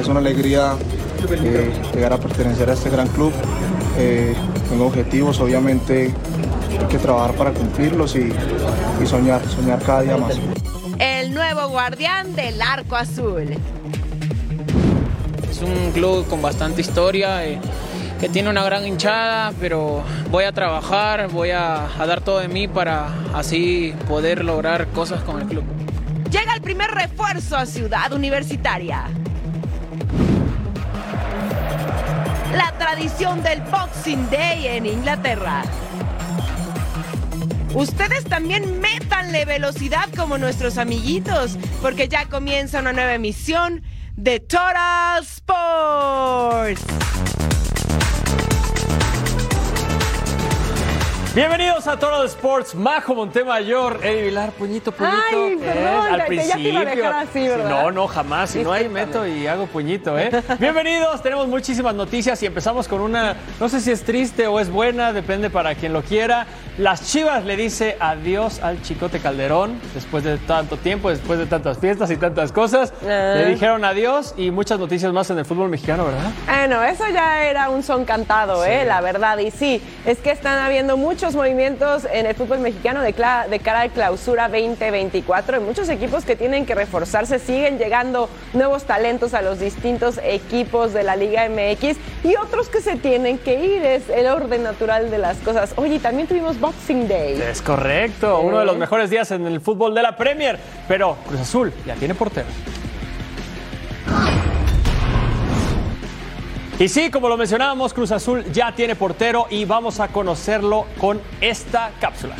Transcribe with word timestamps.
Es 0.00 0.06
una 0.06 0.20
alegría 0.20 0.74
eh, 1.30 1.72
llegar 1.92 2.12
a 2.12 2.18
pertenecer 2.18 2.70
a 2.70 2.74
este 2.74 2.88
gran 2.88 3.08
club. 3.08 3.32
Eh, 3.98 4.34
tengo 4.68 4.86
objetivos, 4.86 5.40
obviamente 5.40 6.14
hay 6.78 6.86
que 6.86 6.98
trabajar 6.98 7.34
para 7.34 7.50
cumplirlos 7.50 8.14
y, 8.14 8.32
y 9.02 9.06
soñar, 9.06 9.42
soñar 9.48 9.82
cada 9.82 10.02
día 10.02 10.16
más. 10.16 10.34
El 10.98 11.34
nuevo 11.34 11.68
guardián 11.68 12.36
del 12.36 12.62
arco 12.62 12.96
azul. 12.96 13.56
Es 15.50 15.62
un 15.62 15.90
club 15.92 16.26
con 16.28 16.40
bastante 16.42 16.80
historia, 16.80 17.44
eh, 17.44 17.58
que 18.20 18.28
tiene 18.28 18.50
una 18.50 18.62
gran 18.62 18.86
hinchada, 18.86 19.52
pero 19.60 20.02
voy 20.30 20.44
a 20.44 20.52
trabajar, 20.52 21.28
voy 21.28 21.50
a, 21.50 21.86
a 22.00 22.06
dar 22.06 22.20
todo 22.20 22.38
de 22.38 22.48
mí 22.48 22.68
para 22.68 23.08
así 23.34 23.94
poder 24.06 24.44
lograr 24.44 24.86
cosas 24.88 25.22
con 25.22 25.40
el 25.40 25.48
club. 25.48 25.64
Llega 26.30 26.54
el 26.54 26.60
primer 26.60 26.90
refuerzo 26.90 27.56
a 27.56 27.66
Ciudad 27.66 28.12
Universitaria. 28.12 29.06
La 32.54 32.72
tradición 32.78 33.42
del 33.42 33.60
Boxing 33.62 34.30
Day 34.30 34.66
en 34.68 34.86
Inglaterra. 34.86 35.62
Ustedes 37.74 38.24
también 38.24 38.80
métanle 38.80 39.44
velocidad 39.44 40.08
como 40.16 40.38
nuestros 40.38 40.78
amiguitos, 40.78 41.58
porque 41.82 42.08
ya 42.08 42.26
comienza 42.26 42.80
una 42.80 42.92
nueva 42.92 43.14
emisión 43.14 43.82
de 44.16 44.40
Total 44.40 45.22
Sports. 45.22 47.07
Bienvenidos 51.38 51.86
a 51.86 51.96
Toro 51.96 52.22
de 52.22 52.26
Sports, 52.26 52.74
Majo 52.74 53.14
Montemayor, 53.14 54.00
Eddie 54.02 54.22
Vilar, 54.22 54.50
puñito, 54.50 54.90
puñito. 54.90 55.16
Ay, 55.32 55.56
perdón, 55.56 56.14
al 56.14 56.24
que 56.24 56.36
ya 56.36 56.54
te 56.54 56.60
iba 56.62 56.80
a 56.80 56.82
principio. 56.82 57.04
dejar 57.04 57.28
así, 57.28 57.48
¿verdad? 57.48 57.70
No, 57.70 57.90
no, 57.92 58.08
jamás. 58.08 58.50
Si 58.50 58.64
no 58.64 58.72
hay, 58.72 58.88
meto 58.88 59.24
y 59.24 59.46
hago 59.46 59.68
puñito, 59.68 60.18
¿eh? 60.18 60.32
Bienvenidos, 60.58 61.22
tenemos 61.22 61.46
muchísimas 61.46 61.94
noticias 61.94 62.42
y 62.42 62.46
empezamos 62.46 62.88
con 62.88 63.00
una, 63.00 63.36
no 63.60 63.68
sé 63.68 63.80
si 63.80 63.92
es 63.92 64.02
triste 64.02 64.48
o 64.48 64.58
es 64.58 64.68
buena, 64.68 65.12
depende 65.12 65.48
para 65.48 65.76
quien 65.76 65.92
lo 65.92 66.02
quiera. 66.02 66.48
Las 66.76 67.08
Chivas 67.08 67.44
le 67.44 67.56
dice 67.56 67.96
adiós 68.00 68.60
al 68.60 68.82
Chicote 68.82 69.20
Calderón, 69.20 69.80
después 69.94 70.24
de 70.24 70.38
tanto 70.38 70.76
tiempo, 70.76 71.08
después 71.08 71.38
de 71.38 71.46
tantas 71.46 71.78
fiestas 71.78 72.10
y 72.10 72.16
tantas 72.16 72.50
cosas. 72.50 72.92
Ah. 73.04 73.34
Le 73.36 73.46
dijeron 73.46 73.84
adiós 73.84 74.34
y 74.36 74.50
muchas 74.50 74.80
noticias 74.80 75.12
más 75.12 75.30
en 75.30 75.38
el 75.38 75.44
fútbol 75.44 75.68
mexicano, 75.68 76.04
¿verdad? 76.04 76.30
Bueno, 76.46 76.82
eso 76.82 77.04
ya 77.12 77.44
era 77.44 77.70
un 77.70 77.84
son 77.84 78.04
cantado, 78.04 78.64
¿eh? 78.64 78.84
la 78.84 79.00
verdad. 79.00 79.38
Y 79.38 79.52
sí, 79.52 79.80
es 80.04 80.18
que 80.18 80.32
están 80.32 80.58
habiendo 80.58 80.96
muchos 80.96 81.27
movimientos 81.34 82.06
en 82.12 82.26
el 82.26 82.34
fútbol 82.34 82.58
mexicano 82.58 83.02
de, 83.02 83.12
cara 83.12 83.80
al 83.80 83.90
clausura 83.90 84.48
2024. 84.48 85.56
Hay 85.56 85.62
muchos 85.62 85.88
equipos 85.88 86.24
que 86.24 86.36
tienen 86.36 86.66
que 86.66 86.74
reforzarse, 86.74 87.38
siguen 87.38 87.78
llegando 87.78 88.28
nuevos 88.52 88.84
talentos 88.84 89.34
a 89.34 89.42
los 89.42 89.58
distintos 89.58 90.18
equipos 90.22 90.92
de 90.92 91.02
la 91.02 91.16
Liga 91.16 91.48
MX 91.48 91.96
y 92.24 92.36
otros 92.36 92.68
que 92.68 92.80
se 92.80 92.96
tienen 92.96 93.38
que 93.38 93.64
ir. 93.64 93.84
Es 93.84 94.08
el 94.08 94.26
orden 94.26 94.62
natural 94.62 95.10
de 95.10 95.18
las 95.18 95.38
cosas. 95.38 95.72
Oye, 95.76 95.98
también 95.98 96.28
tuvimos 96.28 96.58
Boxing 96.60 97.08
Day. 97.08 97.40
Es 97.40 97.62
correcto, 97.62 98.40
uno 98.40 98.58
de 98.58 98.64
los 98.64 98.76
mejores 98.76 99.10
días 99.10 99.30
en 99.30 99.46
el 99.46 99.60
fútbol 99.60 99.94
de 99.94 100.02
la 100.02 100.16
Premier, 100.16 100.58
pero 100.86 101.16
Cruz 101.26 101.40
Azul 101.40 101.72
ya 101.86 101.94
tiene 101.94 102.14
portero. 102.14 102.46
Y 106.78 106.88
sí, 106.88 107.10
como 107.10 107.28
lo 107.28 107.36
mencionábamos, 107.36 107.92
Cruz 107.92 108.12
Azul 108.12 108.44
ya 108.52 108.72
tiene 108.72 108.94
portero 108.94 109.46
y 109.50 109.64
vamos 109.64 109.98
a 109.98 110.08
conocerlo 110.08 110.86
con 111.00 111.20
esta 111.40 111.90
cápsula. 112.00 112.36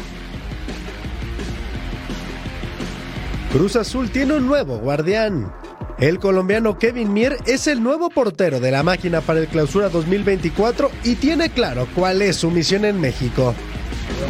Cruz 3.53 3.75
Azul 3.75 4.11
tiene 4.11 4.35
un 4.35 4.47
nuevo 4.47 4.79
guardián. 4.79 5.53
El 5.99 6.21
colombiano 6.21 6.79
Kevin 6.79 7.13
Mier 7.13 7.39
es 7.47 7.67
el 7.67 7.83
nuevo 7.83 8.11
portero 8.11 8.61
de 8.61 8.71
la 8.71 8.85
máquina 8.85 9.21
para 9.21 9.41
el 9.41 9.49
clausura 9.49 9.89
2024 9.89 10.93
y 11.03 11.17
tiene 11.17 11.51
claro 11.51 11.89
cuál 11.97 12.23
es 12.23 12.37
su 12.37 12.53
misión 12.53 12.85
en 12.85 13.01
México. 13.01 13.55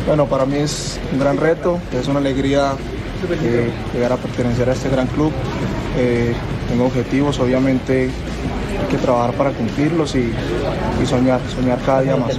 Bueno, 0.06 0.26
para 0.26 0.47
mí 0.47 0.56
es 0.56 0.98
un 1.12 1.18
gran 1.18 1.36
reto, 1.36 1.78
es 1.92 2.08
una 2.08 2.20
alegría 2.20 2.72
eh, 3.30 3.70
llegar 3.92 4.12
a 4.12 4.16
pertenecer 4.16 4.70
a 4.70 4.72
este 4.72 4.88
gran 4.88 5.06
club. 5.08 5.32
Eh, 5.98 6.32
tengo 6.70 6.86
objetivos, 6.86 7.38
obviamente 7.41 8.10
hay 8.81 8.87
que 8.91 8.99
trabajar 8.99 9.34
para 9.34 9.50
cumplirlos 9.50 10.15
y, 10.15 10.33
y 11.03 11.06
soñar, 11.06 11.41
soñar 11.55 11.78
cada 11.84 12.03
día 12.03 12.16
más. 12.16 12.39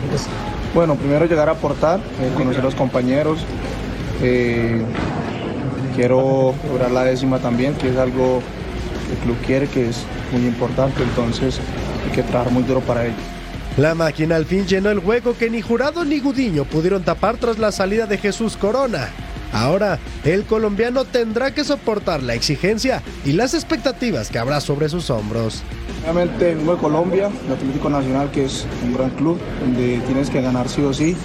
Bueno, 0.74 0.96
primero 0.96 1.26
llegar 1.26 1.50
a 1.50 1.54
aportar, 1.54 2.00
eh, 2.00 2.32
conocer 2.36 2.62
a 2.62 2.66
los 2.66 2.76
compañeros. 2.76 3.40
eh, 4.22 4.82
quiero 5.96 6.54
lograr 6.70 6.92
la 6.92 7.04
décima 7.04 7.40
también, 7.40 7.74
que 7.74 7.90
es 7.90 7.98
algo 7.98 8.42
que 9.08 9.14
el 9.14 9.20
club 9.20 9.38
quiere, 9.46 9.68
que 9.68 9.90
es 9.90 9.98
muy 10.32 10.46
importante, 10.46 11.04
entonces 11.04 11.60
hay 12.06 12.12
que 12.16 12.24
trabajar 12.24 12.54
muy 12.54 12.64
duro 12.64 12.80
para 12.82 13.06
ello. 13.06 13.16
La 13.78 13.96
máquina 13.96 14.36
al 14.36 14.46
fin 14.46 14.66
llenó 14.66 14.90
el 14.92 15.00
hueco 15.00 15.36
que 15.38 15.50
ni 15.50 15.62
Jurado 15.62 16.06
ni 16.06 16.20
Gudiño 16.20 16.64
pudieron 16.66 17.04
tapar 17.04 17.38
tras 17.38 17.60
la 17.60 17.72
salida 17.72 18.06
de 18.06 18.18
Jesús 18.18 18.56
Corona. 18.56 19.10
Ahora, 19.52 20.00
el 20.24 20.44
colombiano 20.46 21.06
tendrá 21.06 21.54
que 21.54 21.64
soportar 21.64 22.22
la 22.22 22.34
exigencia 22.34 23.02
y 23.26 23.34
las 23.34 23.54
expectativas 23.54 24.30
que 24.30 24.38
habrá 24.40 24.62
sobre 24.62 24.90
sus 24.90 25.10
hombros. 25.10 25.64
Obviamente 26.02 26.56
vengo 26.56 26.76
de 26.76 26.82
Colombia, 26.82 27.30
el 27.46 27.54
Atlético 27.54 27.90
Nacional, 27.90 28.32
que 28.32 28.46
es 28.46 28.66
un 28.84 28.94
gran 28.94 29.10
club, 29.12 29.38
donde 29.60 30.00
tienes 30.08 30.30
que 30.30 30.42
ganar 30.42 30.70
sí 30.70 30.82
o 30.82 30.94
sí, 30.94 31.16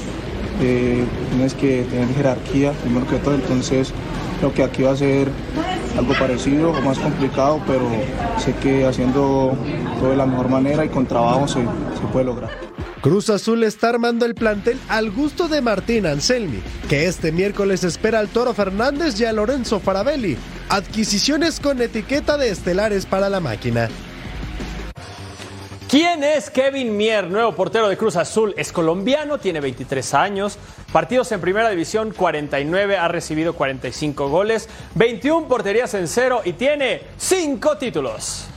eh, 0.60 1.04
tienes 1.30 1.54
que 1.54 1.84
tener 1.84 2.08
jerarquía, 2.14 2.72
primero 2.72 3.06
que 3.06 3.16
todo, 3.16 3.34
entonces 3.34 3.92
creo 4.38 4.52
que 4.52 4.62
aquí 4.62 4.82
va 4.82 4.92
a 4.92 4.96
ser 4.96 5.28
algo 5.96 6.12
parecido 6.18 6.70
o 6.70 6.80
más 6.82 6.98
complicado, 6.98 7.60
pero 7.66 7.88
sé 8.38 8.54
que 8.56 8.84
haciendo 8.84 9.56
todo 10.00 10.10
de 10.10 10.16
la 10.16 10.26
mejor 10.26 10.48
manera 10.48 10.84
y 10.84 10.88
con 10.88 11.06
trabajo 11.06 11.46
se, 11.46 11.60
se 11.60 12.06
puede 12.12 12.26
lograr. 12.26 12.50
Cruz 13.00 13.28
Azul 13.28 13.62
está 13.64 13.90
armando 13.90 14.24
el 14.24 14.34
plantel 14.34 14.78
al 14.88 15.10
gusto 15.10 15.46
de 15.46 15.60
Martín 15.60 16.06
Anselmi, 16.06 16.62
que 16.88 17.06
este 17.06 17.32
miércoles 17.32 17.84
espera 17.84 18.18
al 18.18 18.28
Toro 18.28 18.54
Fernández 18.54 19.20
y 19.20 19.26
a 19.26 19.32
Lorenzo 19.32 19.78
Farabelli. 19.78 20.38
Adquisiciones 20.70 21.60
con 21.60 21.82
etiqueta 21.82 22.38
de 22.38 22.48
estelares 22.48 23.04
para 23.04 23.28
la 23.28 23.40
máquina. 23.40 23.90
¿Quién 25.94 26.24
es 26.24 26.50
Kevin 26.50 26.96
Mier, 26.96 27.30
nuevo 27.30 27.52
portero 27.52 27.88
de 27.88 27.96
Cruz 27.96 28.16
Azul? 28.16 28.52
Es 28.56 28.72
colombiano, 28.72 29.38
tiene 29.38 29.60
23 29.60 30.14
años, 30.14 30.58
partidos 30.92 31.30
en 31.30 31.40
primera 31.40 31.70
división 31.70 32.10
49, 32.10 32.96
ha 32.96 33.06
recibido 33.06 33.52
45 33.52 34.28
goles, 34.28 34.68
21 34.96 35.46
porterías 35.46 35.94
en 35.94 36.08
cero 36.08 36.42
y 36.44 36.54
tiene 36.54 37.02
5 37.16 37.78
títulos. 37.78 38.48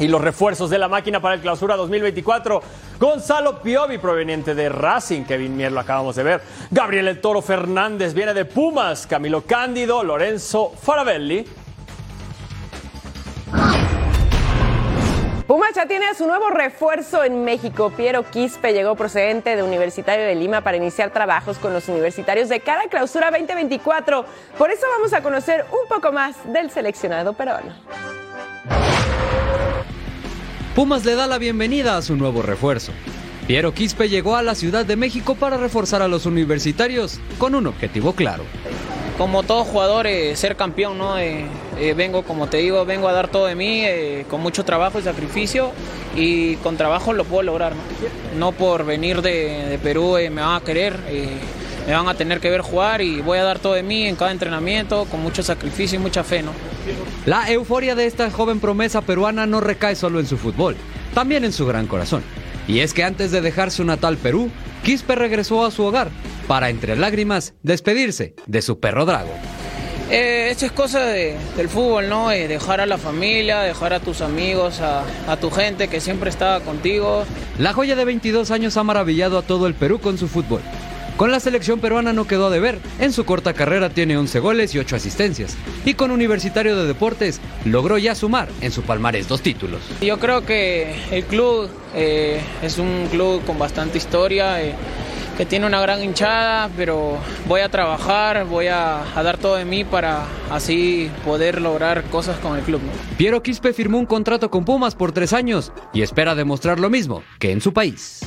Y 0.00 0.08
los 0.08 0.20
refuerzos 0.20 0.68
de 0.68 0.80
la 0.80 0.88
máquina 0.88 1.20
para 1.20 1.36
el 1.36 1.40
clausura 1.42 1.76
2024. 1.76 2.60
Gonzalo 2.98 3.62
Piovi, 3.62 3.98
proveniente 3.98 4.56
de 4.56 4.68
Racing, 4.68 5.22
Kevin 5.22 5.56
Mier 5.56 5.70
lo 5.70 5.78
acabamos 5.78 6.16
de 6.16 6.24
ver. 6.24 6.40
Gabriel 6.72 7.06
El 7.06 7.20
Toro 7.20 7.40
Fernández 7.40 8.14
viene 8.14 8.34
de 8.34 8.44
Pumas. 8.44 9.06
Camilo 9.06 9.42
Cándido, 9.42 10.02
Lorenzo 10.02 10.72
Farabelli. 10.82 11.46
Pumas 15.56 15.72
ya 15.74 15.86
tiene 15.86 16.04
a 16.04 16.12
su 16.12 16.26
nuevo 16.26 16.50
refuerzo 16.50 17.24
en 17.24 17.42
México. 17.42 17.88
Piero 17.88 18.30
Quispe 18.30 18.74
llegó 18.74 18.94
procedente 18.94 19.56
de 19.56 19.62
Universitario 19.62 20.26
de 20.26 20.34
Lima 20.34 20.60
para 20.60 20.76
iniciar 20.76 21.14
trabajos 21.14 21.56
con 21.56 21.72
los 21.72 21.88
universitarios 21.88 22.50
de 22.50 22.60
cara 22.60 22.82
a 22.82 22.88
clausura 22.90 23.30
2024. 23.30 24.26
Por 24.58 24.70
eso 24.70 24.82
vamos 24.98 25.14
a 25.14 25.22
conocer 25.22 25.64
un 25.72 25.88
poco 25.88 26.12
más 26.12 26.36
del 26.52 26.70
seleccionado 26.70 27.32
peruano. 27.32 27.72
Pumas 30.74 31.06
le 31.06 31.14
da 31.14 31.26
la 31.26 31.38
bienvenida 31.38 31.96
a 31.96 32.02
su 32.02 32.16
nuevo 32.16 32.42
refuerzo. 32.42 32.92
Piero 33.46 33.72
Quispe 33.72 34.10
llegó 34.10 34.36
a 34.36 34.42
la 34.42 34.54
Ciudad 34.54 34.84
de 34.84 34.96
México 34.96 35.36
para 35.36 35.56
reforzar 35.56 36.02
a 36.02 36.08
los 36.08 36.26
universitarios 36.26 37.18
con 37.38 37.54
un 37.54 37.66
objetivo 37.66 38.12
claro. 38.12 38.44
Como 39.18 39.44
todo 39.44 39.64
jugador, 39.64 40.06
eh, 40.06 40.36
ser 40.36 40.56
campeón, 40.56 40.98
¿no? 40.98 41.18
Eh, 41.18 41.46
eh, 41.78 41.94
vengo, 41.94 42.22
como 42.22 42.48
te 42.48 42.58
digo, 42.58 42.84
vengo 42.84 43.08
a 43.08 43.12
dar 43.12 43.28
todo 43.28 43.46
de 43.46 43.54
mí, 43.54 43.82
con 44.28 44.42
mucho 44.42 44.64
trabajo 44.64 44.98
y 44.98 45.02
sacrificio, 45.02 45.72
y 46.14 46.56
con 46.56 46.76
trabajo 46.76 47.14
lo 47.14 47.24
puedo 47.24 47.42
lograr, 47.42 47.72
¿no? 47.74 47.82
No 48.38 48.52
por 48.52 48.84
venir 48.84 49.22
de, 49.22 49.66
de 49.68 49.78
Perú 49.78 50.18
me 50.30 50.42
van 50.42 50.56
a 50.56 50.60
querer, 50.60 50.98
me 51.86 51.94
van 51.94 52.08
a 52.08 52.14
tener 52.14 52.40
que 52.40 52.50
ver 52.50 52.60
jugar 52.60 53.00
y 53.00 53.22
voy 53.22 53.38
a 53.38 53.44
dar 53.44 53.58
todo 53.58 53.72
de 53.72 53.82
mí 53.82 54.06
en 54.06 54.16
cada 54.16 54.32
entrenamiento, 54.32 55.06
con 55.06 55.22
mucho 55.22 55.42
sacrificio 55.42 55.98
y 55.98 56.02
mucha 56.02 56.22
fe, 56.22 56.42
¿no? 56.42 56.52
La 57.24 57.50
euforia 57.50 57.94
de 57.94 58.06
esta 58.06 58.30
joven 58.30 58.60
promesa 58.60 59.00
peruana 59.00 59.46
no 59.46 59.60
recae 59.60 59.96
solo 59.96 60.20
en 60.20 60.26
su 60.26 60.36
fútbol, 60.36 60.76
también 61.14 61.44
en 61.44 61.52
su 61.52 61.64
gran 61.66 61.86
corazón. 61.86 62.22
Y 62.68 62.80
es 62.80 62.94
que 62.94 63.04
antes 63.04 63.30
de 63.30 63.40
dejar 63.40 63.70
su 63.70 63.84
natal 63.84 64.16
Perú, 64.16 64.50
Quispe 64.82 65.14
regresó 65.14 65.64
a 65.64 65.70
su 65.70 65.84
hogar 65.84 66.10
para, 66.46 66.70
entre 66.70 66.96
lágrimas, 66.96 67.54
despedirse 67.62 68.34
de 68.46 68.62
su 68.62 68.80
perro 68.80 69.04
Drago. 69.04 69.32
Eh, 70.10 70.48
esto 70.52 70.66
es 70.66 70.72
cosa 70.72 71.04
del 71.04 71.68
fútbol, 71.68 72.08
¿no? 72.08 72.30
Eh, 72.30 72.46
dejar 72.46 72.80
a 72.80 72.86
la 72.86 72.96
familia, 72.96 73.60
dejar 73.62 73.92
a 73.92 73.98
tus 73.98 74.20
amigos, 74.20 74.80
a, 74.80 75.02
a, 75.26 75.36
tu 75.36 75.50
gente 75.50 75.88
que 75.88 76.00
siempre 76.00 76.30
estaba 76.30 76.60
contigo. 76.60 77.24
La 77.58 77.72
joya 77.72 77.96
de 77.96 78.04
22 78.04 78.52
años 78.52 78.76
ha 78.76 78.84
maravillado 78.84 79.38
a 79.38 79.42
todo 79.42 79.66
el 79.66 79.74
Perú 79.74 79.98
con 79.98 80.16
su 80.16 80.28
fútbol. 80.28 80.60
Con 81.16 81.32
la 81.32 81.40
selección 81.40 81.80
peruana 81.80 82.12
no 82.12 82.26
quedó 82.26 82.50
de 82.50 82.60
ver. 82.60 82.78
En 82.98 83.10
su 83.10 83.24
corta 83.24 83.54
carrera 83.54 83.88
tiene 83.88 84.18
11 84.18 84.38
goles 84.40 84.74
y 84.74 84.78
8 84.78 84.96
asistencias. 84.96 85.56
Y 85.86 85.94
con 85.94 86.10
Universitario 86.10 86.76
de 86.76 86.86
Deportes 86.86 87.40
logró 87.64 87.96
ya 87.96 88.14
sumar 88.14 88.48
en 88.60 88.70
su 88.70 88.82
palmarés 88.82 89.26
dos 89.26 89.40
títulos. 89.40 89.80
Yo 90.02 90.18
creo 90.18 90.44
que 90.44 90.94
el 91.10 91.24
club 91.24 91.70
eh, 91.94 92.40
es 92.62 92.78
un 92.78 93.08
club 93.10 93.42
con 93.46 93.58
bastante 93.58 93.96
historia. 93.96 94.62
Eh, 94.62 94.74
que 95.36 95.44
tiene 95.44 95.66
una 95.66 95.80
gran 95.80 96.02
hinchada, 96.02 96.70
pero 96.78 97.18
voy 97.46 97.60
a 97.60 97.68
trabajar, 97.68 98.46
voy 98.46 98.68
a, 98.68 99.04
dar 99.14 99.36
todo 99.36 99.56
de 99.56 99.66
mí 99.66 99.84
para 99.84 100.24
así 100.50 101.10
poder 101.26 101.60
lograr 101.60 102.04
cosas 102.04 102.38
con 102.38 102.56
el 102.56 102.64
club. 102.64 102.80
Piero 103.18 103.42
Quispe 103.42 103.74
firmó 103.74 103.98
un 103.98 104.06
contrato 104.06 104.50
con 104.50 104.64
Pumas 104.64 104.94
por 104.94 105.12
tres 105.12 105.34
años 105.34 105.72
y 105.92 106.00
espera 106.00 106.34
demostrar 106.34 106.80
lo 106.80 106.88
mismo 106.88 107.22
que 107.38 107.52
en 107.52 107.60
su 107.60 107.74
país. 107.74 108.22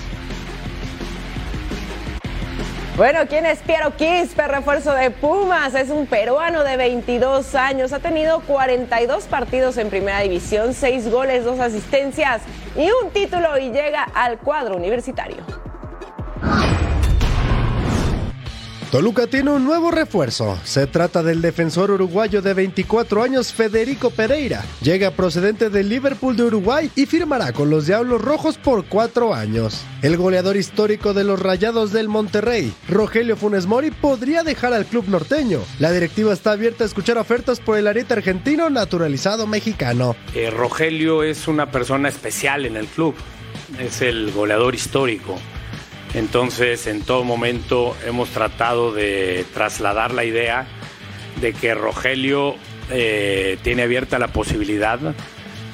Bueno, 2.99 3.21
¿quién 3.29 3.45
es 3.45 3.59
Piero 3.59 3.95
Quispe, 3.95 4.45
refuerzo 4.45 4.93
de 4.93 5.09
Pumas? 5.09 5.73
Es 5.73 5.89
un 5.89 6.05
peruano 6.05 6.65
de 6.65 6.75
22 6.75 7.55
años. 7.55 7.93
Ha 7.93 7.99
tenido 7.99 8.41
42 8.41 9.23
partidos 9.23 9.77
en 9.77 9.89
primera 9.89 10.19
división, 10.19 10.73
6 10.73 11.09
goles, 11.09 11.45
2 11.45 11.61
asistencias 11.61 12.41
y 12.75 12.89
un 13.01 13.09
título 13.11 13.57
y 13.57 13.71
llega 13.71 14.03
al 14.03 14.37
cuadro 14.39 14.75
universitario. 14.75 15.37
Toluca 18.91 19.27
tiene 19.27 19.51
un 19.51 19.65
nuevo 19.65 19.91
refuerzo. 19.91 20.57
Se 20.63 20.87
trata 20.87 21.21
del 21.21 21.43
defensor 21.43 21.91
uruguayo 21.91 22.41
de 22.41 22.55
24 22.55 23.21
años 23.21 23.53
Federico 23.53 24.09
Pereira. 24.09 24.65
Llega 24.81 25.11
procedente 25.11 25.69
del 25.69 25.89
Liverpool 25.89 26.35
de 26.35 26.45
Uruguay 26.45 26.89
y 26.95 27.05
firmará 27.05 27.53
con 27.53 27.69
los 27.69 27.85
Diablos 27.85 28.19
Rojos 28.19 28.57
por 28.57 28.85
cuatro 28.85 29.35
años. 29.35 29.83
El 30.01 30.17
goleador 30.17 30.57
histórico 30.57 31.13
de 31.13 31.23
los 31.23 31.39
Rayados 31.39 31.91
del 31.91 32.07
Monterrey, 32.07 32.73
Rogelio 32.87 33.37
Funes 33.37 33.67
Mori, 33.67 33.91
podría 33.91 34.41
dejar 34.41 34.73
al 34.73 34.87
club 34.87 35.07
norteño. 35.07 35.59
La 35.77 35.91
directiva 35.91 36.33
está 36.33 36.53
abierta 36.53 36.83
a 36.83 36.87
escuchar 36.87 37.19
ofertas 37.19 37.59
por 37.59 37.77
el 37.77 37.85
arete 37.85 38.15
argentino 38.15 38.71
naturalizado 38.71 39.45
mexicano. 39.45 40.15
Eh, 40.33 40.49
Rogelio 40.49 41.21
es 41.21 41.47
una 41.47 41.69
persona 41.69 42.09
especial 42.09 42.65
en 42.65 42.75
el 42.75 42.87
club. 42.87 43.13
Es 43.77 44.01
el 44.01 44.31
goleador 44.31 44.73
histórico 44.73 45.37
entonces, 46.13 46.87
en 46.87 47.01
todo 47.01 47.23
momento 47.23 47.95
hemos 48.05 48.29
tratado 48.29 48.91
de 48.91 49.45
trasladar 49.53 50.13
la 50.13 50.23
idea 50.23 50.67
de 51.39 51.53
que 51.53 51.75
Rogelio 51.75 52.55
eh, 52.89 53.57
tiene 53.61 53.83
abierta 53.83 54.17
la 54.17 54.29
posibilidad 54.29 54.99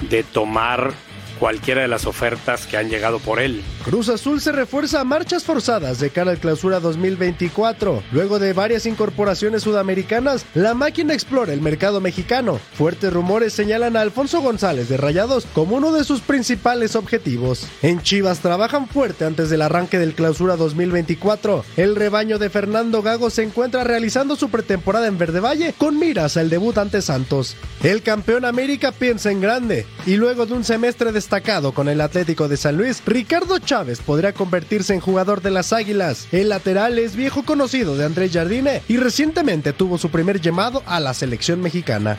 de 0.10 0.24
tomar 0.24 0.92
cualquiera 1.40 1.82
de 1.82 1.88
las 1.88 2.06
ofertas 2.06 2.68
que 2.68 2.78
han 2.78 2.90
llegado 2.90 3.20
por 3.20 3.40
él. 3.40 3.64
Cruz 3.84 4.10
Azul 4.10 4.42
se 4.42 4.52
refuerza 4.52 5.02
a 5.02 5.04
marchas 5.04 5.44
forzadas 5.44 6.00
de 6.00 6.10
cara 6.10 6.32
al 6.32 6.40
clausura 6.40 6.80
2024. 6.80 8.04
Luego 8.12 8.40
de 8.40 8.54
varias 8.54 8.86
incorporaciones 8.86 9.64
sudamericanas, 9.64 10.46
la 10.54 10.74
máquina 10.74 11.14
explora 11.14 11.54
el 11.54 11.62
mercado 11.62 12.02
mexicano. 12.02 12.60
Fuertes 12.74 13.14
rumores 13.14 13.54
señalan 13.54 13.96
a 13.96 14.02
Alfonso 14.02 14.42
González 14.42 14.90
de 14.90 14.98
Rayados 14.98 15.46
como 15.54 15.76
uno 15.78 15.92
de 15.92 16.04
sus 16.04 16.22
principales 16.22 16.96
objetivos. 16.96 17.68
En 17.82 18.02
Chivas 18.02 18.40
trabajan 18.40 18.88
fuerte 18.88 19.26
antes 19.26 19.50
del 19.50 19.62
arranque 19.62 20.00
del 20.00 20.14
clausura 20.14 20.56
2024. 20.56 21.64
El 21.78 21.96
rebaño 21.96 22.40
de 22.40 22.50
Fernando 22.50 23.02
Gago 23.02 23.30
se 23.30 23.44
encuentra 23.44 23.84
realizando 23.84 24.36
su 24.36 24.50
pretemporada 24.50 25.08
en 25.08 25.18
Verde 25.18 25.40
Valle 25.40 25.74
con 25.78 26.00
miras 26.00 26.38
al 26.38 26.50
debut 26.50 26.78
ante 26.78 27.02
Santos. 27.02 27.56
El 27.84 28.02
campeón 28.02 28.46
América 28.46 28.92
piensa 28.92 29.32
en 29.32 29.42
grande 29.42 29.86
y 30.06 30.16
luego 30.16 30.46
de 30.46 30.54
un 30.54 30.64
semestre 30.64 31.12
de 31.12 31.20
destacado 31.26 31.72
con 31.72 31.90
el 31.90 32.02
Atlético 32.02 32.48
de 32.48 32.56
San 32.56 32.78
Luis, 32.78 33.02
Ricardo 33.04 33.58
Chávez 33.58 34.00
podría 34.00 34.34
convertirse 34.34 34.94
en 34.94 35.00
jugador 35.00 35.42
de 35.42 35.50
las 35.50 35.74
Águilas. 35.74 36.28
El 36.32 36.50
lateral 36.50 37.00
es 37.00 37.16
viejo 37.16 37.44
conocido 37.44 37.98
de 37.98 38.06
Andrés 38.06 38.32
Jardine 38.32 38.84
y 38.88 38.98
recientemente 38.98 39.74
tuvo 39.74 39.98
su 39.98 40.12
primer 40.12 40.40
llamado 40.40 40.84
a 40.86 41.00
la 41.00 41.16
selección 41.16 41.62
mexicana. 41.62 42.18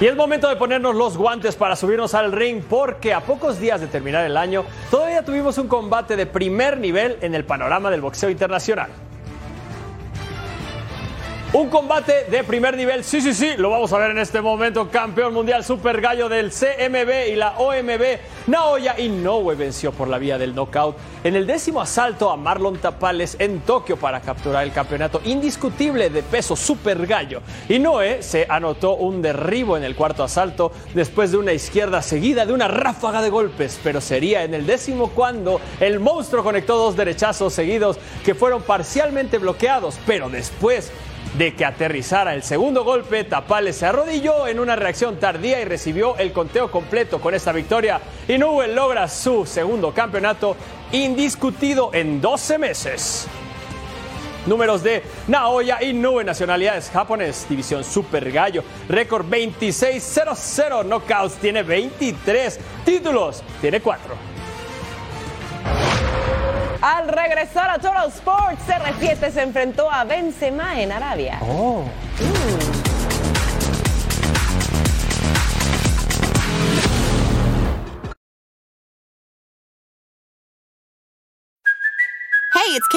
Y 0.00 0.06
es 0.06 0.14
momento 0.14 0.48
de 0.48 0.54
ponernos 0.54 0.94
los 0.94 1.16
guantes 1.16 1.56
para 1.56 1.74
subirnos 1.74 2.14
al 2.14 2.30
ring 2.30 2.62
porque 2.62 3.12
a 3.12 3.22
pocos 3.22 3.58
días 3.58 3.80
de 3.80 3.88
terminar 3.88 4.24
el 4.24 4.36
año 4.36 4.64
todavía 4.92 5.24
tuvimos 5.24 5.58
un 5.58 5.66
combate 5.66 6.14
de 6.14 6.26
primer 6.26 6.78
nivel 6.78 7.16
en 7.20 7.34
el 7.34 7.44
panorama 7.44 7.90
del 7.90 8.00
boxeo 8.00 8.30
internacional. 8.30 8.90
Un 11.56 11.70
combate 11.70 12.26
de 12.30 12.44
primer 12.44 12.76
nivel, 12.76 13.02
sí, 13.02 13.22
sí, 13.22 13.32
sí, 13.32 13.54
lo 13.56 13.70
vamos 13.70 13.90
a 13.90 13.96
ver 13.96 14.10
en 14.10 14.18
este 14.18 14.42
momento. 14.42 14.90
Campeón 14.90 15.32
mundial 15.32 15.64
super 15.64 16.02
gallo 16.02 16.28
del 16.28 16.50
CMB 16.50 17.30
y 17.32 17.34
la 17.34 17.56
OMB, 17.56 18.18
Naoya 18.48 19.00
Inoue 19.00 19.54
venció 19.54 19.90
por 19.90 20.06
la 20.06 20.18
vía 20.18 20.36
del 20.36 20.54
knockout 20.54 20.98
en 21.24 21.34
el 21.34 21.46
décimo 21.46 21.80
asalto 21.80 22.30
a 22.30 22.36
Marlon 22.36 22.76
Tapales 22.76 23.36
en 23.38 23.60
Tokio 23.60 23.96
para 23.96 24.20
capturar 24.20 24.64
el 24.64 24.72
campeonato 24.72 25.22
indiscutible 25.24 26.10
de 26.10 26.22
peso 26.22 26.56
super 26.56 27.06
gallo. 27.06 27.40
Inoue 27.70 28.22
se 28.22 28.44
anotó 28.50 28.96
un 28.96 29.22
derribo 29.22 29.78
en 29.78 29.84
el 29.84 29.96
cuarto 29.96 30.24
asalto 30.24 30.72
después 30.92 31.30
de 31.30 31.38
una 31.38 31.54
izquierda 31.54 32.02
seguida 32.02 32.44
de 32.44 32.52
una 32.52 32.68
ráfaga 32.68 33.22
de 33.22 33.30
golpes, 33.30 33.80
pero 33.82 34.02
sería 34.02 34.44
en 34.44 34.52
el 34.52 34.66
décimo 34.66 35.08
cuando 35.08 35.58
el 35.80 36.00
monstruo 36.00 36.44
conectó 36.44 36.76
dos 36.76 36.96
derechazos 36.96 37.54
seguidos 37.54 37.96
que 38.26 38.34
fueron 38.34 38.60
parcialmente 38.60 39.38
bloqueados, 39.38 39.98
pero 40.06 40.28
después 40.28 40.92
de 41.38 41.54
que 41.54 41.64
aterrizara 41.64 42.34
el 42.34 42.42
segundo 42.42 42.84
golpe, 42.84 43.24
Tapales 43.24 43.76
se 43.76 43.86
arrodilló 43.86 44.46
en 44.46 44.58
una 44.58 44.76
reacción 44.76 45.18
tardía 45.18 45.60
y 45.60 45.64
recibió 45.64 46.16
el 46.16 46.32
conteo 46.32 46.70
completo 46.70 47.20
con 47.20 47.34
esta 47.34 47.52
victoria. 47.52 48.00
Inoue 48.28 48.68
logra 48.68 49.08
su 49.08 49.44
segundo 49.44 49.92
campeonato 49.92 50.56
indiscutido 50.92 51.90
en 51.92 52.20
12 52.20 52.58
meses. 52.58 53.28
Números 54.46 54.82
de 54.82 55.02
Naoya 55.26 55.82
Inoue, 55.82 56.22
nacionalidades 56.24 56.88
japonés, 56.90 57.46
división 57.48 57.82
Super 57.82 58.30
Gallo, 58.30 58.62
récord 58.88 59.26
26-0-0, 59.28 60.84
knockouts 60.84 61.34
tiene 61.34 61.64
23, 61.64 62.60
títulos 62.84 63.42
tiene 63.60 63.80
4. 63.80 64.35
Al 66.86 67.08
regresar 67.08 67.68
a 67.68 67.80
Total 67.80 68.06
Sports, 68.10 68.62
CR7 68.68 69.32
se 69.32 69.42
enfrentó 69.42 69.90
a 69.90 70.04
Benzema 70.04 70.80
en 70.80 70.92
Arabia. 70.92 71.40
Oh. 71.42 71.82
Mm. 72.20 72.65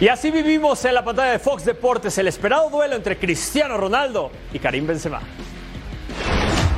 Y 0.00 0.08
así 0.08 0.30
vivimos 0.30 0.84
en 0.84 0.94
la 0.94 1.04
pantalla 1.04 1.32
de 1.32 1.38
Fox 1.38 1.64
Deportes 1.64 2.16
el 2.18 2.26
esperado 2.26 2.68
duelo 2.68 2.96
entre 2.96 3.16
Cristiano 3.18 3.76
Ronaldo 3.76 4.30
y 4.52 4.58
Karim 4.58 4.86
Benzema. 4.86 5.20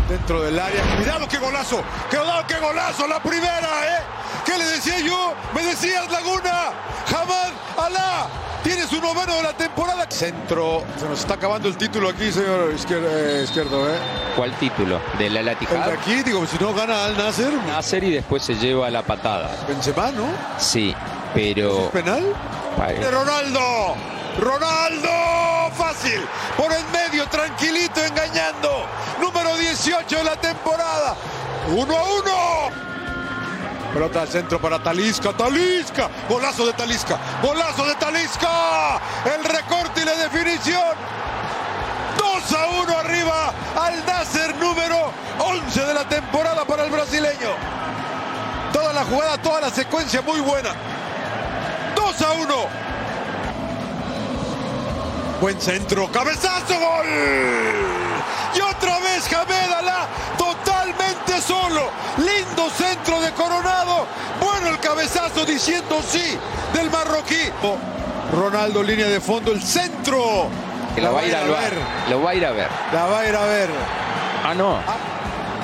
Dentro 0.09 0.43
del 0.43 0.59
área. 0.59 0.83
Cuidado, 0.97 1.27
qué 1.29 1.39
golazo. 1.39 1.83
Cuidado, 2.09 2.45
qué 2.47 2.61
golazo. 2.61 3.09
La 3.09 3.21
primera, 3.21 3.59
¿eh? 3.59 4.01
¿Qué 4.45 4.57
le 4.57 4.65
decía 4.65 5.01
yo? 5.01 5.35
Me 5.55 5.65
decías, 5.65 6.11
Laguna. 6.13 6.73
Jamás, 7.07 7.53
Alá. 7.77 8.29
Tiene 8.63 8.83
su 8.87 9.01
noveno 9.01 9.35
de 9.37 9.43
la 9.43 9.53
temporada. 9.57 10.07
Centro. 10.11 10.85
Se 10.99 11.09
nos 11.09 11.21
está 11.21 11.35
acabando 11.35 11.69
el 11.69 11.77
título 11.77 12.09
aquí, 12.09 12.31
señor 12.31 12.73
izquierdo, 12.75 13.09
eh, 13.11 13.43
izquierdo 13.45 13.89
¿eh? 13.89 13.97
¿Cuál 14.37 14.53
título? 14.59 15.01
¿De 15.19 15.29
la 15.31 15.41
El 15.41 15.47
de 15.47 15.53
Latijada? 15.53 15.93
aquí, 15.95 16.23
digo, 16.23 16.47
si 16.47 16.57
no 16.59 16.73
gana 16.75 17.07
Al 17.07 17.17
Nasser. 17.17 17.53
Nasser 17.67 18.05
y 18.05 18.11
después 18.13 18.43
se 18.45 18.55
lleva 18.55 18.89
la 18.91 19.03
patada. 19.03 19.51
Benzema, 19.69 20.11
¿no? 20.13 20.27
Sí, 20.59 20.95
pero... 21.37 21.91
¿Penal? 21.91 22.25
De 22.99 23.11
Ronaldo. 23.11 23.95
Ronaldo. 24.41 25.11
Fácil. 25.77 26.27
Por 26.57 26.73
el 26.73 26.85
medio, 26.87 27.29
tranquilito, 27.29 28.03
engañando. 28.03 28.87
Número 29.21 29.55
18 29.57 30.17
de 30.17 30.25
la 30.25 30.37
temporada. 30.37 31.15
1 31.69 31.97
a 31.97 32.03
1. 32.03 32.23
Pelota 33.93 34.23
al 34.23 34.29
centro 34.29 34.59
para 34.59 34.83
Talisca. 34.83 35.35
Talisca. 35.35 36.09
Golazo 36.27 36.67
de 36.67 36.73
Talisca. 36.73 37.19
Golazo 37.43 37.85
de 37.85 37.95
Talisca. 37.97 38.99
El 39.27 39.45
recorte 39.45 40.01
y 40.01 40.05
la 40.07 40.15
definición. 40.15 40.95
2 42.17 42.53
a 42.53 42.67
1 42.83 42.99
arriba 42.99 43.53
al 43.79 44.07
Nasser 44.07 44.57
número 44.57 45.13
11 45.39 45.85
de 45.85 45.95
la 45.95 46.09
temporada 46.09 46.65
para 46.65 46.85
el 46.85 46.91
brasileño. 46.91 47.51
Toda 48.73 48.95
la 48.95 49.05
jugada, 49.05 49.37
toda 49.39 49.61
la 49.61 49.71
secuencia 49.71 50.23
muy 50.23 50.41
buena. 50.41 50.96
2 52.19 52.23
a 52.23 52.33
1. 52.33 52.55
Buen 55.41 55.61
centro, 55.61 56.11
cabezazo, 56.11 56.75
gol. 56.75 57.07
Y 58.55 58.61
otra 58.61 58.99
vez 59.01 59.31
Hamed 59.33 59.73
Alá, 59.73 60.07
totalmente 60.39 61.41
solo. 61.43 61.91
Lindo 62.17 62.71
centro 62.71 63.21
de 63.21 63.33
Coronado. 63.33 64.07
Bueno 64.41 64.69
el 64.69 64.79
cabezazo 64.79 65.45
diciendo 65.45 66.01
sí 66.07 66.39
del 66.73 66.91
marroquí. 66.91 67.51
Ronaldo, 68.33 68.83
línea 68.83 69.09
de 69.09 69.21
fondo, 69.21 69.53
el 69.53 69.63
centro. 69.63 70.49
Que 70.95 71.03
lo 71.03 71.13
va 71.13 71.21
a 71.21 71.27
ir 71.27 71.37
a 71.37 71.45
ver. 71.45 71.75
Lo 72.09 72.23
va 72.23 72.31
a 72.31 72.35
ir 72.35 72.47
a 72.47 72.53
ver. 72.53 72.69
La 72.93 73.05
va 73.05 73.21
a 73.21 73.29
ir 73.29 73.37
a 73.37 73.45
ver. 73.45 73.69
Ah, 74.43 74.55
no. 74.55 74.79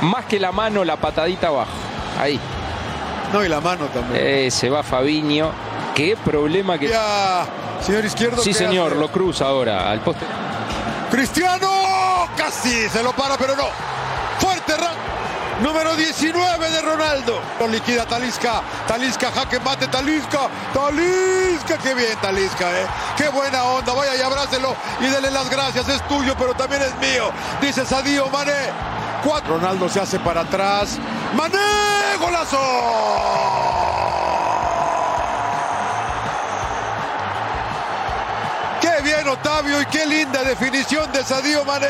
Más 0.03 0.27
que 0.27 0.39
la 0.39 0.53
mano, 0.53 0.85
la 0.85 0.97
patadita 0.97 1.49
abajo. 1.49 1.71
Ahí. 2.21 2.39
No, 3.33 3.43
y 3.43 3.49
la 3.49 3.61
mano 3.61 3.87
también. 3.87 4.21
Eh, 4.23 4.51
se 4.51 4.69
va 4.69 4.83
Fabiño. 4.83 5.51
Qué 5.95 6.17
problema 6.17 6.79
que... 6.79 6.89
Ya, 6.89 7.47
señor 7.85 8.05
izquierdo. 8.05 8.43
Sí, 8.43 8.53
¿qué 8.53 8.59
señor, 8.59 8.93
hace? 8.93 9.01
lo 9.01 9.09
cruza 9.11 9.47
ahora 9.47 9.91
al 9.91 10.01
poste. 10.01 10.25
Cristiano, 11.11 12.29
casi 12.37 12.89
se 12.89 13.03
lo 13.03 13.13
para, 13.13 13.37
pero 13.37 13.57
no. 13.57 13.67
Fuerte. 14.39 14.73
Número 15.63 15.95
19 15.95 16.71
de 16.71 16.83
Ronaldo. 16.83 17.41
Lo 17.61 17.69
liquida 17.69 18.05
Talisca. 18.05 18.63
Talisca, 18.89 19.31
jaque 19.31 19.61
mate, 19.61 19.87
Talisca. 19.87 20.49
Talisca, 20.75 21.79
qué 21.79 21.95
bien 21.95 22.19
Talisca, 22.21 22.81
eh. 22.81 22.87
Qué 23.17 23.29
buena 23.29 23.63
onda. 23.63 23.93
Vaya 23.93 24.17
y 24.17 24.21
abrácelo 24.23 24.75
y 25.01 25.07
dele 25.07 25.31
las 25.31 25.49
gracias. 25.49 25.89
Es 25.89 26.03
tuyo, 26.09 26.35
pero 26.37 26.55
también 26.55 26.83
es 26.83 26.97
mío. 26.97 27.31
Dice 27.61 27.87
Sadio 27.87 28.29
Mané. 28.29 28.71
Cuatro. 29.25 29.55
Ronaldo 29.59 29.89
se 29.89 30.01
hace 30.01 30.19
para 30.19 30.41
atrás. 30.41 30.99
Mané, 31.37 32.17
golazo. 32.19 32.59
Otavio 39.33 39.81
y 39.81 39.87
qué 39.87 40.05
linda 40.05 40.45
definición 40.45 41.11
de 41.11 41.25
Sadio 41.25 41.65
Mané. 41.65 41.87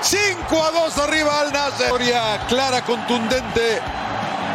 5 0.00 0.64
a 0.64 0.70
2 0.70 0.98
arriba 0.98 1.40
Al 1.40 1.52
Nasser. 1.52 1.86
Victoria 1.86 2.40
clara, 2.48 2.84
contundente. 2.84 3.80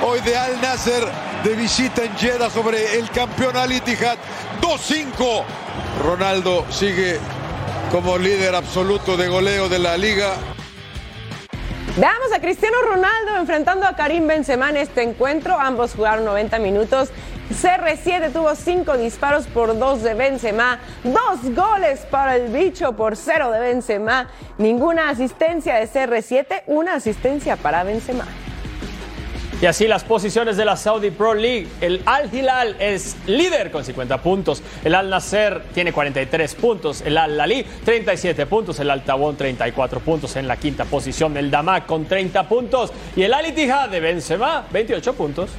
Hoy 0.02 0.22
de 0.22 0.38
Al 0.38 0.62
Nasser 0.62 1.04
de 1.44 1.56
visita 1.56 2.06
en 2.06 2.16
Jeddah 2.16 2.50
sobre 2.50 2.98
el 2.98 3.10
campeón 3.10 3.58
Al 3.58 3.74
Ittihad. 3.74 4.18
2-5. 4.62 5.44
Ronaldo 6.06 6.66
sigue 6.70 7.20
como 7.92 8.18
líder 8.18 8.56
absoluto 8.56 9.18
de 9.18 9.28
goleo 9.28 9.68
de 9.68 9.80
la 9.80 9.98
liga. 9.98 10.36
Veamos 11.98 12.32
a 12.34 12.40
Cristiano 12.40 12.78
Ronaldo 12.82 13.36
enfrentando 13.36 13.86
a 13.86 13.96
Karim 13.96 14.25
Benzema 14.25 14.70
en 14.70 14.78
este 14.78 15.04
encuentro. 15.04 15.60
Ambos 15.60 15.96
jugaron 15.96 16.24
90 16.24 16.60
minutos. 16.60 17.10
CR7 17.53 18.31
tuvo 18.31 18.55
5 18.55 18.98
disparos 18.98 19.48
por 19.48 19.77
2 19.77 20.03
de 20.03 20.13
Benzema, 20.13 20.79
2 21.03 21.55
goles 21.55 22.01
para 22.10 22.36
el 22.36 22.51
bicho 22.51 22.93
por 22.93 23.15
0 23.15 23.51
de 23.51 23.60
Benzema, 23.60 24.29
ninguna 24.57 25.10
asistencia 25.10 25.75
de 25.75 25.88
CR7, 25.88 26.63
una 26.67 26.95
asistencia 26.95 27.55
para 27.55 27.83
Benzema. 27.83 28.25
Y 29.63 29.65
así 29.65 29.88
las 29.88 30.03
posiciones 30.03 30.57
de 30.57 30.65
la 30.65 30.75
Saudi 30.75 31.10
Pro 31.10 31.33
League. 31.33 31.69
El 31.79 32.01
Al 32.05 32.33
Hilal 32.33 32.75
es 32.79 33.15
líder 33.27 33.72
con 33.72 33.86
50 33.86 34.22
puntos. 34.22 34.62
El 34.83 34.93
Al 34.93 35.10
Nasser 35.10 35.62
tiene 35.74 35.93
43 35.93 36.55
puntos. 36.55 37.01
El 37.01 37.17
Al 37.17 37.38
Lali 37.38 37.65
37 37.86 38.45
puntos. 38.45 38.77
El 38.81 38.89
Al 38.89 39.05
Tabón 39.05 39.38
34 39.38 40.01
puntos 40.01 40.36
en 40.36 40.50
la 40.50 40.57
quinta 40.57 40.83
posición. 40.83 41.38
El 41.38 41.50
Damak 41.50 41.86
con 41.86 42.03
30 42.03 42.50
puntos. 42.50 42.91
Y 43.15 43.24
el 43.24 43.33
Al 43.33 43.45
Ittihad 43.45 43.88
de 43.88 44.01
Benzema 44.01 44.65
28 44.69 45.13
puntos. 45.13 45.51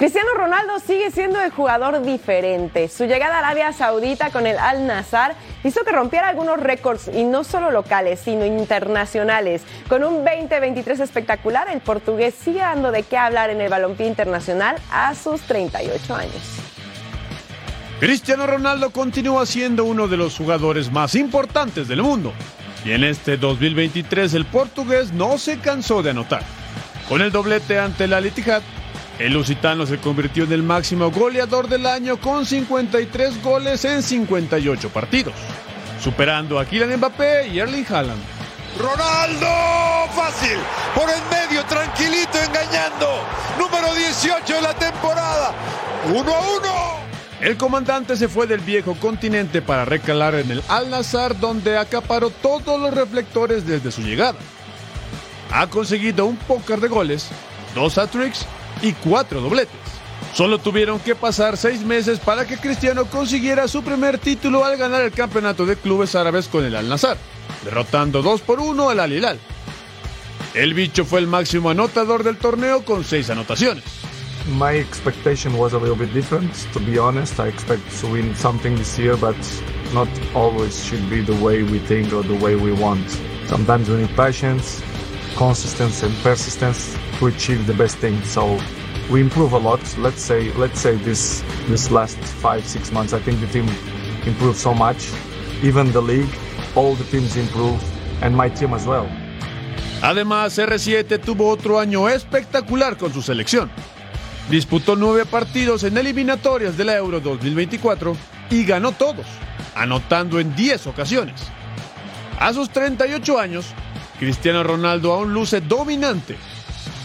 Cristiano 0.00 0.30
Ronaldo 0.34 0.78
sigue 0.78 1.10
siendo 1.10 1.42
el 1.42 1.50
jugador 1.50 2.02
diferente. 2.02 2.88
Su 2.88 3.04
llegada 3.04 3.34
a 3.34 3.38
Arabia 3.40 3.70
Saudita 3.74 4.30
con 4.30 4.46
el 4.46 4.58
Al 4.58 4.86
Nassr 4.86 5.34
hizo 5.62 5.84
que 5.84 5.92
rompiera 5.92 6.28
algunos 6.28 6.58
récords 6.58 7.10
y 7.14 7.24
no 7.24 7.44
solo 7.44 7.70
locales, 7.70 8.18
sino 8.18 8.46
internacionales. 8.46 9.60
Con 9.90 10.02
un 10.02 10.24
2023 10.24 11.00
espectacular, 11.00 11.68
el 11.68 11.82
portugués 11.82 12.34
sigue 12.34 12.60
dando 12.60 12.92
de 12.92 13.02
qué 13.02 13.18
hablar 13.18 13.50
en 13.50 13.60
el 13.60 13.68
balompié 13.68 14.06
internacional 14.06 14.76
a 14.90 15.14
sus 15.14 15.42
38 15.42 16.14
años. 16.14 16.40
Cristiano 17.98 18.46
Ronaldo 18.46 18.88
continúa 18.92 19.44
siendo 19.44 19.84
uno 19.84 20.08
de 20.08 20.16
los 20.16 20.34
jugadores 20.34 20.90
más 20.90 21.14
importantes 21.14 21.88
del 21.88 22.00
mundo. 22.00 22.32
Y 22.86 22.92
en 22.92 23.04
este 23.04 23.36
2023 23.36 24.32
el 24.32 24.46
portugués 24.46 25.12
no 25.12 25.36
se 25.36 25.58
cansó 25.58 26.02
de 26.02 26.12
anotar. 26.12 26.42
Con 27.06 27.20
el 27.20 27.30
doblete 27.30 27.78
ante 27.78 28.04
el 28.04 28.14
Al 28.14 28.24
Ittihad, 28.24 28.62
el 29.20 29.34
lusitano 29.34 29.84
se 29.84 29.98
convirtió 29.98 30.44
en 30.44 30.52
el 30.52 30.62
máximo 30.62 31.10
goleador 31.10 31.68
del 31.68 31.84
año 31.86 32.16
con 32.16 32.46
53 32.46 33.42
goles 33.42 33.84
en 33.84 34.02
58 34.02 34.88
partidos, 34.88 35.34
superando 36.02 36.58
a 36.58 36.64
Kylian 36.64 36.96
Mbappé 36.96 37.48
y 37.48 37.58
Erling 37.58 37.84
Haaland. 37.86 38.22
Ronaldo, 38.78 39.46
fácil, 40.14 40.56
por 40.94 41.04
el 41.10 41.20
medio, 41.30 41.62
tranquilito, 41.66 42.38
engañando. 42.38 43.22
Número 43.58 43.94
18 43.94 44.54
de 44.54 44.62
la 44.62 44.72
temporada. 44.74 45.54
1 46.06 46.18
a 46.18 46.40
1. 46.40 46.70
El 47.42 47.58
comandante 47.58 48.16
se 48.16 48.26
fue 48.26 48.46
del 48.46 48.60
viejo 48.60 48.94
continente 48.94 49.60
para 49.60 49.84
recalar 49.84 50.34
en 50.36 50.50
el 50.50 50.62
Al 50.68 50.88
Nassr 50.88 51.38
donde 51.38 51.76
acaparó 51.76 52.30
todos 52.30 52.80
los 52.80 52.94
reflectores 52.94 53.66
desde 53.66 53.90
su 53.90 54.00
llegada. 54.00 54.38
Ha 55.52 55.66
conseguido 55.66 56.24
un 56.24 56.36
póker 56.36 56.80
de 56.80 56.88
goles, 56.88 57.28
dos 57.74 57.98
hat-tricks 57.98 58.46
y 58.82 58.92
cuatro 58.92 59.40
dobletes. 59.40 59.74
Solo 60.34 60.58
tuvieron 60.58 61.00
que 61.00 61.14
pasar 61.14 61.56
seis 61.56 61.80
meses 61.82 62.20
para 62.20 62.46
que 62.46 62.56
Cristiano 62.56 63.06
consiguiera 63.06 63.66
su 63.66 63.82
primer 63.82 64.18
título 64.18 64.64
al 64.64 64.76
ganar 64.76 65.02
el 65.02 65.10
campeonato 65.10 65.66
de 65.66 65.76
clubes 65.76 66.14
árabes 66.14 66.46
con 66.46 66.64
el 66.64 66.76
Al 66.76 66.88
Nassr, 66.88 67.16
derrotando 67.64 68.22
2 68.22 68.40
por 68.42 68.60
1 68.60 68.90
al 68.90 69.00
Al 69.00 69.12
Hilal. 69.12 69.38
El 70.54 70.74
bicho 70.74 71.04
fue 71.04 71.20
el 71.20 71.26
máximo 71.26 71.70
anotador 71.70 72.24
del 72.24 72.36
torneo 72.36 72.84
con 72.84 73.04
seis 73.04 73.30
anotaciones. 73.30 73.84
My 74.58 74.72
expectation 74.76 75.56
was 75.56 75.74
a 75.74 75.78
little 75.78 75.96
bit 75.96 76.12
different, 76.12 76.52
to 76.72 76.80
be 76.80 76.98
honest. 76.98 77.38
I 77.38 77.48
expect 77.48 77.82
to 78.00 78.08
win 78.08 78.34
something 78.34 78.74
this 78.74 78.98
year, 78.98 79.16
but 79.16 79.36
not 79.92 80.08
always 80.34 80.82
should 80.84 81.08
be 81.08 81.20
the 81.20 81.38
way 81.44 81.62
we 81.62 81.78
think 81.80 82.12
or 82.12 82.22
the 82.22 82.38
way 82.42 82.56
we 82.56 82.72
want. 82.72 83.06
Sometimes 83.48 83.88
we 83.88 83.98
need 83.98 84.16
patience, 84.16 84.82
consistency, 85.40 86.04
and 86.04 86.14
persistence 86.22 86.94
to 87.18 87.26
achieve 87.28 87.66
the 87.66 87.72
best 87.72 87.96
thing. 87.96 88.22
So 88.24 88.60
we 89.10 89.22
improve 89.22 89.54
a 89.54 89.58
lot. 89.58 89.80
Let's 89.96 90.20
say, 90.20 90.52
let's 90.52 90.78
say 90.78 90.96
this 90.96 91.42
this 91.66 91.90
last 91.90 92.18
five 92.42 92.62
six 92.66 92.92
months, 92.92 93.14
I 93.14 93.20
think 93.20 93.40
the 93.40 93.46
team 93.46 93.66
improved 94.26 94.58
so 94.58 94.74
much. 94.74 95.08
Even 95.62 95.92
the 95.92 96.02
league, 96.02 96.28
all 96.76 96.94
the 96.94 97.04
teams 97.04 97.36
improved, 97.36 97.82
and 98.20 98.36
my 98.36 98.50
team 98.50 98.74
as 98.74 98.86
well. 98.86 99.08
Además, 100.02 100.58
R7 100.58 101.18
tuvo 101.20 101.48
otro 101.48 101.78
año 101.78 102.08
espectacular 102.08 102.96
con 102.98 103.12
su 103.12 103.22
selección. 103.22 103.70
Disputó 104.50 104.94
nueve 104.94 105.24
partidos 105.24 105.84
en 105.84 105.96
eliminatorias 105.96 106.76
de 106.76 106.84
la 106.84 106.96
Euro 106.96 107.20
2024 107.20 108.14
y 108.50 108.64
ganó 108.64 108.92
todos, 108.92 109.26
anotando 109.74 110.38
en 110.38 110.54
10 110.54 110.86
ocasiones. 110.86 111.40
A 112.38 112.52
sus 112.54 112.70
38 112.70 113.38
años, 113.38 113.74
Cristiano 114.20 114.62
Ronaldo 114.62 115.14
aún 115.14 115.32
luce 115.32 115.62
dominante. 115.62 116.36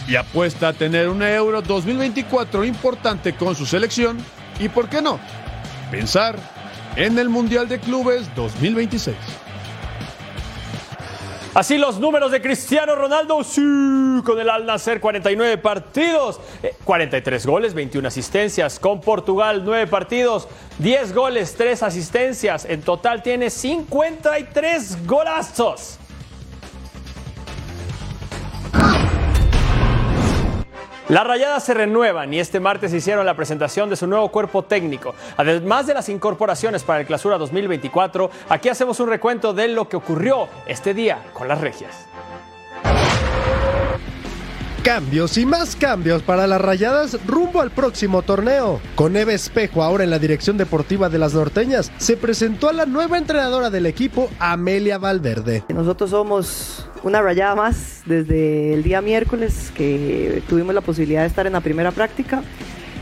y 0.06 0.14
apuesta 0.14 0.68
a 0.68 0.72
tener 0.72 1.08
un 1.08 1.20
Euro 1.22 1.62
2024 1.62 2.64
importante 2.64 3.34
con 3.34 3.56
su 3.56 3.66
selección 3.66 4.18
y, 4.60 4.68
¿por 4.68 4.88
qué 4.88 5.02
no?, 5.02 5.18
pensar 5.90 6.36
en 6.94 7.18
el 7.18 7.28
Mundial 7.28 7.68
de 7.68 7.80
Clubes 7.80 8.32
2026. 8.36 9.16
Así 11.54 11.78
los 11.78 11.98
números 11.98 12.30
de 12.30 12.42
Cristiano 12.42 12.94
Ronaldo, 12.94 13.42
sí, 13.42 13.62
con 14.22 14.38
el 14.38 14.50
Al 14.50 14.66
Nacer 14.66 15.00
49 15.00 15.56
partidos, 15.56 16.38
43 16.84 17.44
eh, 17.44 17.48
goles, 17.48 17.72
21 17.72 18.06
asistencias. 18.06 18.78
Con 18.78 19.00
Portugal 19.00 19.62
9 19.64 19.86
partidos, 19.86 20.46
10 20.78 21.14
goles, 21.14 21.54
3 21.56 21.82
asistencias. 21.82 22.66
En 22.66 22.82
total 22.82 23.22
tiene 23.22 23.48
53 23.48 25.06
golazos. 25.06 25.98
Las 31.08 31.24
rayadas 31.24 31.64
se 31.64 31.72
renuevan 31.72 32.34
y 32.34 32.40
este 32.40 32.58
martes 32.58 32.92
hicieron 32.92 33.24
la 33.24 33.36
presentación 33.36 33.88
de 33.88 33.94
su 33.94 34.08
nuevo 34.08 34.28
cuerpo 34.28 34.64
técnico. 34.64 35.14
Además 35.36 35.86
de 35.86 35.94
las 35.94 36.08
incorporaciones 36.08 36.82
para 36.82 36.98
el 36.98 37.06
Clausura 37.06 37.38
2024, 37.38 38.28
aquí 38.48 38.68
hacemos 38.68 38.98
un 38.98 39.08
recuento 39.08 39.52
de 39.52 39.68
lo 39.68 39.88
que 39.88 39.96
ocurrió 39.96 40.48
este 40.66 40.94
día 40.94 41.22
con 41.32 41.46
las 41.46 41.60
regias. 41.60 42.06
Cambios 44.82 45.38
y 45.38 45.46
más 45.46 45.76
cambios 45.76 46.22
para 46.22 46.48
las 46.48 46.60
rayadas 46.60 47.24
rumbo 47.24 47.60
al 47.60 47.70
próximo 47.70 48.22
torneo. 48.22 48.80
Con 48.96 49.16
Eve 49.16 49.34
Espejo 49.34 49.84
ahora 49.84 50.02
en 50.02 50.10
la 50.10 50.18
dirección 50.18 50.56
deportiva 50.56 51.08
de 51.08 51.18
las 51.18 51.34
norteñas, 51.34 51.92
se 51.98 52.16
presentó 52.16 52.68
a 52.68 52.72
la 52.72 52.86
nueva 52.86 53.18
entrenadora 53.18 53.70
del 53.70 53.86
equipo, 53.86 54.28
Amelia 54.40 54.98
Valverde. 54.98 55.64
Nosotros 55.68 56.10
somos 56.10 56.88
una 57.06 57.22
rayada 57.22 57.54
más 57.54 58.02
desde 58.04 58.74
el 58.74 58.82
día 58.82 59.00
miércoles 59.00 59.70
que 59.76 60.42
tuvimos 60.48 60.74
la 60.74 60.80
posibilidad 60.80 61.20
de 61.20 61.28
estar 61.28 61.46
en 61.46 61.52
la 61.52 61.60
primera 61.60 61.92
práctica. 61.92 62.42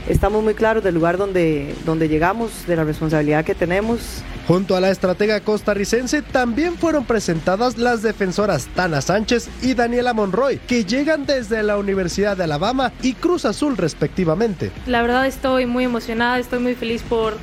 Estamos 0.06 0.44
muy 0.44 0.52
claros 0.52 0.84
del 0.84 0.94
lugar 0.94 1.16
donde, 1.16 1.74
donde 1.86 2.06
llegamos, 2.06 2.66
de 2.66 2.76
la 2.76 2.84
responsabilidad 2.84 3.46
que 3.46 3.54
tenemos. 3.54 4.22
Junto 4.46 4.76
a 4.76 4.80
la 4.82 4.90
estratega 4.90 5.40
costarricense 5.40 6.20
también 6.20 6.76
fueron 6.76 7.06
presentadas 7.06 7.78
las 7.78 8.02
defensoras 8.02 8.68
Tana 8.74 9.00
Sánchez 9.00 9.48
y 9.62 9.72
Daniela 9.72 10.12
Monroy, 10.12 10.58
que 10.58 10.84
llegan 10.84 11.24
desde 11.24 11.62
la 11.62 11.78
Universidad 11.78 12.36
de 12.36 12.44
Alabama 12.44 12.92
y 13.00 13.14
Cruz 13.14 13.46
Azul 13.46 13.78
respectivamente. 13.78 14.70
La 14.86 15.00
verdad 15.00 15.26
estoy 15.26 15.64
muy 15.64 15.84
emocionada, 15.84 16.38
estoy 16.38 16.58
muy 16.58 16.74
feliz 16.74 17.00
por 17.00 17.38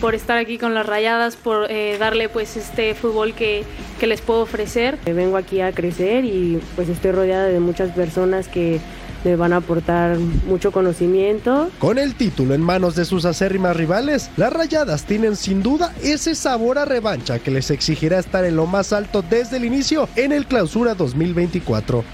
por 0.00 0.14
estar 0.14 0.38
aquí 0.38 0.58
con 0.58 0.74
las 0.74 0.86
rayadas, 0.86 1.36
por 1.36 1.70
eh, 1.70 1.96
darle 1.98 2.28
pues 2.28 2.56
este 2.56 2.94
fútbol 2.94 3.34
que, 3.34 3.64
que 3.98 4.06
les 4.06 4.20
puedo 4.20 4.40
ofrecer. 4.40 4.98
Vengo 5.04 5.36
aquí 5.36 5.60
a 5.60 5.72
crecer 5.72 6.24
y 6.24 6.60
pues 6.76 6.88
estoy 6.88 7.12
rodeada 7.12 7.46
de 7.46 7.60
muchas 7.60 7.90
personas 7.92 8.48
que 8.48 8.80
me 9.24 9.36
van 9.36 9.52
a 9.52 9.56
aportar 9.56 10.18
mucho 10.18 10.72
conocimiento. 10.72 11.70
Con 11.78 11.98
el 11.98 12.14
título 12.14 12.54
en 12.54 12.62
manos 12.62 12.94
de 12.94 13.04
sus 13.04 13.24
acérrimas 13.24 13.76
rivales, 13.76 14.30
las 14.36 14.52
rayadas 14.52 15.04
tienen 15.04 15.36
sin 15.36 15.62
duda 15.62 15.94
ese 16.02 16.34
sabor 16.34 16.78
a 16.78 16.84
revancha 16.84 17.38
que 17.38 17.50
les 17.50 17.70
exigirá 17.70 18.18
estar 18.18 18.44
en 18.44 18.56
lo 18.56 18.66
más 18.66 18.92
alto 18.92 19.22
desde 19.22 19.58
el 19.58 19.64
inicio 19.64 20.08
en 20.16 20.32
el 20.32 20.46
clausura 20.46 20.94
2024. 20.94 22.04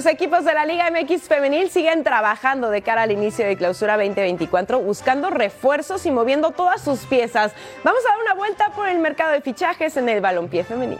Los 0.00 0.10
equipos 0.10 0.46
de 0.46 0.54
la 0.54 0.64
Liga 0.64 0.90
MX 0.90 1.24
Femenil 1.24 1.68
siguen 1.68 2.02
trabajando 2.04 2.70
de 2.70 2.80
cara 2.80 3.02
al 3.02 3.10
inicio 3.10 3.46
de 3.46 3.54
clausura 3.54 3.98
2024, 3.98 4.80
buscando 4.80 5.28
refuerzos 5.28 6.06
y 6.06 6.10
moviendo 6.10 6.52
todas 6.52 6.82
sus 6.82 7.00
piezas. 7.00 7.52
Vamos 7.84 8.00
a 8.06 8.08
dar 8.08 8.18
una 8.22 8.32
vuelta 8.32 8.72
por 8.74 8.88
el 8.88 8.98
mercado 8.98 9.32
de 9.32 9.42
fichajes 9.42 9.98
en 9.98 10.08
el 10.08 10.22
balompié 10.22 10.64
femenil. 10.64 10.96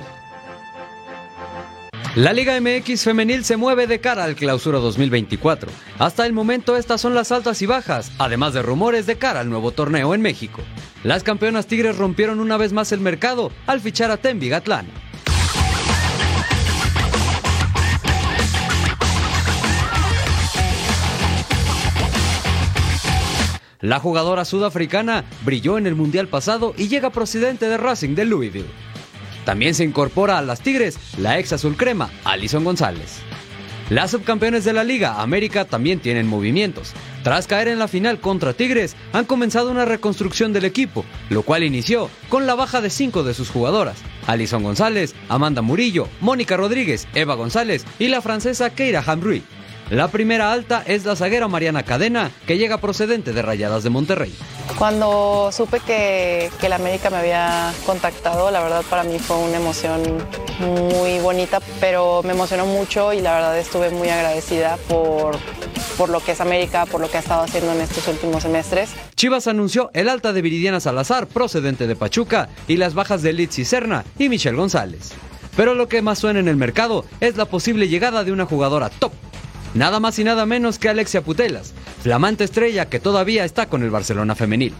La 2.14 2.34
Liga 2.34 2.60
MX 2.60 3.02
femenil 3.02 3.42
se 3.42 3.56
mueve 3.56 3.86
de 3.86 4.02
cara 4.02 4.24
al 4.24 4.34
clausura 4.34 4.80
2024. 4.80 5.70
Hasta 5.98 6.26
el 6.26 6.34
momento 6.34 6.76
estas 6.76 7.00
son 7.00 7.14
las 7.14 7.32
altas 7.32 7.62
y 7.62 7.66
bajas, 7.66 8.12
además 8.18 8.52
de 8.52 8.60
rumores 8.60 9.06
de 9.06 9.16
cara 9.16 9.40
al 9.40 9.48
nuevo 9.48 9.70
torneo 9.70 10.12
en 10.12 10.20
México. 10.20 10.60
Las 11.04 11.22
campeonas 11.22 11.66
Tigres 11.66 11.96
rompieron 11.96 12.38
una 12.38 12.58
vez 12.58 12.74
más 12.74 12.92
el 12.92 13.00
mercado 13.00 13.50
al 13.66 13.80
fichar 13.80 14.10
a 14.10 14.18
Tembi 14.18 14.50
Gatlán. 14.50 14.88
La 23.80 23.98
jugadora 23.98 24.44
sudafricana 24.44 25.24
brilló 25.42 25.78
en 25.78 25.86
el 25.86 25.94
Mundial 25.94 26.28
pasado 26.28 26.74
y 26.76 26.88
llega 26.88 27.10
procedente 27.10 27.66
de 27.66 27.78
Racing 27.78 28.14
de 28.14 28.26
Louisville. 28.26 28.68
También 29.46 29.74
se 29.74 29.84
incorpora 29.84 30.36
a 30.36 30.42
las 30.42 30.60
Tigres 30.60 30.98
la 31.16 31.38
ex 31.38 31.54
azul 31.54 31.76
crema, 31.76 32.10
Alison 32.24 32.62
González. 32.62 33.20
Las 33.88 34.10
subcampeones 34.10 34.64
de 34.64 34.74
la 34.74 34.84
Liga 34.84 35.20
América 35.22 35.64
también 35.64 35.98
tienen 35.98 36.26
movimientos. 36.26 36.92
Tras 37.24 37.46
caer 37.46 37.68
en 37.68 37.78
la 37.78 37.88
final 37.88 38.20
contra 38.20 38.52
Tigres, 38.52 38.96
han 39.12 39.24
comenzado 39.24 39.70
una 39.70 39.84
reconstrucción 39.84 40.52
del 40.52 40.66
equipo, 40.66 41.04
lo 41.28 41.42
cual 41.42 41.64
inició 41.64 42.08
con 42.28 42.46
la 42.46 42.54
baja 42.54 42.82
de 42.82 42.90
cinco 42.90 43.24
de 43.24 43.34
sus 43.34 43.50
jugadoras: 43.50 43.96
Alison 44.26 44.62
González, 44.62 45.14
Amanda 45.28 45.62
Murillo, 45.62 46.06
Mónica 46.20 46.56
Rodríguez, 46.56 47.08
Eva 47.14 47.34
González 47.34 47.84
y 47.98 48.08
la 48.08 48.20
francesa 48.20 48.70
Keira 48.70 49.02
Hamrui. 49.04 49.42
La 49.90 50.06
primera 50.06 50.52
alta 50.52 50.84
es 50.86 51.04
la 51.04 51.16
zaguera 51.16 51.48
Mariana 51.48 51.82
Cadena, 51.82 52.30
que 52.46 52.58
llega 52.58 52.78
procedente 52.78 53.32
de 53.32 53.42
Rayadas 53.42 53.82
de 53.82 53.90
Monterrey. 53.90 54.32
Cuando 54.78 55.50
supe 55.50 55.80
que, 55.80 56.48
que 56.60 56.68
la 56.68 56.76
América 56.76 57.10
me 57.10 57.16
había 57.16 57.72
contactado, 57.84 58.52
la 58.52 58.62
verdad 58.62 58.84
para 58.88 59.02
mí 59.02 59.18
fue 59.18 59.36
una 59.36 59.56
emoción 59.56 60.00
muy 60.60 61.18
bonita, 61.18 61.58
pero 61.80 62.22
me 62.22 62.34
emocionó 62.34 62.66
mucho 62.66 63.12
y 63.12 63.20
la 63.20 63.34
verdad 63.34 63.58
estuve 63.58 63.90
muy 63.90 64.08
agradecida 64.08 64.78
por, 64.88 65.36
por 65.98 66.08
lo 66.08 66.20
que 66.20 66.32
es 66.32 66.40
América, 66.40 66.86
por 66.86 67.00
lo 67.00 67.10
que 67.10 67.16
ha 67.16 67.20
estado 67.20 67.42
haciendo 67.42 67.72
en 67.72 67.80
estos 67.80 68.06
últimos 68.06 68.44
semestres. 68.44 68.90
Chivas 69.16 69.48
anunció 69.48 69.90
el 69.92 70.08
alta 70.08 70.32
de 70.32 70.40
Viridiana 70.40 70.78
Salazar, 70.78 71.26
procedente 71.26 71.88
de 71.88 71.96
Pachuca, 71.96 72.48
y 72.68 72.76
las 72.76 72.94
bajas 72.94 73.22
de 73.22 73.32
Litz 73.32 73.66
Serna 73.66 74.04
y 74.20 74.28
Michelle 74.28 74.56
González. 74.56 75.10
Pero 75.56 75.74
lo 75.74 75.88
que 75.88 76.00
más 76.00 76.20
suena 76.20 76.38
en 76.38 76.46
el 76.46 76.54
mercado 76.54 77.04
es 77.18 77.36
la 77.36 77.46
posible 77.46 77.88
llegada 77.88 78.22
de 78.22 78.30
una 78.30 78.46
jugadora 78.46 78.88
top 78.88 79.10
nada 79.74 80.00
más 80.00 80.18
y 80.18 80.24
nada 80.24 80.46
menos 80.46 80.78
que 80.78 80.88
Alexia 80.88 81.22
Putelas, 81.22 81.72
flamante 82.02 82.44
estrella 82.44 82.88
que 82.88 83.00
todavía 83.00 83.44
está 83.44 83.66
con 83.66 83.82
el 83.82 83.90
Barcelona 83.90 84.34
femenil. 84.34 84.74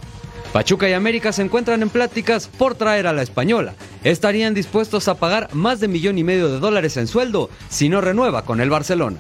Pachuca 0.53 0.89
y 0.89 0.95
América 0.95 1.33
se 1.33 1.43
encuentran 1.43 1.83
en 1.83 1.91
pláticas 1.91 2.49
por 2.49 2.75
traer 2.75 3.07
a 3.07 3.13
la 3.13 3.23
española. 3.23 3.75
Estarían 4.03 4.53
dispuestos 4.53 5.07
a 5.07 5.15
pagar 5.15 5.49
más 5.55 5.79
de 5.79 5.87
millón 5.87 6.19
y 6.19 6.25
medio 6.25 6.49
de 6.49 6.59
dólares 6.59 6.97
en 6.97 7.07
sueldo 7.07 7.51
si 7.69 7.89
no 7.89 8.01
renueva 8.01 8.45
con 8.45 8.61
el 8.61 8.69
Barcelona. 8.69 9.19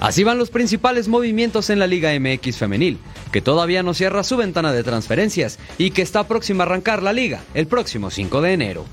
Así 0.00 0.24
van 0.24 0.38
los 0.38 0.50
principales 0.50 1.08
movimientos 1.08 1.70
en 1.70 1.78
la 1.78 1.86
Liga 1.86 2.10
MX 2.18 2.56
femenil, 2.56 2.98
que 3.32 3.40
todavía 3.40 3.82
no 3.82 3.94
cierra 3.94 4.22
su 4.24 4.36
ventana 4.36 4.72
de 4.72 4.82
transferencias 4.82 5.58
y 5.78 5.90
que 5.90 6.02
está 6.02 6.26
próxima 6.26 6.64
a 6.64 6.66
arrancar 6.66 7.02
la 7.02 7.12
liga 7.12 7.40
el 7.54 7.66
próximo 7.66 8.10
5 8.10 8.40
de 8.40 8.52
enero. 8.52 8.84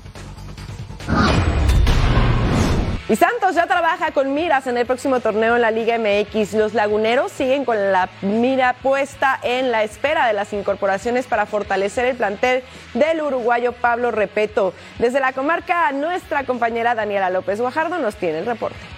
Y 3.06 3.16
Santos 3.16 3.54
ya 3.54 3.66
trabaja 3.66 4.12
con 4.12 4.32
miras 4.32 4.66
en 4.66 4.78
el 4.78 4.86
próximo 4.86 5.20
torneo 5.20 5.56
en 5.56 5.60
la 5.60 5.70
Liga 5.70 5.98
MX. 5.98 6.54
Los 6.54 6.72
laguneros 6.72 7.32
siguen 7.32 7.66
con 7.66 7.92
la 7.92 8.08
mira 8.22 8.72
puesta 8.82 9.38
en 9.42 9.70
la 9.70 9.82
espera 9.82 10.26
de 10.26 10.32
las 10.32 10.54
incorporaciones 10.54 11.26
para 11.26 11.44
fortalecer 11.44 12.06
el 12.06 12.16
plantel 12.16 12.62
del 12.94 13.20
uruguayo 13.20 13.72
Pablo 13.72 14.10
Repeto. 14.10 14.72
Desde 14.98 15.20
la 15.20 15.34
comarca, 15.34 15.92
nuestra 15.92 16.44
compañera 16.44 16.94
Daniela 16.94 17.28
López 17.28 17.60
Guajardo 17.60 17.98
nos 17.98 18.16
tiene 18.16 18.38
el 18.38 18.46
reporte. 18.46 18.93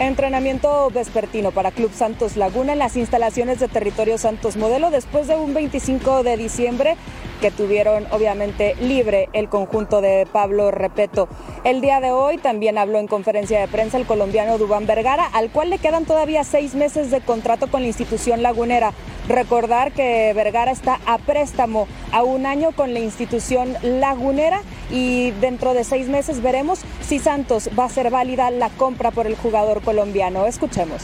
Entrenamiento 0.00 0.90
vespertino 0.90 1.52
para 1.52 1.70
Club 1.70 1.92
Santos 1.94 2.36
Laguna 2.36 2.72
en 2.72 2.80
las 2.80 2.96
instalaciones 2.96 3.60
de 3.60 3.68
Territorio 3.68 4.18
Santos 4.18 4.56
Modelo 4.56 4.90
después 4.90 5.28
de 5.28 5.36
un 5.36 5.54
25 5.54 6.24
de 6.24 6.36
diciembre 6.36 6.96
que 7.40 7.52
tuvieron 7.52 8.06
obviamente 8.10 8.74
libre 8.80 9.28
el 9.34 9.48
conjunto 9.48 10.00
de 10.00 10.26
Pablo 10.32 10.72
Repeto. 10.72 11.28
El 11.62 11.80
día 11.80 12.00
de 12.00 12.10
hoy 12.10 12.38
también 12.38 12.76
habló 12.76 12.98
en 12.98 13.06
conferencia 13.06 13.60
de 13.60 13.68
prensa 13.68 13.96
el 13.96 14.06
colombiano 14.06 14.58
Dubán 14.58 14.86
Vergara, 14.86 15.26
al 15.26 15.50
cual 15.50 15.70
le 15.70 15.78
quedan 15.78 16.06
todavía 16.06 16.42
seis 16.42 16.74
meses 16.74 17.10
de 17.10 17.20
contrato 17.20 17.70
con 17.70 17.82
la 17.82 17.88
institución 17.88 18.42
lagunera. 18.42 18.92
Recordar 19.28 19.92
que 19.92 20.32
Vergara 20.34 20.72
está 20.72 21.00
a 21.06 21.18
préstamo 21.18 21.86
a 22.12 22.22
un 22.22 22.46
año 22.46 22.72
con 22.72 22.94
la 22.94 23.00
institución 23.00 23.74
lagunera 23.82 24.60
y 24.90 25.30
dentro 25.32 25.72
de 25.72 25.84
seis 25.84 26.08
meses 26.08 26.42
veremos 26.42 26.80
si 27.00 27.18
Santos 27.18 27.70
va 27.78 27.84
a 27.84 27.88
ser 27.88 28.10
válida 28.10 28.50
la 28.50 28.70
compra 28.70 29.10
por 29.10 29.26
el 29.26 29.36
jugador 29.36 29.80
colombiano. 29.84 30.46
Escuchemos. 30.46 31.02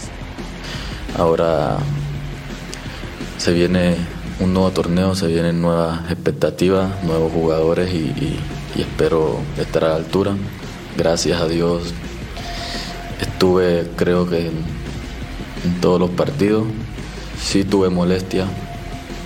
Ahora 1.19 1.79
se 3.38 3.53
viene 3.53 3.97
un 4.40 4.55
nuevo 4.55 4.71
torneo, 4.71 5.14
se 5.14 5.27
vienen 5.27 5.61
nuevas 5.61 6.11
expectativas, 6.11 7.03
nuevos 7.05 7.33
jugadores 7.33 7.93
y, 7.93 8.38
espero 8.77 9.38
estar 9.59 9.85
a 9.85 9.88
la 9.88 9.97
altura. 9.97 10.35
Gracias 10.97 11.40
a 11.40 11.47
Dios 11.47 11.93
estuve 13.21 13.87
creo 13.97 14.29
que 14.29 14.47
en, 14.47 15.81
todos 15.81 16.01
los 16.01 16.11
partidos. 16.11 16.64
Sí 17.43 17.64
tuve 17.64 17.90
molestia, 17.90 18.47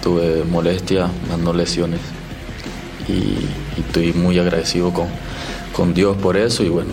tuve 0.02 0.44
molestia, 0.44 1.08
más 1.28 1.38
no 1.38 1.52
lesiones. 1.52 2.00
Y, 3.08 3.46
estoy 3.80 4.12
muy 4.12 4.38
agradecido 4.38 4.92
con, 4.92 5.08
con 5.72 5.94
Dios 5.94 6.16
por 6.16 6.36
eso 6.36 6.62
y 6.62 6.68
bueno, 6.68 6.90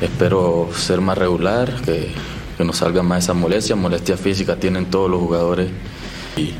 espero 0.00 0.68
ser 0.74 1.00
más 1.00 1.16
regular, 1.18 1.80
que, 1.82 2.12
que 2.56 2.64
nos 2.64 2.78
salgan 2.78 3.06
más 3.06 3.24
esas 3.24 3.36
molestias, 3.36 3.78
molestias 3.78 4.20
físicas 4.20 4.58
tienen 4.58 4.86
todos 4.86 5.10
los 5.10 5.20
jugadores. 5.20 5.70
Y, 6.36 6.54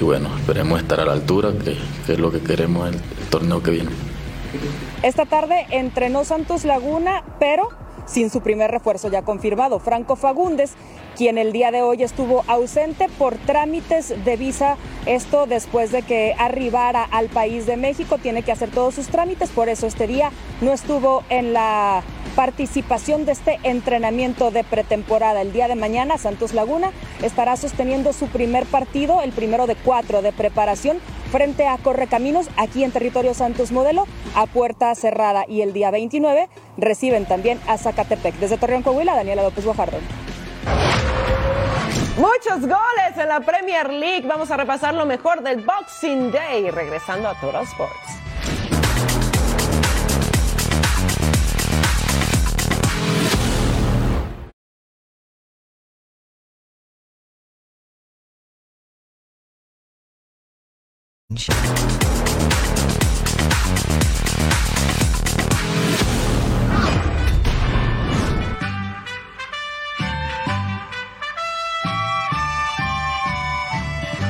bueno, 0.00 0.28
esperemos 0.36 0.80
estar 0.80 1.00
a 1.00 1.04
la 1.04 1.12
altura, 1.12 1.52
que, 1.52 1.76
que 2.06 2.12
es 2.12 2.18
lo 2.18 2.30
que 2.30 2.40
queremos 2.40 2.88
el, 2.88 2.94
el 2.94 3.28
torneo 3.30 3.62
que 3.62 3.70
viene. 3.70 3.90
Esta 5.02 5.26
tarde 5.26 5.66
entrenó 5.70 6.24
Santos 6.24 6.64
Laguna, 6.64 7.24
pero 7.38 7.68
sin 8.06 8.30
su 8.30 8.40
primer 8.40 8.70
refuerzo 8.70 9.10
ya 9.10 9.22
confirmado, 9.22 9.78
Franco 9.78 10.16
Fagundes, 10.16 10.72
quien 11.16 11.38
el 11.38 11.52
día 11.52 11.70
de 11.70 11.82
hoy 11.82 12.02
estuvo 12.02 12.44
ausente 12.48 13.08
por 13.18 13.36
trámites 13.36 14.14
de 14.24 14.36
visa, 14.36 14.76
esto 15.06 15.46
después 15.46 15.92
de 15.92 16.02
que 16.02 16.34
arribara 16.38 17.04
al 17.04 17.28
país 17.28 17.66
de 17.66 17.76
México, 17.76 18.18
tiene 18.18 18.42
que 18.42 18.52
hacer 18.52 18.70
todos 18.70 18.94
sus 18.94 19.08
trámites, 19.08 19.50
por 19.50 19.68
eso 19.68 19.86
este 19.86 20.06
día 20.06 20.30
no 20.60 20.72
estuvo 20.72 21.22
en 21.30 21.52
la 21.52 22.02
participación 22.34 23.26
de 23.26 23.32
este 23.32 23.58
entrenamiento 23.62 24.50
de 24.50 24.64
pretemporada. 24.64 25.42
El 25.42 25.52
día 25.52 25.68
de 25.68 25.74
mañana 25.74 26.18
Santos 26.18 26.52
Laguna 26.54 26.92
estará 27.22 27.56
sosteniendo 27.56 28.12
su 28.12 28.26
primer 28.28 28.66
partido, 28.66 29.22
el 29.22 29.32
primero 29.32 29.66
de 29.66 29.76
cuatro 29.76 30.22
de 30.22 30.32
preparación 30.32 30.98
frente 31.30 31.66
a 31.66 31.78
Correcaminos 31.78 32.48
aquí 32.56 32.84
en 32.84 32.92
territorio 32.92 33.34
Santos 33.34 33.72
Modelo 33.72 34.06
a 34.34 34.46
puerta 34.46 34.94
cerrada 34.94 35.44
y 35.48 35.62
el 35.62 35.72
día 35.72 35.90
29 35.90 36.48
reciben 36.76 37.26
también 37.26 37.60
a 37.66 37.78
Zacatepec. 37.78 38.34
Desde 38.36 38.56
Torreón, 38.56 38.82
Coahuila, 38.82 39.16
Daniela 39.16 39.42
López 39.42 39.64
Guajardo. 39.64 39.98
Muchos 42.16 42.60
goles 42.60 43.18
en 43.18 43.28
la 43.28 43.40
Premier 43.40 43.92
League. 43.92 44.26
Vamos 44.26 44.50
a 44.50 44.56
repasar 44.56 44.94
lo 44.94 45.04
mejor 45.04 45.42
del 45.42 45.64
Boxing 45.64 46.30
Day 46.30 46.70
regresando 46.70 47.28
a 47.28 47.34
Total 47.40 47.64
Sports. 47.64 48.23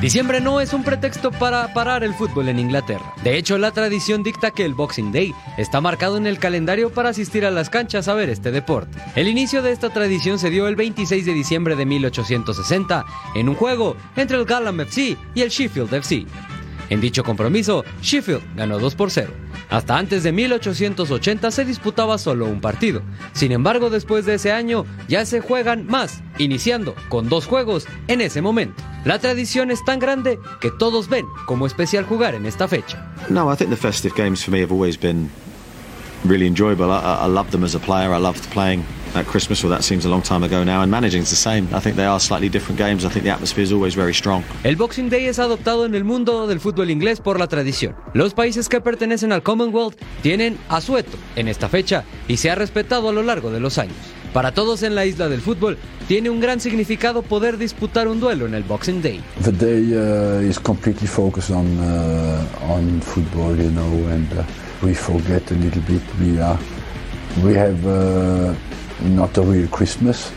Diciembre 0.04 0.38
no 0.42 0.60
es 0.60 0.74
un 0.74 0.84
pretexto 0.84 1.30
para 1.30 1.72
parar 1.72 2.04
el 2.04 2.12
fútbol 2.12 2.50
en 2.50 2.58
Inglaterra. 2.58 3.14
De 3.22 3.38
hecho, 3.38 3.56
la 3.56 3.70
tradición 3.70 4.22
dicta 4.22 4.50
que 4.50 4.66
el 4.66 4.74
Boxing 4.74 5.12
Day 5.12 5.32
está 5.56 5.80
marcado 5.80 6.18
en 6.18 6.26
el 6.26 6.38
calendario 6.38 6.92
para 6.92 7.08
asistir 7.08 7.46
a 7.46 7.50
las 7.50 7.70
canchas 7.70 8.06
a 8.06 8.12
ver 8.12 8.28
este 8.28 8.50
deporte. 8.50 8.98
El 9.16 9.28
inicio 9.28 9.62
de 9.62 9.72
esta 9.72 9.88
tradición 9.88 10.38
se 10.38 10.50
dio 10.50 10.68
el 10.68 10.76
26 10.76 11.24
de 11.24 11.32
diciembre 11.32 11.74
de 11.74 11.86
1860 11.86 13.06
en 13.34 13.48
un 13.48 13.54
juego 13.54 13.96
entre 14.14 14.36
el 14.36 14.44
Gallam 14.44 14.78
FC 14.80 15.16
y 15.34 15.40
el 15.40 15.48
Sheffield 15.48 15.94
FC. 15.94 16.26
En 16.90 17.00
dicho 17.00 17.24
compromiso, 17.24 17.84
Sheffield 18.02 18.42
ganó 18.56 18.78
2 18.78 18.94
por 18.94 19.10
0. 19.10 19.32
Hasta 19.70 19.96
antes 19.96 20.22
de 20.22 20.32
1880 20.32 21.50
se 21.50 21.64
disputaba 21.64 22.18
solo 22.18 22.46
un 22.46 22.60
partido. 22.60 23.02
Sin 23.32 23.52
embargo, 23.52 23.90
después 23.90 24.26
de 24.26 24.34
ese 24.34 24.52
año 24.52 24.84
ya 25.08 25.24
se 25.24 25.40
juegan 25.40 25.86
más, 25.86 26.22
iniciando 26.38 26.94
con 27.08 27.28
dos 27.28 27.46
juegos 27.46 27.86
en 28.08 28.20
ese 28.20 28.42
momento. 28.42 28.82
La 29.04 29.18
tradición 29.18 29.70
es 29.70 29.84
tan 29.84 29.98
grande 29.98 30.38
que 30.60 30.70
todos 30.70 31.08
ven 31.08 31.26
como 31.46 31.66
especial 31.66 32.04
jugar 32.04 32.34
en 32.34 32.46
esta 32.46 32.68
fecha. 32.68 33.10
No, 33.28 33.52
I 33.52 33.56
think 33.56 33.70
the 33.70 33.76
festive 33.76 34.14
games 34.16 34.44
for 34.44 34.52
me 34.52 34.60
have 34.60 34.72
always 34.72 34.98
been 34.98 35.30
really 36.24 36.46
enjoyable. 36.46 36.90
I, 36.90 37.24
I 37.24 37.28
loved 37.28 37.50
them 37.50 37.64
as 37.64 37.74
a 37.74 37.80
player. 37.80 38.12
I 38.12 38.18
loved 38.18 38.48
playing 38.50 38.84
at 39.16 39.26
Christmas, 39.26 39.62
well, 39.62 39.70
that 39.70 39.82
seems 39.82 40.04
a 40.04 40.08
long 40.08 40.22
time 40.22 40.44
ago 40.44 40.64
now, 40.64 40.82
and 40.82 40.90
managing's 40.90 41.30
the 41.30 41.36
same. 41.36 41.68
I 41.72 41.80
think 41.80 41.96
they 41.96 42.04
are 42.04 42.20
slightly 42.20 42.48
different 42.48 42.78
games. 42.78 43.04
I 43.04 43.08
think 43.08 43.24
the 43.24 43.30
atmosphere 43.30 43.64
is 43.64 43.72
always 43.72 43.94
very 43.94 44.14
strong. 44.14 44.42
El 44.64 44.76
Boxing 44.76 45.08
Day 45.08 45.26
es 45.26 45.38
adoptado 45.38 45.86
en 45.86 45.94
el 45.94 46.04
mundo 46.04 46.46
del 46.46 46.60
fútbol 46.60 46.90
inglés 46.90 47.20
por 47.20 47.38
la 47.38 47.46
tradición. 47.46 47.94
Los 48.12 48.34
países 48.34 48.68
que 48.68 48.80
pertenecen 48.80 49.32
al 49.32 49.42
Commonwealth 49.42 49.96
tienen 50.22 50.58
asueto 50.68 51.16
en 51.36 51.48
esta 51.48 51.68
fecha 51.68 52.04
y 52.28 52.36
se 52.36 52.50
ha 52.50 52.54
respetado 52.54 53.08
a 53.08 53.12
lo 53.12 53.22
largo 53.22 53.50
de 53.50 53.60
los 53.60 53.78
años. 53.78 53.96
Para 54.32 54.52
todos 54.52 54.82
en 54.82 54.96
la 54.96 55.06
isla 55.06 55.28
del 55.28 55.40
fútbol, 55.40 55.78
tiene 56.08 56.28
un 56.28 56.40
gran 56.40 56.58
significado 56.58 57.22
poder 57.22 57.56
disputar 57.56 58.08
un 58.08 58.18
duelo 58.18 58.46
en 58.46 58.54
el 58.54 58.64
Boxing 58.64 59.00
Day. 59.00 59.22
The 59.42 59.52
day 59.52 59.94
uh, 59.94 60.40
is 60.42 60.58
completely 60.58 61.06
focused 61.06 61.50
on 61.50 61.66
uh, 61.78 62.72
on 62.72 63.00
football, 63.00 63.56
you 63.56 63.70
know, 63.70 64.08
and 64.10 64.28
uh, 64.32 64.42
we 64.82 64.92
forget 64.92 65.48
a 65.52 65.54
little 65.54 65.82
bit. 65.82 66.02
We 66.20 66.40
are 66.40 66.58
we 67.44 67.54
have 67.54 67.78
uh, 67.86 68.54
not 69.02 69.36
a 69.38 69.42
real 69.42 69.68
Christmas, 69.68 70.32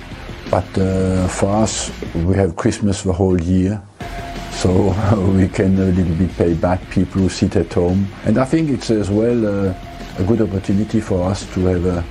but 0.50 0.66
uh, 0.78 1.28
for 1.28 1.50
us 1.64 1.92
we 2.16 2.36
have 2.36 2.56
Christmas 2.56 3.04
the 3.04 3.14
whole 3.14 3.40
year. 3.42 3.82
So 4.52 4.70
we 5.38 5.48
can 5.48 5.78
a 5.80 5.86
little 5.86 6.16
bit 6.16 6.36
pay 6.38 6.54
back 6.54 6.80
people 6.90 7.22
who 7.22 7.30
sit 7.30 7.56
at 7.56 7.74
home, 7.74 8.08
and 8.26 8.38
I 8.38 8.46
think 8.46 8.70
it's 8.70 8.90
as 8.90 9.10
well 9.10 9.46
uh, 9.46 9.74
a 10.18 10.24
good 10.24 10.42
opportunity 10.42 11.00
for 11.00 11.30
us 11.30 11.46
to 11.54 11.66
have 11.66 11.86
a 11.86 12.04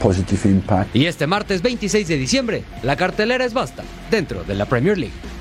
positive 0.00 0.44
impact. 0.46 0.94
Y 0.94 1.06
este 1.06 1.26
martes 1.26 1.62
26 1.62 2.08
de 2.08 2.16
diciembre, 2.16 2.64
la 2.82 2.96
cartelera 2.96 3.44
es 3.44 3.54
basta 3.54 3.84
dentro 4.10 4.44
de 4.44 4.54
la 4.54 4.66
Premier 4.66 4.98
League. 4.98 5.33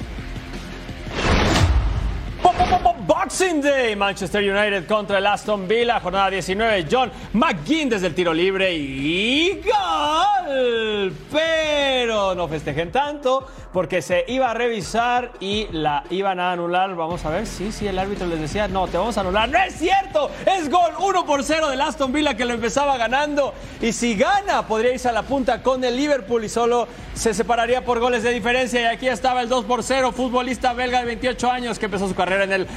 Boxing 3.34 3.62
Day, 3.62 3.96
Manchester 3.96 4.44
United 4.44 4.86
contra 4.86 5.18
el 5.18 5.26
Aston 5.26 5.68
Villa, 5.68 6.00
jornada 6.00 6.30
19, 6.30 6.86
John 6.92 7.12
McGinn 7.34 7.90
desde 7.90 8.06
el 8.06 8.14
tiro 8.14 8.32
libre 8.32 8.76
y 8.76 9.60
gol. 9.60 11.12
Pero 11.32 12.36
no 12.36 12.48
festejen 12.48 12.92
tanto 12.92 13.48
porque 13.74 14.04
se 14.04 14.24
iba 14.28 14.52
a 14.52 14.54
revisar 14.54 15.32
y 15.40 15.68
la 15.72 16.04
iban 16.12 16.40
a 16.40 16.52
anular. 16.52 16.94
Vamos 16.96 17.26
a 17.26 17.32
ver, 17.32 17.48
sí, 17.48 17.72
sí, 17.72 17.88
el 17.88 17.98
árbitro 17.98 18.28
les 18.28 18.40
decía, 18.40 18.68
no, 18.68 18.88
te 18.88 19.00
vamos 19.00 19.18
a 19.18 19.22
anular. 19.22 19.50
No 19.50 19.58
es 19.58 19.74
cierto, 19.74 20.30
es 20.46 20.70
gol 20.70 20.92
1 21.00 21.26
por 21.26 21.44
0 21.44 21.70
del 21.70 21.82
Aston 21.82 22.14
Villa 22.14 22.36
que 22.36 22.46
lo 22.46 22.54
empezaba 22.54 22.98
ganando 22.98 23.56
y 23.82 23.94
si 23.94 24.16
gana 24.16 24.68
podría 24.68 24.94
irse 24.94 25.10
a 25.10 25.12
la 25.12 25.24
punta 25.24 25.64
con 25.64 25.84
el 25.84 25.98
Liverpool 25.98 26.44
y 26.44 26.50
solo 26.50 26.88
se 27.16 27.34
separaría 27.34 27.84
por 27.84 28.00
goles 28.00 28.22
de 28.22 28.32
diferencia 28.32 28.82
y 28.82 28.86
aquí 28.86 29.08
estaba 29.08 29.42
el 29.42 29.50
2 29.50 29.66
por 29.66 29.82
0, 29.82 30.12
futbolista 30.12 30.74
belga 30.74 31.00
de 31.00 31.06
28 31.06 31.50
años 31.50 31.80
que 31.80 31.86
empezó 31.86 32.08
su 32.08 32.16
carrera 32.16 32.44
en 32.44 32.54
el 32.54 32.68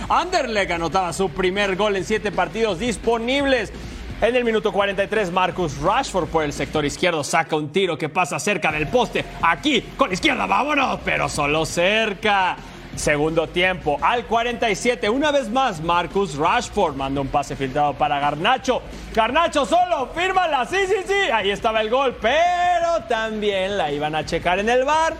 Anderlecht, 0.47 0.71
anotaba 0.71 1.13
su 1.13 1.29
primer 1.31 1.75
gol 1.75 1.97
en 1.97 2.05
7 2.05 2.31
partidos 2.31 2.79
disponibles. 2.79 3.73
En 4.21 4.37
el 4.37 4.45
minuto 4.45 4.71
43, 4.71 5.33
Marcus 5.33 5.77
Rashford 5.79 6.29
por 6.29 6.45
el 6.45 6.53
sector 6.53 6.85
izquierdo 6.85 7.25
saca 7.25 7.57
un 7.57 7.73
tiro 7.73 7.99
que 7.99 8.09
pasa 8.09 8.39
cerca 8.39 8.71
del 8.71 8.87
poste. 8.87 9.25
Aquí, 9.43 9.83
con 9.97 10.09
la 10.09 10.15
izquierda, 10.15 10.47
vámonos, 10.47 11.01
pero 11.05 11.29
solo 11.29 11.67
cerca. 11.67 12.57
Segundo 12.95 13.49
tiempo, 13.49 13.99
al 14.01 14.27
47, 14.27 15.11
una 15.11 15.33
vez 15.33 15.51
más, 15.51 15.81
Marcus 15.81 16.37
Rashford 16.37 16.95
manda 16.95 17.21
un 17.21 17.27
pase 17.27 17.57
filtrado 17.57 17.95
para 17.95 18.21
Garnacho. 18.21 18.83
Garnacho 19.13 19.67
solo, 19.67 20.11
fírmala, 20.15 20.65
sí, 20.65 20.79
sí, 20.87 21.03
sí. 21.05 21.31
Ahí 21.33 21.51
estaba 21.51 21.81
el 21.81 21.91
gol, 21.91 22.17
pero 22.23 23.03
también 23.09 23.77
la 23.77 23.91
iban 23.91 24.15
a 24.15 24.25
checar 24.25 24.61
en 24.61 24.69
el 24.69 24.85
bar 24.85 25.15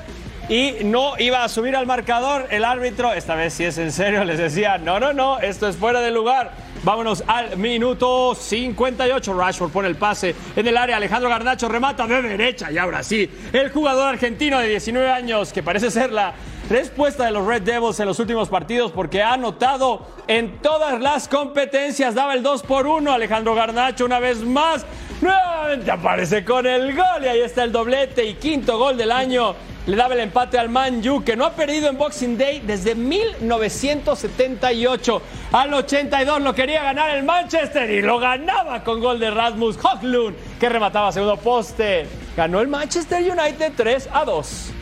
y 0.49 0.77
no 0.85 1.15
iba 1.19 1.43
a 1.43 1.49
subir 1.49 1.75
al 1.75 1.87
marcador. 1.87 2.47
El 2.51 2.65
árbitro, 2.65 3.13
esta 3.13 3.35
vez 3.35 3.55
si 3.55 3.65
es 3.65 3.79
en 3.79 3.91
serio, 3.93 4.25
les 4.25 4.39
decía, 4.39 4.79
no, 4.79 5.01
no, 5.01 5.13
no, 5.13 5.39
esto 5.41 5.69
es 5.69 5.77
fuera 5.77 6.01
de 6.01 6.11
lugar. 6.11 6.53
Vámonos 6.85 7.25
al 7.27 7.57
minuto 7.57 8.33
58. 8.35 9.35
Rashford 9.35 9.73
pone 9.73 9.89
el 9.89 9.97
pase 9.97 10.37
en 10.55 10.69
el 10.69 10.77
área. 10.77 10.99
Alejandro 10.99 11.29
Garnacho 11.29 11.69
remata 11.69 12.07
de 12.07 12.23
derecha. 12.23 12.71
Y 12.71 12.79
ahora 12.79 13.03
sí, 13.03 13.29
el 13.53 13.73
jugador 13.73 14.09
argentino 14.09 14.61
de 14.61 14.69
19 14.69 15.11
años, 15.11 15.53
que 15.53 15.65
parece 15.65 15.91
ser 15.91 16.13
la 16.13 16.35
respuesta 16.71 17.25
de 17.25 17.33
los 17.33 17.45
Red 17.45 17.63
Devils 17.63 17.99
en 17.99 18.07
los 18.07 18.21
últimos 18.21 18.49
partidos, 18.49 18.93
porque 18.93 19.21
ha 19.21 19.33
anotado 19.33 20.07
en 20.29 20.59
todas 20.59 21.01
las 21.01 21.27
competencias. 21.27 22.15
Daba 22.15 22.35
el 22.35 22.45
2 22.45 22.63
por 22.63 22.87
1. 22.87 23.13
Alejandro 23.13 23.57
Garnacho 23.57 24.05
una 24.05 24.21
vez 24.21 24.43
más. 24.43 24.87
Nuevamente 25.21 25.91
aparece 25.91 26.45
con 26.45 26.67
el 26.67 26.95
gol. 26.95 27.25
Y 27.25 27.27
ahí 27.27 27.41
está 27.41 27.65
el 27.65 27.73
doblete 27.73 28.25
y 28.25 28.35
quinto 28.35 28.79
gol 28.79 28.97
del 28.97 29.11
año 29.11 29.57
le 29.87 29.97
daba 29.97 30.15
el 30.15 30.21
empate 30.21 30.59
al 30.59 30.69
Man 30.69 31.01
U, 31.09 31.23
que 31.23 31.37
no 31.37 31.45
ha 31.45 31.53
perdido 31.53 31.89
en 31.89 31.97
Boxing 31.97 32.37
Day 32.37 32.59
desde 32.61 32.97
1978. 32.97 35.23
Al 35.53 35.73
82 35.75 36.43
lo 36.43 36.53
quería 36.55 36.83
ganar 36.83 37.17
el 37.17 37.23
Manchester 37.23 37.89
y 37.91 38.03
lo 38.03 38.19
ganaba 38.19 38.83
con 38.83 38.99
gol 39.01 39.21
de 39.21 39.31
Rasmus 39.31 39.79
Hoglund, 39.83 40.35
que 40.59 40.69
remataba 40.69 41.13
segundo 41.13 41.37
poste. 41.37 42.09
Ganó 42.37 42.61
el 42.61 42.67
Manchester 42.69 43.23
United 43.23 43.73
3 43.77 44.09
a 44.13 44.25
2. 44.25 44.73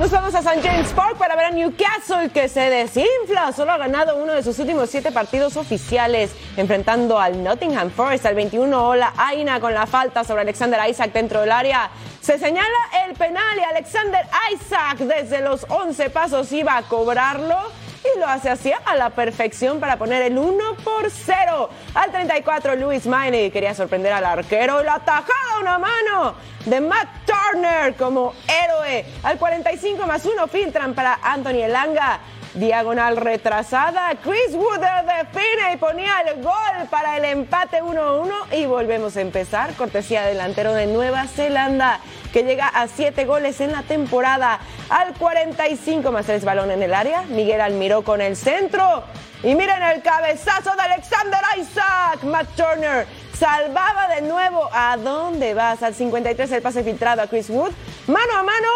Nos 0.00 0.10
vamos 0.10 0.34
a 0.34 0.38
St. 0.38 0.62
James 0.62 0.88
Park 0.94 1.18
para 1.18 1.36
ver 1.36 1.44
a 1.44 1.50
Newcastle 1.50 2.30
que 2.30 2.48
se 2.48 2.70
desinfla. 2.70 3.52
Solo 3.52 3.72
ha 3.72 3.76
ganado 3.76 4.16
uno 4.16 4.32
de 4.32 4.42
sus 4.42 4.58
últimos 4.58 4.88
siete 4.88 5.12
partidos 5.12 5.58
oficiales, 5.58 6.30
enfrentando 6.56 7.18
al 7.18 7.44
Nottingham 7.44 7.90
Forest 7.90 8.24
al 8.24 8.34
21. 8.34 8.82
Hola, 8.82 9.12
Aina 9.18 9.60
con 9.60 9.74
la 9.74 9.86
falta 9.86 10.24
sobre 10.24 10.40
Alexander 10.40 10.80
Isaac 10.88 11.12
dentro 11.12 11.42
del 11.42 11.52
área. 11.52 11.90
Se 12.22 12.38
señala 12.38 12.78
el 13.06 13.14
penal 13.14 13.58
y 13.58 13.62
Alexander 13.62 14.24
Isaac 14.54 15.00
desde 15.00 15.42
los 15.42 15.66
11 15.68 16.08
pasos 16.08 16.50
iba 16.52 16.78
a 16.78 16.82
cobrarlo. 16.84 17.58
Y 18.02 18.18
lo 18.18 18.26
hace 18.26 18.48
así 18.48 18.72
a 18.84 18.96
la 18.96 19.10
perfección 19.10 19.78
para 19.78 19.96
poner 19.98 20.22
el 20.22 20.38
1 20.38 20.76
por 20.82 21.10
0. 21.10 21.68
Al 21.94 22.10
34, 22.10 22.76
Luis 22.76 23.06
Miney 23.06 23.50
quería 23.50 23.74
sorprender 23.74 24.12
al 24.12 24.24
arquero 24.24 24.80
y 24.80 24.84
la 24.84 24.98
tajada 25.00 25.60
una 25.60 25.78
mano 25.78 26.34
de 26.64 26.80
Matt 26.80 27.08
Turner 27.26 27.94
como 27.96 28.34
héroe. 28.48 29.04
Al 29.22 29.38
45 29.38 30.06
más 30.06 30.24
1 30.24 30.48
filtran 30.48 30.94
para 30.94 31.18
Anthony 31.22 31.62
Elanga. 31.64 32.20
Diagonal 32.54 33.16
retrasada, 33.16 34.10
Chris 34.24 34.54
Wooder 34.54 35.04
define 35.06 35.74
y 35.74 35.76
ponía 35.76 36.14
el 36.26 36.42
gol 36.42 36.88
para 36.90 37.16
el 37.16 37.24
empate 37.24 37.80
1-1 37.80 38.28
y 38.56 38.66
volvemos 38.66 39.16
a 39.16 39.20
empezar. 39.20 39.74
Cortesía 39.74 40.24
delantero 40.24 40.74
de 40.74 40.86
Nueva 40.86 41.28
Zelanda 41.28 42.00
que 42.32 42.42
llega 42.42 42.68
a 42.68 42.88
7 42.88 43.24
goles 43.24 43.60
en 43.60 43.72
la 43.72 43.82
temporada. 43.82 44.60
Al 44.88 45.14
45 45.14 46.12
más 46.12 46.26
3 46.26 46.44
balón 46.44 46.70
en 46.70 46.82
el 46.82 46.94
área, 46.94 47.22
Miguel 47.22 47.60
Almiró 47.60 48.02
con 48.02 48.20
el 48.20 48.36
centro. 48.36 49.04
Y 49.42 49.54
miren 49.54 49.82
el 49.82 50.02
cabezazo 50.02 50.74
de 50.76 50.82
Alexander 50.82 51.40
Isaac. 51.58 52.22
Matt 52.24 52.48
Turner 52.56 53.06
salvaba 53.38 54.08
de 54.14 54.22
nuevo. 54.22 54.68
¿A 54.72 54.96
dónde 54.98 55.54
vas? 55.54 55.82
Al 55.82 55.94
53 55.94 56.52
el 56.52 56.62
pase 56.62 56.84
filtrado 56.84 57.22
a 57.22 57.26
Chris 57.26 57.48
Wood. 57.48 57.72
Mano 58.06 58.32
a 58.38 58.42
mano, 58.42 58.68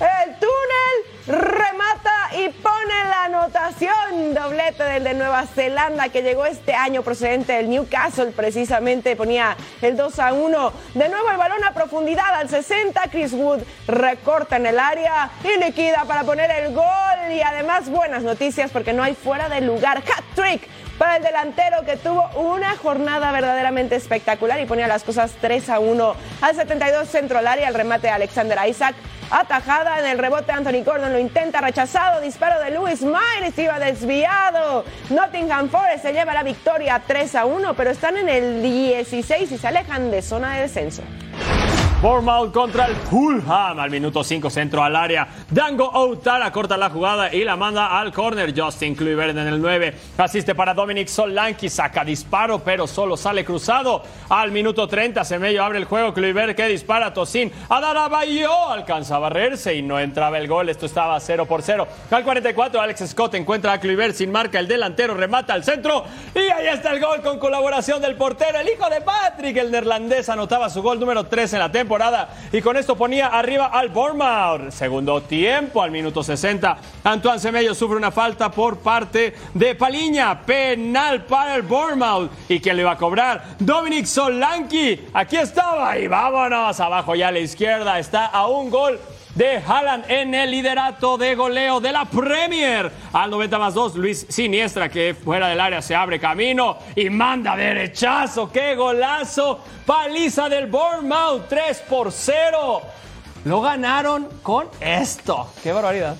el 0.00 0.36
túnel 0.38 1.40
remata 1.40 2.19
y 2.32 2.48
pone 2.48 3.04
la 3.08 3.24
anotación. 3.24 4.34
Doblete 4.34 4.84
del 4.84 5.04
de 5.04 5.14
Nueva 5.14 5.46
Zelanda 5.46 6.08
que 6.08 6.22
llegó 6.22 6.46
este 6.46 6.74
año 6.74 7.02
procedente 7.02 7.54
del 7.54 7.70
Newcastle. 7.70 8.32
Precisamente 8.32 9.16
ponía 9.16 9.56
el 9.82 9.96
2 9.96 10.18
a 10.18 10.32
1. 10.32 10.72
De 10.94 11.08
nuevo 11.08 11.30
el 11.30 11.36
balón 11.36 11.64
a 11.64 11.72
profundidad 11.72 12.34
al 12.34 12.48
60. 12.48 13.00
Chris 13.10 13.32
Wood 13.32 13.60
recorta 13.86 14.56
en 14.56 14.66
el 14.66 14.78
área 14.78 15.30
y 15.44 15.58
liquida 15.64 16.04
para 16.06 16.24
poner 16.24 16.50
el 16.50 16.74
gol. 16.74 16.84
Y 17.32 17.40
además 17.42 17.88
buenas 17.88 18.22
noticias 18.22 18.70
porque 18.70 18.92
no 18.92 19.02
hay 19.02 19.14
fuera 19.14 19.48
de 19.48 19.60
lugar. 19.60 19.98
Hat 19.98 20.24
trick 20.34 20.68
para 20.98 21.16
el 21.16 21.22
delantero 21.22 21.82
que 21.86 21.96
tuvo 21.96 22.28
una 22.36 22.76
jornada 22.76 23.32
verdaderamente 23.32 23.96
espectacular 23.96 24.60
y 24.60 24.66
ponía 24.66 24.86
las 24.86 25.02
cosas 25.02 25.32
3 25.40 25.70
a 25.70 25.78
1 25.78 26.14
al 26.42 26.54
72 26.54 27.08
centro 27.08 27.38
al 27.38 27.46
área, 27.46 27.68
el 27.68 27.74
remate 27.74 28.08
de 28.08 28.12
Alexander 28.12 28.58
Isaac. 28.68 28.94
Atajada 29.30 30.00
en 30.00 30.06
el 30.06 30.18
rebote, 30.18 30.50
Anthony 30.50 30.82
Gordon 30.84 31.12
lo 31.12 31.18
intenta, 31.18 31.60
rechazado, 31.60 32.20
disparo 32.20 32.60
de 32.60 32.70
Lewis 32.70 33.02
Myers, 33.02 33.56
iba 33.56 33.78
desviado. 33.78 34.84
Nottingham 35.08 35.68
Forest 35.68 36.02
se 36.02 36.12
lleva 36.12 36.34
la 36.34 36.42
victoria 36.42 37.00
3 37.06 37.34
a 37.36 37.44
1, 37.44 37.74
pero 37.74 37.90
están 37.90 38.16
en 38.16 38.28
el 38.28 38.60
16 38.60 39.52
y 39.52 39.58
se 39.58 39.68
alejan 39.68 40.10
de 40.10 40.20
zona 40.22 40.54
de 40.56 40.62
descenso. 40.62 41.02
Bournemouth 42.00 42.50
contra 42.50 42.86
el 42.86 42.96
Fulham 42.96 43.78
al 43.78 43.90
minuto 43.90 44.24
5 44.24 44.48
centro 44.48 44.82
al 44.82 44.96
área. 44.96 45.28
Dango 45.50 45.84
Outala 45.84 46.50
corta 46.50 46.78
la 46.78 46.88
jugada 46.88 47.30
y 47.30 47.44
la 47.44 47.56
manda 47.56 47.98
al 48.00 48.10
corner. 48.10 48.58
Justin 48.58 48.94
Kluivert 48.94 49.36
en 49.36 49.46
el 49.46 49.60
9 49.60 49.94
asiste 50.16 50.54
para 50.54 50.72
Dominic 50.72 51.08
Solanki, 51.08 51.68
saca 51.68 52.02
disparo 52.02 52.60
pero 52.60 52.86
solo 52.86 53.18
sale 53.18 53.44
cruzado. 53.44 54.02
Al 54.30 54.50
minuto 54.50 54.88
30 54.88 55.22
Semello 55.24 55.62
abre 55.62 55.76
el 55.76 55.84
juego. 55.84 56.14
Kluivert 56.14 56.56
que 56.56 56.68
dispara 56.68 57.08
a 57.08 57.12
Tosin. 57.12 57.52
Adarabayo 57.68 58.70
alcanza 58.70 59.16
a 59.16 59.18
barrerse 59.18 59.74
y 59.74 59.82
no 59.82 60.00
entraba 60.00 60.38
el 60.38 60.48
gol. 60.48 60.70
Esto 60.70 60.86
estaba 60.86 61.20
0 61.20 61.44
por 61.44 61.60
0. 61.60 61.86
Al 62.10 62.24
44 62.24 62.80
Alex 62.80 63.10
Scott 63.10 63.34
encuentra 63.34 63.74
a 63.74 63.78
Kluivert 63.78 64.14
sin 64.14 64.32
marca. 64.32 64.58
El 64.58 64.68
delantero 64.68 65.12
remata 65.12 65.52
al 65.52 65.64
centro 65.64 66.06
y 66.34 66.38
ahí 66.38 66.68
está 66.72 66.92
el 66.92 67.00
gol 67.00 67.20
con 67.20 67.38
colaboración 67.38 68.00
del 68.00 68.16
portero. 68.16 68.58
El 68.58 68.70
hijo 68.70 68.88
de 68.88 69.02
Patrick, 69.02 69.58
el 69.58 69.70
neerlandés, 69.70 70.30
anotaba 70.30 70.70
su 70.70 70.80
gol 70.80 70.98
número 70.98 71.24
3 71.24 71.52
en 71.52 71.58
la 71.58 71.70
temporada 71.70 71.89
y 72.52 72.60
con 72.62 72.76
esto 72.76 72.96
ponía 72.96 73.26
arriba 73.26 73.66
al 73.66 73.88
Bournemouth. 73.88 74.70
Segundo 74.70 75.22
tiempo 75.22 75.82
al 75.82 75.90
minuto 75.90 76.22
60. 76.22 76.78
Antoine 77.02 77.40
Semello 77.40 77.74
sufre 77.74 77.96
una 77.96 78.12
falta 78.12 78.48
por 78.50 78.78
parte 78.78 79.34
de 79.54 79.74
Paliña. 79.74 80.40
Penal 80.42 81.24
para 81.24 81.56
el 81.56 81.62
Bournemouth. 81.62 82.30
¿Y 82.48 82.60
quién 82.60 82.76
le 82.76 82.84
va 82.84 82.92
a 82.92 82.96
cobrar? 82.96 83.56
Dominic 83.58 84.06
Solanki. 84.06 85.08
Aquí 85.12 85.36
estaba 85.36 85.98
y 85.98 86.06
vámonos. 86.06 86.78
Abajo 86.78 87.16
ya 87.16 87.28
a 87.28 87.32
la 87.32 87.40
izquierda 87.40 87.98
está 87.98 88.26
a 88.26 88.46
un 88.46 88.70
gol 88.70 89.00
de 89.40 89.56
Haaland 89.56 90.04
en 90.10 90.34
el 90.34 90.50
liderato 90.50 91.16
de 91.16 91.34
goleo 91.34 91.80
de 91.80 91.92
la 91.92 92.04
Premier. 92.04 92.92
Al 93.10 93.30
90 93.30 93.58
más 93.58 93.72
2, 93.72 93.96
Luis 93.96 94.26
Siniestra, 94.28 94.90
que 94.90 95.14
fuera 95.14 95.48
del 95.48 95.58
área 95.58 95.80
se 95.80 95.94
abre 95.94 96.20
camino 96.20 96.76
y 96.94 97.08
manda 97.08 97.56
derechazo. 97.56 98.52
¡Qué 98.52 98.74
golazo! 98.74 99.60
Paliza 99.86 100.50
del 100.50 100.66
Bournemouth, 100.66 101.48
3 101.48 101.84
por 101.88 102.12
0. 102.12 102.82
Lo 103.46 103.62
ganaron 103.62 104.28
con 104.42 104.68
esto. 104.78 105.50
¡Qué 105.62 105.72
barbaridad! 105.72 106.16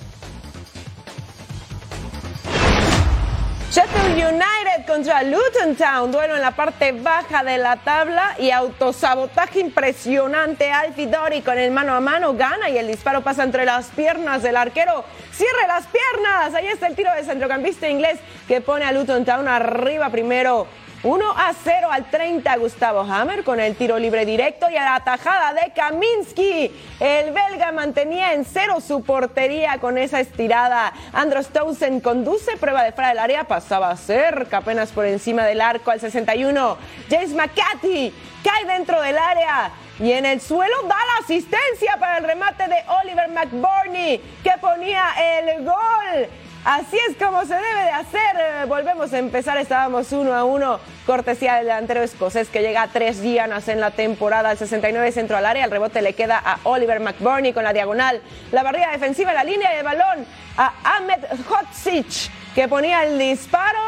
Sheffield 3.71 4.17
United 4.17 4.85
contra 4.85 5.23
Luton 5.23 5.77
Town, 5.77 6.11
duelo 6.11 6.35
en 6.35 6.41
la 6.41 6.51
parte 6.51 6.91
baja 6.91 7.41
de 7.41 7.57
la 7.57 7.77
tabla 7.77 8.35
y 8.37 8.51
autosabotaje 8.51 9.61
impresionante. 9.61 10.69
Alfidori 10.69 11.39
con 11.41 11.57
el 11.57 11.71
mano 11.71 11.93
a 11.93 12.01
mano 12.01 12.33
gana 12.33 12.69
y 12.69 12.77
el 12.77 12.87
disparo 12.87 13.21
pasa 13.21 13.45
entre 13.45 13.63
las 13.63 13.85
piernas 13.87 14.43
del 14.43 14.57
arquero. 14.57 15.05
Cierre 15.31 15.67
las 15.69 15.85
piernas. 15.87 16.53
Ahí 16.53 16.67
está 16.67 16.87
el 16.87 16.97
tiro 16.97 17.13
del 17.13 17.23
centrocampista 17.23 17.87
inglés 17.87 18.19
que 18.45 18.59
pone 18.59 18.83
a 18.83 18.91
Luton 18.91 19.23
Town 19.23 19.47
arriba 19.47 20.09
primero 20.09 20.67
1 21.03 21.31
a 21.35 21.53
0 21.63 21.87
al 21.91 22.11
30 22.11 22.55
Gustavo 22.57 22.99
Hammer 23.01 23.43
con 23.43 23.59
el 23.59 23.75
tiro 23.75 23.97
libre 23.97 24.23
directo 24.23 24.69
y 24.69 24.77
a 24.77 24.83
la 24.83 25.03
tajada 25.03 25.51
de 25.53 25.73
Kaminsky. 25.73 26.71
El 26.99 27.33
belga 27.33 27.71
mantenía 27.71 28.33
en 28.33 28.45
cero 28.45 28.79
su 28.85 29.01
portería 29.01 29.79
con 29.79 29.97
esa 29.97 30.19
estirada. 30.19 30.93
Andros 31.11 31.47
Townsend 31.47 32.03
conduce, 32.03 32.55
prueba 32.57 32.83
de 32.83 32.91
fuera 32.91 33.09
del 33.09 33.17
área, 33.17 33.45
pasaba 33.45 33.95
cerca 33.97 34.57
apenas 34.57 34.91
por 34.91 35.07
encima 35.07 35.43
del 35.43 35.61
arco 35.61 35.89
al 35.89 35.99
61. 35.99 36.77
James 37.09 37.33
McCarthy 37.33 38.13
cae 38.43 38.65
dentro 38.65 39.01
del 39.01 39.17
área. 39.17 39.71
Y 39.99 40.11
en 40.11 40.27
el 40.27 40.39
suelo 40.39 40.75
da 40.83 40.95
la 40.95 41.23
asistencia 41.23 41.97
para 41.99 42.19
el 42.19 42.25
remate 42.25 42.67
de 42.67 42.77
Oliver 43.03 43.29
McBurney, 43.29 44.19
que 44.43 44.51
ponía 44.59 45.03
el 45.17 45.65
gol. 45.65 46.29
Así 46.63 46.95
es 47.09 47.17
como 47.17 47.41
se 47.41 47.55
debe 47.55 47.83
de 47.83 47.89
hacer. 47.89 48.67
Volvemos 48.67 49.11
a 49.13 49.17
empezar. 49.17 49.57
Estábamos 49.57 50.11
uno 50.11 50.33
a 50.33 50.43
uno. 50.43 50.79
Cortesía 51.07 51.55
del 51.55 51.65
delantero 51.65 52.03
escocés 52.03 52.49
que 52.49 52.61
llega 52.61 52.83
a 52.83 52.87
tres 52.87 53.21
dianas 53.21 53.67
en 53.67 53.79
la 53.79 53.91
temporada. 53.91 54.51
El 54.51 54.57
69 54.59 55.11
centro 55.11 55.37
al 55.37 55.45
área. 55.47 55.65
El 55.65 55.71
rebote 55.71 56.03
le 56.03 56.13
queda 56.13 56.37
a 56.37 56.59
Oliver 56.63 56.99
McBurney 56.99 57.53
con 57.53 57.63
la 57.63 57.73
diagonal. 57.73 58.21
La 58.51 58.61
barrida 58.61 58.91
defensiva, 58.91 59.33
la 59.33 59.43
línea 59.43 59.75
de 59.75 59.81
balón 59.81 60.25
a 60.57 60.73
Ahmed 60.83 61.23
Hotsic 61.49 62.31
que 62.53 62.67
ponía 62.67 63.03
el 63.03 63.17
disparo. 63.17 63.79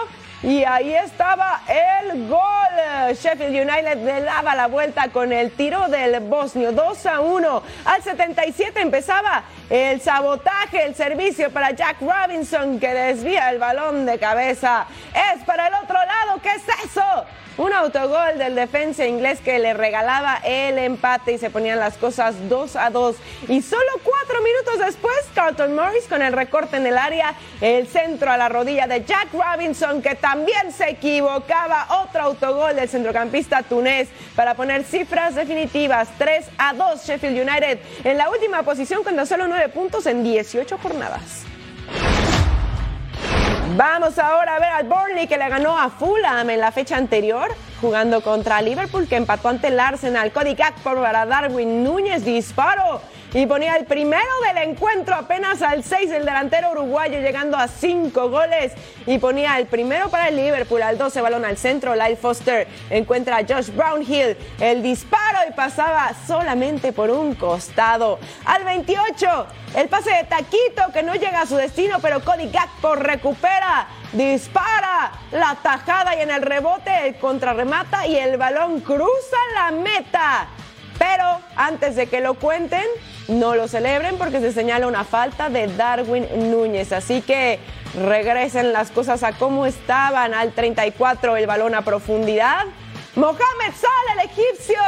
Y 0.43 0.65
ahí 0.65 0.93
estaba 0.93 1.62
el 1.69 2.27
gol. 2.27 2.41
Sheffield 3.13 3.56
United 3.56 4.03
le 4.03 4.21
daba 4.21 4.53
la 4.56 4.67
vuelta 4.67 5.08
con 5.08 5.32
el 5.32 5.51
tiro 5.51 5.88
del 5.88 6.19
bosnio. 6.19 6.73
2 6.73 7.06
a 7.06 7.21
1. 7.21 7.63
Al 7.86 8.03
77 8.03 8.82
empezaba 8.82 9.43
el 9.69 10.01
sabotaje, 10.01 10.84
el 10.84 10.95
servicio 10.95 11.49
para 11.49 11.71
Jack 11.71 12.01
Robinson 12.01 12.77
que 12.77 12.93
desvía 12.93 13.51
el 13.51 13.60
balón 13.60 14.06
de 14.06 14.19
cabeza. 14.19 14.86
Es 15.34 15.43
para 15.45 15.67
el 15.67 15.75
otro 15.75 15.95
lado. 15.95 16.41
¿Qué 16.41 16.49
es 16.49 16.63
eso? 16.91 17.25
Un 17.56 17.72
autogol 17.72 18.39
del 18.39 18.56
defensa 18.56 19.06
inglés 19.06 19.39
que 19.39 19.60
le 19.60 19.76
regalaba 19.76 20.38
el 20.44 20.80
empate 20.80 21.34
y 21.34 21.38
se 21.38 21.52
ponían 21.52 21.78
las 21.78 21.98
cosas 21.98 22.50
2 22.50 22.76
a 22.76 22.89
2. 22.89 23.16
Y 23.48 23.62
solo 23.62 23.92
cuatro 24.04 24.42
minutos 24.42 24.80
después, 24.84 25.16
Carlton 25.36 25.76
Morris 25.76 26.08
con 26.08 26.24
el 26.24 26.34
recorte 26.34 26.78
en 26.78 26.88
el 26.88 26.98
área, 26.98 27.36
el 27.62 27.86
centro 27.86 28.32
a 28.32 28.38
la 28.38 28.50
rodilla 28.50 28.88
de 28.88 29.06
Jack 29.06 29.28
Robinson 29.34 30.02
que 30.02 30.16
también 30.16 30.72
se 30.72 30.89
equivocaba. 30.89 32.04
Otro 32.04 32.24
autogol 32.24 32.76
del 32.76 32.89
centrocampista 32.89 33.62
tunés 33.62 34.10
para 34.36 34.56
poner 34.56 34.84
cifras 34.84 35.36
definitivas. 35.36 36.10
3 36.18 36.50
a 36.58 36.74
2 36.74 37.06
Sheffield 37.06 37.48
United 37.48 37.78
en 38.04 38.18
la 38.18 38.32
última 38.32 38.63
posición 38.63 39.04
con 39.04 39.16
tan 39.16 39.28
solo 39.28 39.48
9 39.48 39.70
puntos 39.70 40.08
en 40.08 40.24
18 40.24 40.80
jornadas. 40.80 41.53
Vamos 43.71 44.19
ahora 44.19 44.58
a 44.58 44.60
ver 44.60 44.69
al 44.69 44.88
Burnley 44.88 45.28
que 45.28 45.38
le 45.38 45.49
ganó 45.49 45.80
a 45.80 45.89
Fulham 45.89 46.47
en 46.52 46.60
la 46.60 46.71
fecha 46.71 46.95
anterior, 46.95 47.49
jugando 47.82 48.21
contra 48.21 48.62
Liverpool 48.62 49.08
que 49.08 49.15
empató 49.15 49.49
ante 49.49 49.69
el 49.69 49.80
Arsenal. 49.80 50.32
Cody 50.32 50.54
Gakpo 50.54 50.93
para 50.93 51.26
Darwin 51.26 51.84
Núñez, 51.84 52.23
disparo 52.23 53.02
y 53.34 53.48
ponía 53.48 53.76
el 53.76 53.86
primero 53.86 54.30
del 54.48 54.69
encuentro 54.69 55.15
apenas 55.15 55.63
al 55.63 55.84
6 55.84 56.12
el 56.12 56.26
delantero 56.26 56.72
uruguayo 56.72 57.19
llegando 57.19 57.58
a 57.58 57.67
5 57.67 58.30
goles. 58.30 58.74
Y 59.08 59.17
ponía 59.17 59.58
el 59.58 59.65
primero 59.65 60.10
para 60.10 60.28
el 60.28 60.36
Liverpool 60.36 60.84
al 60.84 61.00
12 61.00 61.19
balón 61.22 61.43
al 61.43 61.58
centro 61.58 61.96
Lyle 61.96 62.15
Foster. 62.15 62.67
Encuentra 62.91 63.38
a 63.38 63.46
Josh 63.48 63.69
Brownhill 63.74 64.38
el 64.60 64.84
disparo 64.84 65.39
y 65.50 65.54
pasaba 65.54 66.12
solamente 66.28 66.93
por 66.93 67.10
un 67.10 67.34
costado. 67.34 68.19
Al 68.46 68.63
28 68.65 69.48
el 69.78 69.89
pase 69.89 70.12
de 70.12 70.24
Taquito 70.26 70.91
que 70.93 71.02
no 71.02 71.15
llega 71.15 71.41
a 71.41 71.48
su 71.48 71.56
destino 71.56 71.98
pero 72.00 72.24
Cody 72.24 72.52
Gakpo 72.52 72.93
recupera 72.93 73.88
dispara 74.12 75.12
la 75.32 75.58
tajada 75.63 76.15
y 76.15 76.22
en 76.22 76.30
el 76.30 76.43
rebote 76.43 77.08
el 77.08 77.15
contrarremata 77.15 78.06
y 78.06 78.15
el 78.15 78.38
balón 78.38 78.82
cruza 78.82 79.38
la 79.56 79.72
meta 79.72 80.48
pero 81.04 81.42
antes 81.58 81.98
de 81.98 82.08
que 82.08 82.22
lo 82.22 82.36
cuenten, 82.36 82.86
no 83.28 83.56
lo 83.56 83.68
celebren 83.68 84.18
porque 84.18 84.39
se 84.39 84.54
señala 84.54 84.88
una 84.88 85.04
falta 85.04 85.50
de 85.50 85.68
Darwin 85.68 86.26
Núñez. 86.50 86.94
Así 86.94 87.22
que 87.22 87.60
regresen 87.94 88.72
las 88.72 88.89
cosas 88.89 89.22
a 89.24 89.34
como 89.34 89.66
estaban 89.66 90.34
al 90.34 90.54
34 90.54 91.36
el 91.36 91.46
balón 91.46 91.76
a 91.76 91.82
profundidad. 91.82 92.63
Mohamed 93.16 93.74
Salah, 93.76 94.24
el 94.24 94.30
egipcio, 94.30 94.80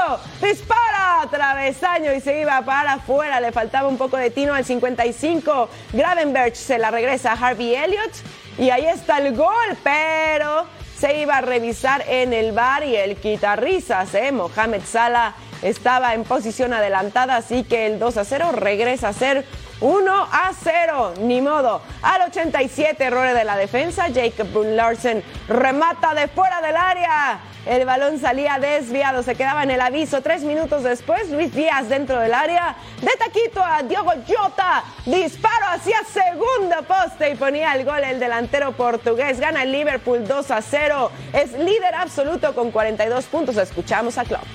dispara 0.41 1.27
travesaño 1.29 2.13
y 2.13 2.21
se 2.21 2.39
iba 2.39 2.61
para 2.61 2.93
afuera. 2.93 3.41
Le 3.41 3.51
faltaba 3.51 3.89
un 3.89 3.97
poco 3.97 4.15
de 4.15 4.29
tino 4.29 4.53
al 4.53 4.63
55. 4.63 5.69
Gravenberch 5.91 6.55
se 6.55 6.77
la 6.79 6.91
regresa 6.91 7.33
a 7.33 7.35
Harvey 7.35 7.75
Elliott 7.75 8.13
y 8.57 8.69
ahí 8.69 8.85
está 8.85 9.17
el 9.17 9.35
gol, 9.35 9.77
pero 9.83 10.65
se 10.97 11.19
iba 11.19 11.37
a 11.37 11.41
revisar 11.41 12.05
en 12.07 12.31
el 12.31 12.53
bar 12.53 12.85
y 12.85 12.95
el 12.95 13.17
quita 13.17 13.57
risas, 13.57 14.15
¿eh? 14.15 14.31
Mohamed 14.31 14.81
Salah 14.85 15.35
estaba 15.65 16.13
en 16.13 16.23
posición 16.23 16.73
adelantada, 16.73 17.37
así 17.37 17.63
que 17.63 17.87
el 17.87 17.97
2 17.97 18.17
a 18.17 18.23
0 18.23 18.51
regresa 18.53 19.09
a 19.09 19.13
ser 19.13 19.45
1 19.81 20.13
a 20.31 20.51
0, 20.63 21.13
ni 21.21 21.41
modo. 21.41 21.81
Al 22.01 22.21
87, 22.29 23.03
errores 23.03 23.35
de 23.35 23.43
la 23.43 23.57
defensa, 23.57 24.05
Jacob 24.13 24.47
Larsen 24.63 25.23
remata 25.47 26.13
de 26.13 26.27
fuera 26.27 26.61
del 26.61 26.77
área. 26.77 27.39
El 27.65 27.83
balón 27.83 28.19
salía 28.19 28.59
desviado, 28.59 29.23
se 29.23 29.33
quedaba 29.33 29.63
en 29.63 29.71
el 29.71 29.81
aviso. 29.81 30.21
Tres 30.21 30.43
minutos 30.43 30.83
después, 30.83 31.31
Luis 31.31 31.51
Díaz 31.51 31.89
dentro 31.89 32.19
del 32.19 32.35
área. 32.35 32.75
De 33.01 33.11
taquito 33.17 33.63
a 33.63 33.81
Diogo 33.81 34.13
Jota. 34.27 34.83
Disparo 35.05 35.65
hacia 35.69 35.97
segundo 36.03 36.75
poste 36.87 37.31
y 37.31 37.35
ponía 37.35 37.73
el 37.73 37.83
gol 37.83 38.03
el 38.03 38.19
delantero 38.19 38.73
portugués. 38.73 39.39
Gana 39.39 39.63
el 39.63 39.71
Liverpool 39.71 40.27
2 40.27 40.51
a 40.51 40.61
0. 40.61 41.11
Es 41.33 41.53
líder 41.53 41.95
absoluto 41.95 42.53
con 42.53 42.69
42 42.69 43.25
puntos. 43.25 43.57
Escuchamos 43.57 44.19
a 44.19 44.25
Klopp. 44.25 44.45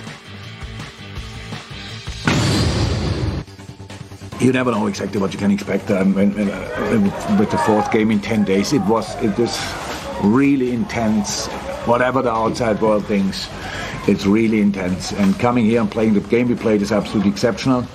You 4.40 4.52
never 4.52 4.70
know 4.70 4.86
exactly 4.86 5.20
what 5.20 5.32
you 5.32 5.38
can 5.38 5.50
expect 5.50 5.90
um, 5.90 6.14
when, 6.14 6.32
uh, 6.38 7.36
with 7.38 7.50
the 7.50 7.58
fourth 7.58 7.92
game 7.92 8.10
in 8.10 8.20
10 8.20 8.44
days. 8.44 8.72
It 8.72 8.80
was 8.82 9.14
it 9.22 9.36
was 9.38 9.58
really 10.22 10.72
intense. 10.72 11.46
Whatever 11.86 12.22
the 12.22 12.30
outside 12.30 12.80
world 12.80 13.06
thinks, 13.06 13.48
it's 14.08 14.26
really 14.26 14.60
intense. 14.60 15.12
And 15.12 15.38
coming 15.38 15.64
here 15.64 15.80
and 15.80 15.90
playing 15.90 16.14
the 16.14 16.20
game 16.20 16.48
we 16.48 16.54
played 16.54 16.82
is 16.82 16.92
absolutely 16.92 17.30
exceptional. 17.30 17.86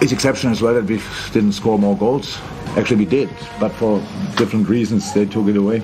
It's 0.00 0.12
exceptional 0.12 0.52
as 0.52 0.62
well 0.62 0.74
that 0.74 0.84
we 0.84 1.00
didn't 1.32 1.52
score 1.52 1.78
more 1.78 1.96
goals. 1.96 2.38
Actually, 2.76 2.96
we 2.96 3.04
did, 3.04 3.28
but 3.60 3.70
for 3.72 4.00
different 4.36 4.68
reasons, 4.68 5.12
they 5.12 5.26
took 5.26 5.46
it 5.48 5.56
away. 5.56 5.82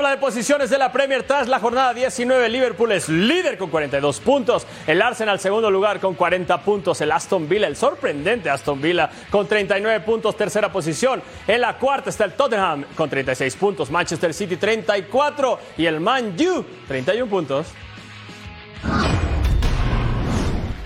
Tabla 0.00 0.16
de 0.16 0.22
posiciones 0.22 0.70
de 0.70 0.78
la 0.78 0.90
Premier 0.90 1.24
tras 1.24 1.46
la 1.46 1.60
jornada 1.60 1.92
19. 1.92 2.48
Liverpool 2.48 2.90
es 2.92 3.10
líder 3.10 3.58
con 3.58 3.68
42 3.68 4.20
puntos. 4.20 4.66
El 4.86 5.02
Arsenal 5.02 5.38
segundo 5.38 5.70
lugar 5.70 6.00
con 6.00 6.14
40 6.14 6.62
puntos. 6.62 7.02
El 7.02 7.12
Aston 7.12 7.46
Villa, 7.46 7.66
el 7.66 7.76
sorprendente 7.76 8.48
Aston 8.48 8.80
Villa 8.80 9.10
con 9.28 9.46
39 9.46 10.00
puntos, 10.00 10.38
tercera 10.38 10.72
posición. 10.72 11.22
En 11.46 11.60
la 11.60 11.76
cuarta 11.76 12.08
está 12.08 12.24
el 12.24 12.32
Tottenham 12.32 12.86
con 12.96 13.10
36 13.10 13.54
puntos. 13.56 13.90
Manchester 13.90 14.32
City 14.32 14.56
34 14.56 15.58
y 15.76 15.84
el 15.84 16.00
Man 16.00 16.34
U 16.48 16.64
31 16.88 17.30
puntos. 17.30 17.66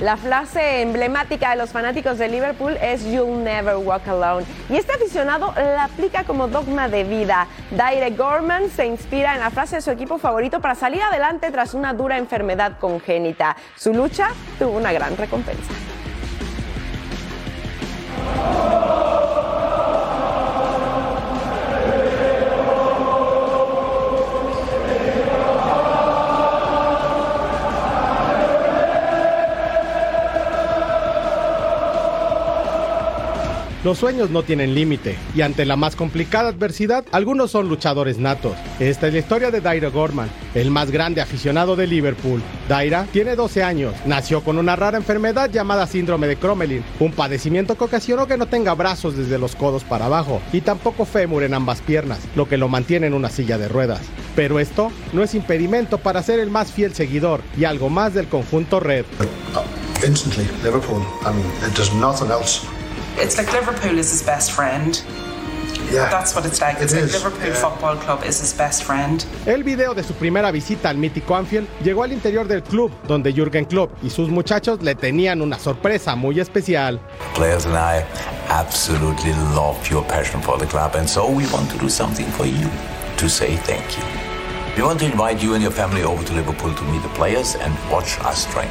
La 0.04 0.18
frase 0.18 0.82
emblemática 0.82 1.48
de 1.48 1.56
los 1.56 1.70
fanáticos 1.70 2.18
de 2.18 2.28
Liverpool 2.28 2.76
es 2.82 3.06
You'll 3.06 3.42
never 3.42 3.76
walk 3.76 4.06
alone. 4.06 4.44
Y 4.68 4.76
este 4.76 4.92
aficionado 4.92 5.54
la 5.56 5.84
aplica 5.84 6.24
como 6.24 6.46
dogma 6.46 6.90
de 6.90 7.04
vida. 7.04 7.46
Daire 7.70 8.10
Gorman 8.10 8.68
se 8.68 8.84
inspira 8.84 9.32
en 9.32 9.40
la 9.40 9.48
frase 9.48 9.76
de 9.76 9.80
su 9.80 9.90
equipo 9.90 10.18
favorito 10.18 10.60
para 10.60 10.74
salir 10.74 11.00
adelante 11.00 11.50
tras 11.50 11.72
una 11.72 11.94
dura 11.94 12.18
enfermedad 12.18 12.78
congénita. 12.78 13.56
Su 13.76 13.94
lucha 13.94 14.28
tuvo 14.58 14.76
una 14.76 14.92
gran 14.92 15.16
recompensa. 15.16 15.72
Los 33.84 33.98
sueños 33.98 34.30
no 34.30 34.42
tienen 34.42 34.74
límite 34.74 35.14
y 35.34 35.42
ante 35.42 35.66
la 35.66 35.76
más 35.76 35.94
complicada 35.94 36.48
adversidad, 36.48 37.04
algunos 37.12 37.50
son 37.50 37.68
luchadores 37.68 38.16
natos. 38.16 38.54
Esta 38.80 39.08
es 39.08 39.12
la 39.12 39.18
historia 39.18 39.50
de 39.50 39.60
Daira 39.60 39.90
Gorman, 39.90 40.30
el 40.54 40.70
más 40.70 40.90
grande 40.90 41.20
aficionado 41.20 41.76
de 41.76 41.86
Liverpool. 41.86 42.40
Daira 42.66 43.06
tiene 43.12 43.36
12 43.36 43.62
años, 43.62 43.94
nació 44.06 44.42
con 44.42 44.56
una 44.56 44.74
rara 44.74 44.96
enfermedad 44.96 45.50
llamada 45.50 45.86
síndrome 45.86 46.26
de 46.26 46.36
Cromelin, 46.36 46.82
un 46.98 47.12
padecimiento 47.12 47.76
que 47.76 47.84
ocasionó 47.84 48.26
que 48.26 48.38
no 48.38 48.46
tenga 48.46 48.72
brazos 48.72 49.18
desde 49.18 49.38
los 49.38 49.54
codos 49.54 49.84
para 49.84 50.06
abajo 50.06 50.40
y 50.50 50.62
tampoco 50.62 51.04
fémur 51.04 51.42
en 51.42 51.52
ambas 51.52 51.82
piernas, 51.82 52.20
lo 52.36 52.48
que 52.48 52.56
lo 52.56 52.68
mantiene 52.68 53.08
en 53.08 53.12
una 53.12 53.28
silla 53.28 53.58
de 53.58 53.68
ruedas. 53.68 54.00
Pero 54.34 54.60
esto 54.60 54.92
no 55.12 55.22
es 55.22 55.34
impedimento 55.34 55.98
para 55.98 56.22
ser 56.22 56.40
el 56.40 56.48
más 56.48 56.72
fiel 56.72 56.94
seguidor 56.94 57.42
y 57.54 57.64
algo 57.64 57.90
más 57.90 58.14
del 58.14 58.28
conjunto 58.28 58.80
red. 58.80 59.04
Else. 62.30 62.83
It's 63.16 63.38
like 63.38 63.52
Liverpool 63.52 63.98
is 63.98 64.10
his 64.10 64.22
best 64.22 64.52
friend. 64.52 65.00
Yeah. 65.92 66.08
That's 66.10 66.34
what 66.34 66.44
it's 66.44 66.60
like. 66.60 66.78
It 66.78 66.84
It's 66.84 66.94
like 66.94 67.12
Liverpool 67.12 67.48
yeah. 67.48 67.54
Football 67.54 67.96
Club 67.98 68.24
is 68.24 68.40
his 68.40 68.52
best 68.52 68.82
friend. 68.82 69.24
El 69.46 69.62
video 69.62 69.94
de 69.94 70.02
su 70.02 70.14
primera 70.14 70.50
visita 70.50 70.88
al 70.88 70.96
mítico 70.96 71.36
Anfield 71.36 71.68
llegó 71.82 72.02
al 72.02 72.12
interior 72.12 72.48
del 72.48 72.62
club, 72.62 72.90
donde 73.06 73.32
Jürgen 73.32 73.66
Klopp 73.66 73.92
y 74.02 74.10
sus 74.10 74.28
muchachos 74.28 74.82
le 74.82 74.94
tenían 74.96 75.42
una 75.42 75.58
sorpresa 75.58 76.16
muy 76.16 76.40
especial. 76.40 76.98
Players 77.34 77.66
and 77.66 77.76
I 77.76 78.04
absolutely 78.50 79.32
love 79.54 79.76
your 79.88 80.04
passion 80.06 80.42
for 80.42 80.58
the 80.58 80.66
club, 80.66 80.96
and 80.96 81.08
so 81.08 81.28
we 81.28 81.46
want 81.52 81.70
to 81.70 81.78
do 81.78 81.88
something 81.88 82.26
for 82.32 82.46
you 82.46 82.68
to 83.18 83.28
say 83.28 83.56
thank 83.64 83.96
you. 83.96 84.02
We 84.76 84.82
want 84.82 84.98
to 85.00 85.06
invite 85.06 85.40
you 85.40 85.54
and 85.54 85.62
your 85.62 85.72
family 85.72 86.02
over 86.02 86.24
to 86.24 86.32
Liverpool 86.32 86.74
to 86.74 86.84
meet 86.90 87.02
the 87.02 87.08
players 87.10 87.54
and 87.54 87.72
watch 87.92 88.18
us 88.20 88.46
train. 88.52 88.70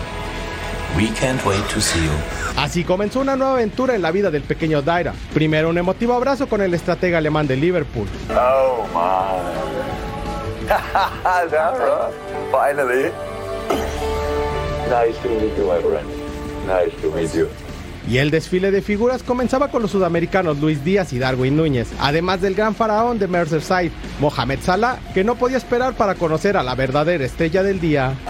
We 0.95 1.07
can't 1.19 1.43
wait 1.43 1.67
to 1.69 1.81
see 1.81 2.03
you. 2.03 2.11
Así 2.55 2.83
comenzó 2.83 3.21
una 3.21 3.35
nueva 3.35 3.53
aventura 3.53 3.95
en 3.95 4.01
la 4.03 4.11
vida 4.11 4.29
del 4.29 4.43
pequeño 4.43 4.83
Daira. 4.83 5.13
Primero 5.33 5.69
un 5.69 5.77
emotivo 5.77 6.13
abrazo 6.13 6.47
con 6.47 6.61
el 6.61 6.73
estratega 6.73 7.17
alemán 7.17 7.47
de 7.47 7.55
Liverpool. 7.55 8.07
Oh 8.29 8.85
my. 8.93 9.73
Dara, 11.49 12.11
finally. 12.51 13.11
Nice 14.89 15.17
to 15.23 15.29
meet 15.29 15.57
you, 15.57 15.65
my 15.65 15.81
friend. 15.81 16.07
Nice 16.67 16.93
to 17.01 17.09
meet 17.11 17.33
you. 17.33 17.49
Y 18.09 18.17
el 18.17 18.31
desfile 18.31 18.71
de 18.71 18.81
figuras 18.81 19.23
comenzaba 19.23 19.69
con 19.69 19.81
los 19.81 19.91
sudamericanos 19.91 20.59
Luis 20.59 20.83
Díaz 20.83 21.13
y 21.13 21.19
Darwin 21.19 21.55
Núñez, 21.55 21.87
además 21.99 22.41
del 22.41 22.55
gran 22.55 22.75
faraón 22.75 23.17
de 23.17 23.27
Merseyside, 23.27 23.91
Mohamed 24.19 24.59
Salah, 24.61 24.97
que 25.13 25.23
no 25.23 25.35
podía 25.35 25.57
esperar 25.57 25.93
para 25.93 26.15
conocer 26.15 26.57
a 26.57 26.63
la 26.63 26.75
verdadera 26.75 27.23
estrella 27.23 27.63
del 27.63 27.79
día. 27.79 28.13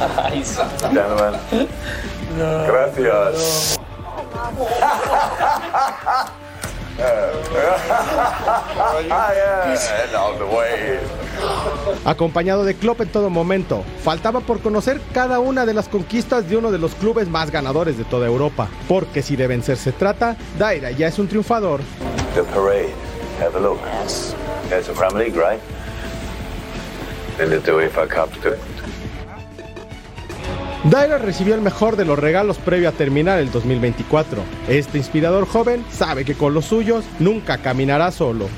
Huh? 0.00 0.30
Gentlemen. 0.94 1.34
Gracias. 2.38 3.78
the 10.38 10.44
way. 10.44 10.98
Acompañado 12.04 12.64
de 12.64 12.74
Klopp 12.74 13.02
en 13.02 13.08
todo 13.08 13.28
momento, 13.28 13.84
faltaba 14.02 14.40
por 14.40 14.60
conocer 14.60 15.00
cada 15.12 15.38
una 15.38 15.66
de 15.66 15.74
las 15.74 15.88
conquistas 15.88 16.48
de 16.48 16.56
uno 16.56 16.70
de 16.70 16.78
los 16.78 16.94
clubes 16.94 17.28
más 17.28 17.50
ganadores 17.50 17.98
de 17.98 18.04
toda 18.04 18.26
Europa, 18.26 18.68
porque 18.88 19.22
si 19.22 19.36
de 19.36 19.46
vencer 19.46 19.76
se 19.76 19.92
trata, 19.92 20.36
Daira 20.58 20.90
ya 20.92 21.08
es 21.08 21.18
un 21.18 21.28
triunfador. 21.28 21.80
The 22.34 22.42
parade. 22.44 22.94
Have 23.38 23.56
a 23.56 23.60
look. 23.60 23.80
It's 24.70 24.88
a 24.88 24.92
Premier 24.92 25.26
League, 25.26 25.36
right? 25.36 25.60
And 27.38 27.50
the 27.50 27.72
UEFA 27.72 28.08
Cup. 28.08 28.30
Daira 30.84 31.18
recibió 31.18 31.54
el 31.54 31.60
mejor 31.60 31.96
de 31.96 32.06
los 32.06 32.18
regalos 32.18 32.56
previo 32.56 32.88
a 32.88 32.92
terminar 32.92 33.38
el 33.38 33.50
2024. 33.50 34.42
Este 34.66 34.96
inspirador 34.96 35.46
joven 35.46 35.84
sabe 35.90 36.24
que 36.24 36.34
con 36.34 36.54
los 36.54 36.64
suyos 36.64 37.04
nunca 37.18 37.58
caminará 37.58 38.10
solo. 38.10 38.48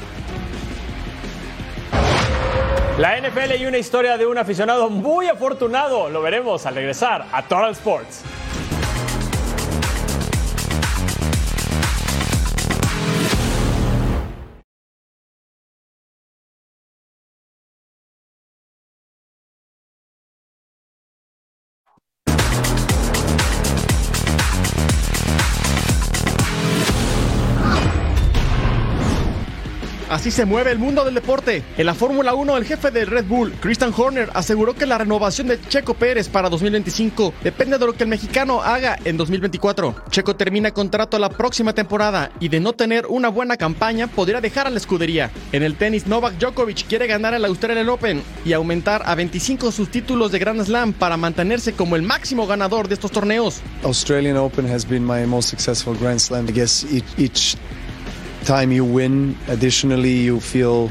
La 2.98 3.18
NFL 3.20 3.60
y 3.60 3.66
una 3.66 3.78
historia 3.78 4.16
de 4.18 4.26
un 4.26 4.38
aficionado 4.38 4.88
muy 4.88 5.26
afortunado. 5.26 6.10
Lo 6.10 6.22
veremos 6.22 6.64
al 6.64 6.76
regresar 6.76 7.26
a 7.32 7.42
Total 7.42 7.72
Sports. 7.72 8.22
Así 30.22 30.30
se 30.30 30.44
mueve 30.44 30.70
el 30.70 30.78
mundo 30.78 31.04
del 31.04 31.14
deporte. 31.14 31.64
En 31.76 31.84
la 31.84 31.94
Fórmula 31.94 32.32
1, 32.32 32.56
el 32.56 32.64
jefe 32.64 32.92
del 32.92 33.08
Red 33.08 33.24
Bull, 33.24 33.54
Christian 33.58 33.92
Horner, 33.92 34.30
aseguró 34.34 34.72
que 34.72 34.86
la 34.86 34.96
renovación 34.96 35.48
de 35.48 35.60
Checo 35.60 35.94
Pérez 35.94 36.28
para 36.28 36.48
2025 36.48 37.34
depende 37.42 37.76
de 37.76 37.86
lo 37.86 37.92
que 37.92 38.04
el 38.04 38.08
mexicano 38.08 38.62
haga 38.62 38.96
en 39.04 39.16
2024. 39.16 39.96
Checo 40.10 40.36
termina 40.36 40.70
contrato 40.70 41.18
la 41.18 41.28
próxima 41.28 41.72
temporada 41.72 42.30
y 42.38 42.50
de 42.50 42.60
no 42.60 42.72
tener 42.72 43.06
una 43.08 43.30
buena 43.30 43.56
campaña 43.56 44.06
podría 44.06 44.40
dejar 44.40 44.68
a 44.68 44.70
la 44.70 44.76
escudería. 44.76 45.32
En 45.50 45.64
el 45.64 45.74
tenis, 45.74 46.06
Novak 46.06 46.38
Djokovic 46.38 46.86
quiere 46.86 47.08
ganar 47.08 47.34
el 47.34 47.44
Australian 47.44 47.88
Open 47.88 48.22
y 48.44 48.52
aumentar 48.52 49.02
a 49.04 49.16
25 49.16 49.72
sus 49.72 49.90
títulos 49.90 50.30
de 50.30 50.38
Grand 50.38 50.64
Slam 50.64 50.92
para 50.92 51.16
mantenerse 51.16 51.72
como 51.72 51.96
el 51.96 52.02
máximo 52.02 52.46
ganador 52.46 52.86
de 52.86 52.94
estos 52.94 53.10
torneos. 53.10 53.60
Australian 53.82 54.36
Open 54.36 54.72
has 54.72 54.88
been 54.88 55.04
my 55.04 55.26
most 55.26 55.48
successful 55.48 55.96
Grand 55.98 56.20
Slam. 56.20 56.46
I 56.48 56.52
guess 56.52 56.84
each, 56.92 57.18
each 57.18 57.56
time 58.45 58.72
you 58.72 58.84
win, 58.84 59.36
additionally, 59.49 60.12
you 60.12 60.40
feel 60.40 60.90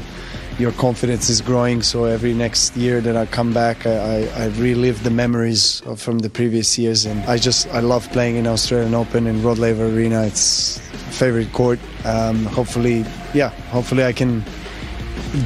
your 0.58 0.72
confidence 0.72 1.28
is 1.28 1.40
growing. 1.40 1.82
So 1.82 2.04
every 2.04 2.34
next 2.34 2.76
year 2.76 3.00
that 3.00 3.16
I 3.16 3.26
come 3.26 3.52
back, 3.52 3.86
I, 3.86 4.24
I, 4.26 4.44
I 4.44 4.46
relive 4.58 5.02
the 5.02 5.10
memories 5.10 5.82
of, 5.86 6.00
from 6.00 6.20
the 6.20 6.30
previous 6.30 6.78
years, 6.78 7.06
and 7.06 7.22
I 7.24 7.38
just 7.38 7.68
I 7.68 7.80
love 7.80 8.10
playing 8.12 8.36
in 8.36 8.46
Australian 8.46 8.94
Open 8.94 9.26
in 9.26 9.42
Rod 9.42 9.58
Laver 9.58 9.86
Arena. 9.86 10.24
It's 10.24 10.78
favorite 11.18 11.52
court. 11.52 11.78
Um, 12.04 12.44
hopefully, 12.46 13.04
yeah, 13.34 13.48
hopefully 13.70 14.04
I 14.04 14.12
can 14.12 14.44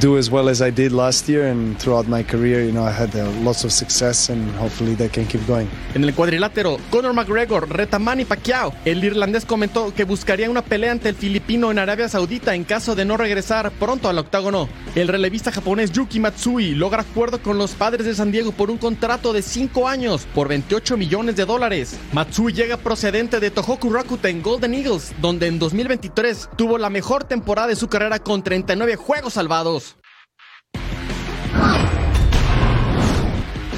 do 0.01 0.17
as 0.17 0.29
well 0.29 0.49
as 0.49 0.61
I 0.61 0.69
did 0.69 0.91
last 0.91 1.29
year 1.29 1.47
and 1.47 1.77
throughout 1.79 2.07
my 2.07 2.21
career, 2.23 2.63
you 2.63 2.71
know, 2.71 2.83
I 2.83 2.91
had 2.91 3.15
uh, 3.15 3.29
lots 3.41 3.63
of 3.63 3.71
success 3.71 4.29
and 4.29 4.51
hopefully 4.57 4.95
they 4.95 5.09
can 5.09 5.25
keep 5.25 5.45
going. 5.47 5.67
En 5.93 6.03
el 6.03 6.13
cuadrilátero, 6.13 6.77
Conor 6.91 7.13
McGregor 7.13 7.69
reta 7.69 7.97
Manny 7.97 8.25
Pacquiao. 8.25 8.73
El 8.85 9.03
irlandés 9.03 9.45
comentó 9.45 9.93
que 9.93 10.03
buscaría 10.03 10.49
una 10.49 10.61
pelea 10.61 10.91
ante 10.91 11.09
el 11.09 11.15
filipino 11.15 11.71
en 11.71 11.79
Arabia 11.79 12.09
Saudita 12.09 12.53
en 12.53 12.65
caso 12.65 12.95
de 12.95 13.05
no 13.05 13.15
regresar 13.15 13.71
pronto 13.71 14.09
al 14.09 14.17
octágono. 14.17 14.67
El 14.95 15.07
relevista 15.07 15.51
japonés 15.51 15.91
Yuki 15.91 16.19
Matsui 16.19 16.75
logra 16.75 17.01
acuerdo 17.01 17.41
con 17.41 17.57
los 17.57 17.71
padres 17.71 18.05
de 18.05 18.15
San 18.15 18.31
Diego 18.31 18.51
por 18.51 18.69
un 18.69 18.77
contrato 18.77 19.31
de 19.31 19.41
5 19.41 19.87
años 19.87 20.27
por 20.35 20.49
28 20.49 20.97
millones 20.97 21.35
de 21.35 21.45
dólares. 21.45 21.97
Matsui 22.11 22.51
llega 22.51 22.77
procedente 22.77 23.39
de 23.39 23.51
Tohoku 23.51 23.89
Rakuten 23.89 24.41
Golden 24.41 24.73
Eagles, 24.73 25.13
donde 25.21 25.47
en 25.47 25.59
2023 25.59 26.49
tuvo 26.57 26.77
la 26.77 26.89
mejor 26.89 27.23
temporada 27.23 27.67
de 27.67 27.75
su 27.75 27.87
carrera 27.87 28.19
con 28.19 28.43
39 28.43 28.95
juegos 28.97 29.33
salvados. 29.33 29.76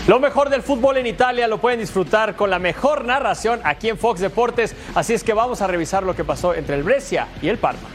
Lo 0.09 0.19
mejor 0.19 0.49
del 0.49 0.63
fútbol 0.63 0.97
en 0.97 1.05
Italia 1.05 1.47
lo 1.47 1.59
pueden 1.59 1.79
disfrutar 1.79 2.35
con 2.35 2.49
la 2.49 2.57
mejor 2.57 3.05
narración 3.05 3.59
aquí 3.63 3.89
en 3.89 3.97
Fox 3.99 4.19
Deportes, 4.19 4.75
así 4.95 5.13
es 5.13 5.23
que 5.23 5.35
vamos 5.35 5.61
a 5.61 5.67
revisar 5.67 6.01
lo 6.01 6.15
que 6.15 6.23
pasó 6.23 6.55
entre 6.55 6.73
el 6.73 6.81
Brescia 6.81 7.27
y 7.43 7.47
el 7.47 7.59
Parma. 7.59 7.87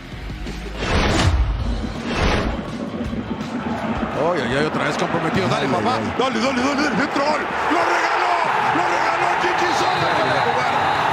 Oye, 4.31 4.43
ay, 4.45 4.57
ay, 4.61 4.65
otra 4.65 4.85
vez 4.85 4.97
comprometido. 4.97 5.49
Dale, 5.49 5.67
papá. 5.67 5.99
Dale, 6.17 6.39
dale, 6.39 6.63
dale. 6.63 6.87
Entró 7.03 7.25
gol. 7.25 7.43
Lo 7.73 7.81
regaló. 7.83 8.33
Lo 8.77 8.85
regaló 8.95 9.29
Chichisola. 9.43 10.09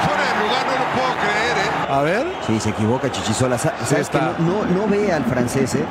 Fuera 0.06 0.24
de 0.24 0.34
lugar, 0.46 0.66
no 0.68 0.74
lo 0.78 0.86
puedo 0.94 1.14
creer, 1.18 1.58
¿eh? 1.58 1.94
A 1.94 2.02
ver. 2.04 2.28
Sí, 2.46 2.60
se 2.60 2.70
equivoca 2.70 3.12
Chichisola. 3.12 3.58
Sa- 3.58 3.74
Sabes 3.86 4.08
que 4.08 4.18
está. 4.18 4.36
no, 4.38 4.66
no, 4.66 4.86
no 4.86 4.88
ve 4.88 5.12
al 5.12 5.26
francés, 5.26 5.74
¿eh? 5.74 5.84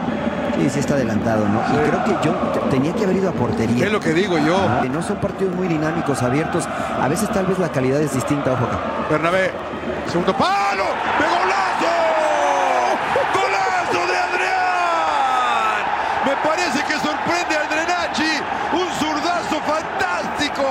Sí 0.68 0.78
está 0.80 0.94
adelantado, 0.94 1.46
¿no? 1.48 1.60
Y 1.74 1.88
creo 1.88 2.04
que 2.04 2.26
yo 2.28 2.32
tenía 2.70 2.92
que 2.94 3.04
haber 3.04 3.16
ido 3.16 3.30
a 3.30 3.32
portería. 3.32 3.86
Es 3.86 3.92
lo 3.92 3.98
que 4.00 4.12
digo 4.12 4.38
yo. 4.38 4.56
Ah, 4.56 4.82
No 4.90 5.02
son 5.02 5.16
partidos 5.16 5.54
muy 5.54 5.66
dinámicos, 5.68 6.22
abiertos. 6.22 6.68
A 7.00 7.08
veces 7.08 7.28
tal 7.30 7.46
vez 7.46 7.58
la 7.58 7.70
calidad 7.70 8.00
es 8.00 8.12
distinta, 8.14 8.52
ojo 8.52 8.64
acá. 8.66 8.78
Bernabé. 9.10 9.50
Segundo 10.06 10.36
palo. 10.36 10.84
¡De 10.84 11.26
golazo! 11.26 11.92
¡Golazo 13.34 14.06
de 14.12 14.18
Adrián! 14.18 15.82
Me 16.26 16.36
parece 16.48 16.84
que 16.84 16.94
sorprende 16.94 17.56
a 17.56 17.60
Adrenachi. 17.66 18.32
Un 18.72 18.88
zurdazo 18.98 19.60
fantástico 19.66 20.62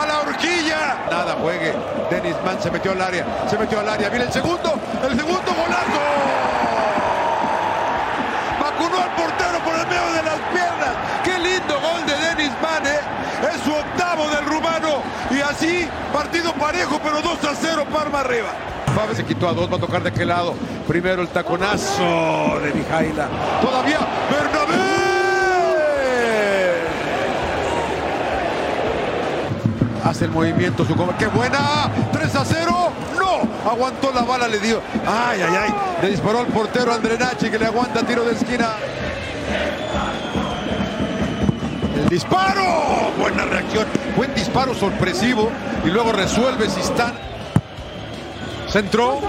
a 0.00 0.06
la 0.06 0.20
horquilla. 0.20 0.96
Nada, 1.10 1.36
juegue. 1.40 1.72
Denis 2.10 2.36
Mann 2.44 2.60
se 2.60 2.70
metió 2.70 2.92
al 2.92 3.00
área. 3.00 3.24
Se 3.48 3.56
metió 3.58 3.80
al 3.80 3.88
área. 3.88 4.08
Viene 4.10 4.24
el 4.26 4.32
segundo. 4.32 4.74
El 5.02 5.16
segundo 5.16 5.52
golazo. 5.54 6.00
Vacunó 8.96 9.02
al 9.02 9.10
portero 9.16 9.58
por 9.64 9.74
el 9.74 9.86
medio 9.86 10.12
de 10.12 10.22
las 10.22 10.40
piernas. 10.52 10.94
Qué 11.24 11.38
lindo 11.38 11.80
gol 11.80 12.06
de 12.06 12.16
Denis 12.16 12.52
Mann, 12.62 12.86
¿eh? 12.86 13.00
Es 13.54 13.62
su 13.62 13.72
octavo 13.72 14.28
del 14.28 14.44
rumano. 14.46 15.02
Y 15.30 15.40
así, 15.40 15.88
partido 16.12 16.52
parejo, 16.54 16.98
pero 17.02 17.20
2 17.20 17.44
a 17.44 17.54
0, 17.54 17.86
Parma 17.92 18.20
arriba. 18.20 18.48
Fabe 18.94 19.14
se 19.14 19.24
quitó 19.24 19.48
a 19.48 19.52
dos, 19.52 19.70
va 19.70 19.76
a 19.76 19.80
tocar 19.80 20.02
de 20.02 20.08
aquel 20.08 20.28
lado. 20.28 20.54
Primero 20.88 21.20
el 21.20 21.28
taconazo 21.28 22.58
de 22.62 22.72
Mijaila. 22.72 23.28
Todavía 23.60 23.98
Bernabé. 24.30 25.06
Hace 30.04 30.24
el 30.26 30.30
movimiento 30.30 30.84
su. 30.84 30.94
¡Qué 31.18 31.26
buena! 31.26 31.90
3 32.12 32.36
a 32.36 32.44
0. 32.44 32.92
Aguantó 33.68 34.12
la 34.12 34.22
bala, 34.22 34.46
le 34.46 34.60
dio. 34.60 34.80
¡Ay, 35.06 35.40
ay, 35.42 35.56
ay! 35.60 35.74
Le 36.02 36.10
disparó 36.10 36.40
al 36.40 36.46
portero 36.46 36.92
Andrenachi 36.92 37.50
que 37.50 37.58
le 37.58 37.66
aguanta 37.66 38.02
tiro 38.04 38.24
de 38.24 38.32
esquina. 38.32 38.74
El 41.96 42.08
disparo. 42.08 43.12
Buena 43.18 43.44
reacción. 43.44 43.86
Buen 44.16 44.32
disparo 44.34 44.72
sorpresivo. 44.72 45.50
Y 45.84 45.88
luego 45.88 46.12
resuelve 46.12 46.70
Sistán. 46.70 47.14
Centró. 48.68 49.20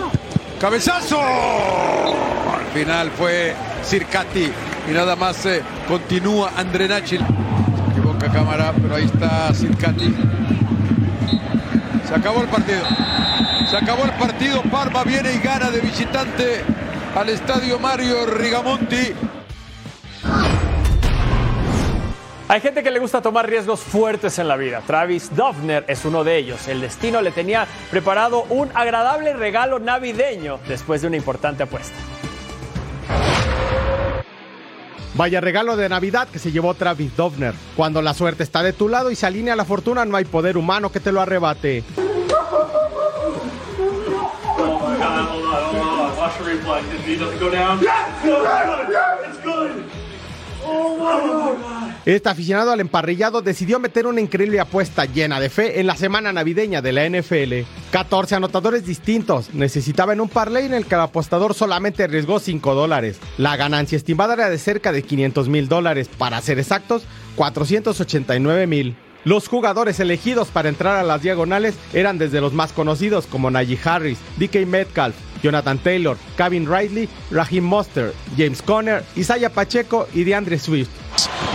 Cabezazo. 0.61 1.19
Al 1.19 2.65
final 2.73 3.09
fue 3.17 3.55
Circati. 3.83 4.51
Y 4.87 4.91
nada 4.91 5.15
más 5.15 5.43
eh, 5.47 5.63
continúa 5.87 6.51
Andrenachi. 6.55 7.17
Se 7.17 7.91
equivoca 7.91 8.31
cámara, 8.31 8.71
pero 8.79 8.95
ahí 8.95 9.05
está 9.05 9.51
Circati. 9.53 10.13
Se 12.07 12.13
acabó 12.13 12.41
el 12.41 12.47
partido. 12.47 12.83
Se 13.77 13.83
acabó 13.83 14.05
el 14.05 14.11
partido. 14.13 14.63
Parma 14.71 15.03
viene 15.03 15.33
y 15.33 15.37
gana 15.37 15.69
de 15.69 15.79
visitante 15.81 16.63
al 17.15 17.29
estadio 17.29 17.77
Mario 17.77 18.25
Rigamonti. 18.25 19.13
Hay 22.47 22.59
gente 22.59 22.81
que 22.81 22.89
le 22.89 22.97
gusta 22.97 23.21
tomar 23.21 23.47
riesgos 23.47 23.81
fuertes 23.81 24.39
en 24.39 24.47
la 24.47 24.57
vida. 24.57 24.81
Travis 24.87 25.29
Duffner 25.35 25.85
es 25.87 26.05
uno 26.05 26.23
de 26.23 26.37
ellos. 26.37 26.67
El 26.67 26.81
destino 26.81 27.21
le 27.21 27.29
tenía 27.29 27.67
preparado 27.91 28.45
un 28.49 28.71
agradable 28.73 29.33
regalo 29.33 29.77
navideño 29.77 30.57
después 30.67 31.01
de 31.01 31.09
una 31.09 31.17
importante 31.17 31.61
apuesta. 31.61 31.95
Vaya 35.13 35.39
regalo 35.39 35.77
de 35.77 35.87
Navidad 35.87 36.27
que 36.29 36.39
se 36.39 36.51
llevó 36.51 36.73
Travis 36.73 37.15
Dovner. 37.15 37.53
Cuando 37.75 38.01
la 38.01 38.15
suerte 38.15 38.41
está 38.41 38.63
de 38.63 38.73
tu 38.73 38.89
lado 38.89 39.11
y 39.11 39.15
se 39.15 39.27
alinea 39.27 39.55
la 39.55 39.65
fortuna, 39.65 40.03
no 40.03 40.17
hay 40.17 40.25
poder 40.25 40.57
humano 40.57 40.91
que 40.91 40.99
te 40.99 41.11
lo 41.11 41.21
arrebate. 41.21 41.83
Este 52.05 52.29
aficionado 52.29 52.71
al 52.71 52.79
emparrillado 52.79 53.41
decidió 53.41 53.79
meter 53.79 54.07
una 54.07 54.21
increíble 54.21 54.61
apuesta 54.61 55.03
llena 55.03 55.41
de 55.41 55.49
fe 55.49 55.81
en 55.81 55.87
la 55.87 55.97
semana 55.97 56.31
navideña 56.31 56.81
de 56.81 56.93
la 56.93 57.05
NFL. 57.09 57.67
14 57.91 58.35
anotadores 58.35 58.85
distintos. 58.85 59.53
Necesitaban 59.53 60.21
un 60.21 60.29
parlay 60.29 60.65
en 60.65 60.73
el 60.73 60.85
que 60.85 60.95
el 60.95 61.01
apostador 61.01 61.53
solamente 61.53 62.03
arriesgó 62.03 62.39
5 62.39 62.75
dólares. 62.75 63.19
La 63.37 63.57
ganancia 63.57 63.97
estimada 63.97 64.35
era 64.35 64.49
de 64.49 64.57
cerca 64.57 64.93
de 64.93 65.03
500 65.03 65.49
mil 65.49 65.67
dólares. 65.67 66.09
Para 66.17 66.41
ser 66.41 66.59
exactos, 66.59 67.03
489 67.35 68.67
mil. 68.67 68.95
Los 69.27 69.49
jugadores 69.49 69.99
elegidos 69.99 70.47
para 70.47 70.69
entrar 70.69 70.95
a 70.95 71.03
las 71.03 71.21
diagonales 71.21 71.75
eran 71.91 72.17
desde 72.17 72.39
los 72.39 72.53
más 72.53 72.71
conocidos 72.71 73.27
como 73.27 73.51
Najee 73.51 73.77
Harris, 73.83 74.17
DK 74.37 74.65
Metcalf, 74.65 75.13
Jonathan 75.43 75.77
Taylor, 75.79 76.17
Kevin 76.37 76.65
Riley, 76.65 77.09
Raheem 77.29 77.65
Monster, 77.65 78.13
James 78.37 78.61
Conner, 78.61 79.03
Isaiah 79.17 79.49
Pacheco 79.49 80.07
y 80.13 80.23
DeAndre 80.23 80.57
Swift. 80.57 80.87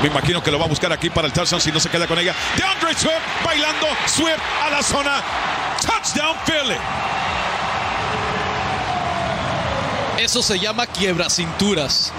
Me 0.03 0.09
imagino 0.09 0.43
que 0.43 0.51
lo 0.51 0.59
va 0.59 0.67
a 0.67 0.69
buscar 0.69 0.93
aquí 0.93 1.09
para 1.09 1.27
el 1.29 1.33
touchdown 1.33 1.63
si 1.63 1.73
no 1.73 1.81
se 1.81 1.89
queda 1.89 2.07
con 2.07 2.19
ella. 2.19 2.35
DeAndre 2.59 2.93
Swift 2.93 3.43
bailando. 3.43 3.87
Swift 4.07 4.43
a 4.63 4.69
la 4.69 4.83
zona. 4.83 5.23
Touchdown 5.81 6.37
Philly. 6.45 6.77
Eso 10.23 10.43
se 10.43 10.59
llama 10.59 10.85
quiebra 10.85 11.31
cinturas. 11.31 12.13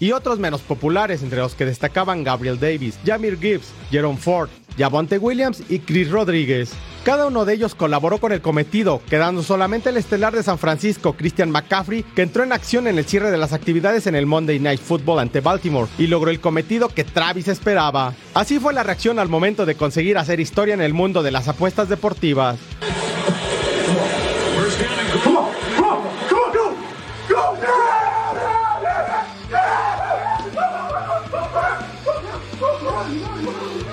Y 0.00 0.12
otros 0.12 0.38
menos 0.38 0.60
populares, 0.60 1.22
entre 1.22 1.38
los 1.38 1.54
que 1.54 1.64
destacaban 1.64 2.24
Gabriel 2.24 2.58
Davis, 2.58 2.98
Jamir 3.04 3.38
Gibbs, 3.38 3.72
Jerome 3.90 4.18
Ford, 4.18 4.48
Javonte 4.76 5.18
Williams 5.18 5.62
y 5.68 5.80
Chris 5.80 6.10
Rodríguez. 6.10 6.72
Cada 7.04 7.26
uno 7.26 7.44
de 7.44 7.54
ellos 7.54 7.74
colaboró 7.74 8.18
con 8.18 8.32
el 8.32 8.42
cometido, 8.42 9.00
quedando 9.08 9.42
solamente 9.42 9.88
el 9.88 9.96
estelar 9.96 10.34
de 10.34 10.42
San 10.42 10.58
Francisco, 10.58 11.14
Christian 11.14 11.50
McCaffrey, 11.50 12.02
que 12.02 12.22
entró 12.22 12.42
en 12.44 12.52
acción 12.52 12.86
en 12.86 12.98
el 12.98 13.06
cierre 13.06 13.30
de 13.30 13.38
las 13.38 13.52
actividades 13.52 14.06
en 14.06 14.14
el 14.14 14.26
Monday 14.26 14.58
Night 14.58 14.80
Football 14.80 15.20
ante 15.20 15.40
Baltimore 15.40 15.88
y 15.96 16.06
logró 16.06 16.30
el 16.30 16.40
cometido 16.40 16.88
que 16.88 17.04
Travis 17.04 17.48
esperaba. 17.48 18.14
Así 18.34 18.58
fue 18.58 18.74
la 18.74 18.82
reacción 18.82 19.18
al 19.18 19.28
momento 19.28 19.64
de 19.64 19.74
conseguir 19.74 20.18
hacer 20.18 20.38
historia 20.38 20.74
en 20.74 20.82
el 20.82 20.92
mundo 20.92 21.22
de 21.22 21.30
las 21.30 21.48
apuestas 21.48 21.88
deportivas. 21.88 22.58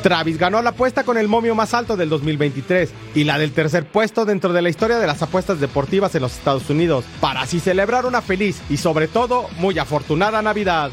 Travis 0.06 0.38
ganó 0.38 0.62
la 0.62 0.70
apuesta 0.70 1.04
con 1.04 1.18
el 1.18 1.28
momio 1.28 1.56
más 1.56 1.74
alto 1.74 1.98
del 1.98 2.10
2023 2.10 2.92
y 3.16 3.24
la 3.24 3.40
del 3.40 3.52
tercer 3.54 3.88
puesto 3.88 4.24
dentro 4.24 4.54
de 4.54 4.62
la 4.62 4.70
historia 4.70 5.00
de 5.00 5.08
las 5.08 5.20
apuestas 5.24 5.60
deportivas 5.60 6.14
en 6.14 6.22
los 6.22 6.34
Estados 6.34 6.70
Unidos, 6.70 7.06
para 7.20 7.42
así 7.42 7.60
celebrar 7.60 8.06
una 8.06 8.22
feliz 8.22 8.62
y 8.70 8.78
sobre 8.78 9.08
todo 9.08 9.48
muy 9.58 9.80
afortunada 9.80 10.44
Navidad. 10.44 10.92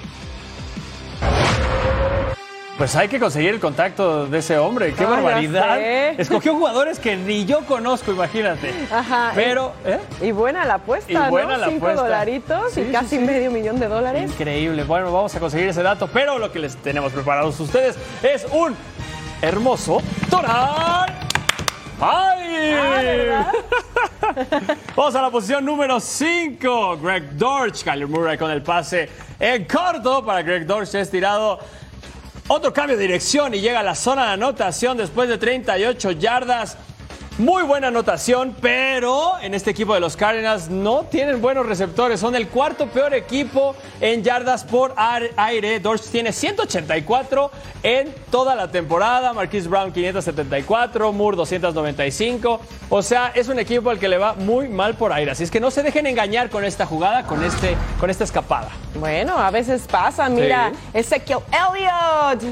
Pues 2.79 2.97
hay 2.97 3.07
que 3.07 3.21
conseguir 3.21 3.51
el 3.51 3.61
contacto 3.61 4.27
de 4.27 4.39
ese 4.39 4.59
hombre. 4.59 4.93
¡Qué 4.95 5.05
Ah, 5.05 5.11
barbaridad! 5.11 5.79
Escogió 6.19 6.55
jugadores 6.57 6.99
que 6.99 7.17
ni 7.17 7.45
yo 7.45 7.61
conozco, 7.67 8.11
imagínate. 8.13 8.73
Ajá. 8.91 9.31
Pero, 9.37 9.73
¿eh? 9.85 9.99
Y 10.23 10.33
buena 10.33 10.65
la 10.65 10.75
apuesta, 10.75 11.13
Y 11.13 11.31
buena 11.31 11.53
¿no? 11.53 11.59
la 11.59 11.67
Cinco 11.69 11.87
apuesta. 11.87 12.03
dolaritos 12.03 12.73
Sí, 12.73 12.81
y 12.81 12.85
sí, 12.87 12.91
casi 12.91 13.19
sí. 13.19 13.19
medio 13.21 13.51
millón 13.53 13.79
de 13.79 13.87
dólares. 13.87 14.31
Increíble. 14.33 14.83
Bueno, 14.85 15.13
vamos 15.13 15.33
a 15.35 15.39
conseguir 15.39 15.69
ese 15.69 15.83
dato, 15.83 16.09
pero 16.09 16.39
lo 16.41 16.51
que 16.51 16.59
les 16.59 16.75
tenemos 16.77 17.13
preparados 17.13 17.61
a 17.61 17.63
ustedes 17.63 17.95
es 18.23 18.47
un 18.51 18.75
hermoso 19.43 20.01
Toral. 20.31 21.13
¡Ay! 22.01 23.31
Vamos 24.97 25.15
a 25.15 25.23
la 25.23 25.31
posición 25.31 25.65
número 25.65 26.01
5. 26.01 26.99
Greg 26.99 27.37
Dortch. 27.37 27.85
Kyler 27.85 28.09
Murray 28.09 28.39
con 28.39 28.51
el 28.51 28.63
pase 28.63 29.09
en 29.39 29.65
corto 29.67 30.25
para 30.25 30.43
Greg 30.43 30.67
Dortch. 30.67 30.95
Es 30.95 31.11
tirado. 31.11 31.59
Otro 32.49 32.73
cambio 32.73 32.97
de 32.97 33.03
dirección 33.03 33.55
y 33.55 33.61
llega 33.61 33.81
a 33.81 33.83
la 33.85 33.95
zona 33.95 34.27
de 34.27 34.33
anotación 34.33 34.97
después 34.97 35.29
de 35.29 35.39
38 35.39 36.11
yardas. 36.13 36.77
Muy 37.39 37.63
buena 37.63 37.89
anotación, 37.89 38.55
pero 38.61 39.39
en 39.41 39.55
este 39.55 39.71
equipo 39.71 39.95
de 39.95 40.01
los 40.01 40.19
Cardinals 40.19 40.69
no 40.69 41.05
tienen 41.05 41.41
buenos 41.41 41.65
receptores. 41.65 42.21
Son 42.21 42.37
el 42.37 42.49
cuarto 42.49 42.89
peor 42.89 43.15
equipo 43.15 43.75
en 44.03 44.23
yardas 44.23 44.65
por 44.65 44.95
aire. 44.97 45.81
Dortch 45.81 46.11
tiene 46.11 46.31
184 46.31 47.51
en 47.83 48.15
toda 48.31 48.55
la 48.55 48.71
temporada. 48.71 49.33
Marquise 49.33 49.67
Brown 49.67 49.93
574, 49.93 51.11
Moore 51.11 51.39
295. 51.39 52.61
O 52.91 53.01
sea, 53.01 53.33
es 53.35 53.49
un 53.49 53.59
equipo 53.59 53.89
al 53.89 53.99
que 53.99 54.11
le 54.11 54.19
va 54.19 54.35
muy 54.35 54.69
mal 54.69 54.95
por 54.95 55.11
aire. 55.11 55.31
Así 55.31 55.43
es 55.43 55.51
que 55.51 55.59
no 55.59 55.71
se 55.71 55.83
dejen 55.83 56.07
engañar 56.07 56.51
con 56.51 56.67
esta 56.67 56.85
jugada, 56.85 57.23
con, 57.23 57.43
este, 57.43 57.77
con 57.99 58.11
esta 58.11 58.25
escapada. 58.25 58.69
Bueno, 58.97 59.39
a 59.39 59.51
veces 59.51 59.87
pasa. 59.91 60.29
Mira, 60.29 60.71
Ezekiel 60.93 61.39
Elliott. 61.51 62.43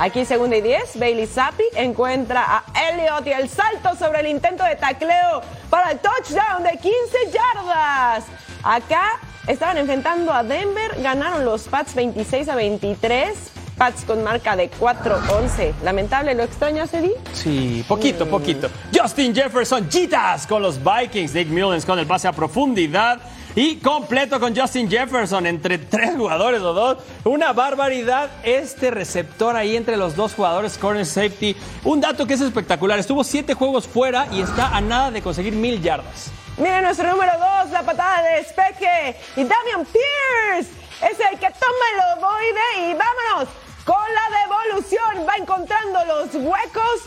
Aquí 0.00 0.24
segunda 0.24 0.56
y 0.56 0.62
10, 0.62 0.98
Bailey 0.98 1.26
Zappi 1.26 1.62
encuentra 1.74 2.42
a 2.46 2.88
Elliott 2.88 3.26
y 3.26 3.32
el 3.32 3.50
salto 3.50 3.94
sobre 3.94 4.20
el 4.20 4.28
intento 4.28 4.64
de 4.64 4.74
tacleo 4.76 5.42
para 5.68 5.90
el 5.90 5.98
touchdown 5.98 6.62
de 6.62 6.70
15 6.70 6.90
yardas. 7.30 8.24
Acá 8.62 9.20
estaban 9.46 9.76
enfrentando 9.76 10.32
a 10.32 10.42
Denver, 10.42 11.02
ganaron 11.02 11.44
los 11.44 11.64
Pats 11.64 11.94
26 11.94 12.48
a 12.48 12.54
23. 12.54 13.36
Pats 13.76 14.04
con 14.06 14.24
marca 14.24 14.56
de 14.56 14.70
4-11. 14.70 15.74
Lamentable, 15.82 16.34
¿lo 16.34 16.44
extrañas, 16.44 16.94
Eddie? 16.94 17.16
Sí, 17.34 17.84
poquito, 17.86 18.26
poquito. 18.26 18.70
Justin 18.98 19.34
Jefferson, 19.34 19.86
Chitas 19.90 20.46
con 20.46 20.62
los 20.62 20.78
Vikings. 20.82 21.34
Nick 21.34 21.48
Mullens 21.48 21.84
con 21.84 21.98
el 21.98 22.06
pase 22.06 22.26
a 22.26 22.32
profundidad. 22.32 23.20
Y 23.56 23.76
completo 23.78 24.38
con 24.38 24.54
Justin 24.54 24.88
Jefferson 24.88 25.44
entre 25.46 25.78
tres 25.78 26.16
jugadores 26.16 26.62
o 26.62 26.72
dos. 26.72 26.98
Una 27.24 27.52
barbaridad 27.52 28.30
este 28.44 28.90
receptor 28.92 29.56
ahí 29.56 29.76
entre 29.76 29.96
los 29.96 30.14
dos 30.14 30.34
jugadores, 30.34 30.78
corner 30.78 31.04
safety. 31.04 31.56
Un 31.84 32.00
dato 32.00 32.26
que 32.26 32.34
es 32.34 32.40
espectacular. 32.40 32.98
Estuvo 32.98 33.24
siete 33.24 33.54
juegos 33.54 33.88
fuera 33.88 34.28
y 34.30 34.40
está 34.40 34.68
a 34.68 34.80
nada 34.80 35.10
de 35.10 35.20
conseguir 35.20 35.54
mil 35.54 35.82
yardas. 35.82 36.30
Mira 36.58 36.80
nuestro 36.80 37.10
número 37.10 37.32
2, 37.62 37.70
la 37.72 37.82
patada 37.82 38.22
de 38.22 38.36
despeje. 38.36 39.16
Y 39.36 39.44
Damian 39.44 39.86
Pierce 39.86 40.70
es 41.10 41.18
el 41.18 41.38
que 41.38 41.48
toma 41.48 41.84
el 41.94 42.18
ovoide 42.18 42.90
y 42.90 42.94
vámonos 42.94 43.54
con 43.84 43.96
la 43.96 44.40
devolución. 44.42 45.26
Va 45.28 45.36
encontrando 45.36 46.04
los 46.04 46.34
huecos 46.34 47.00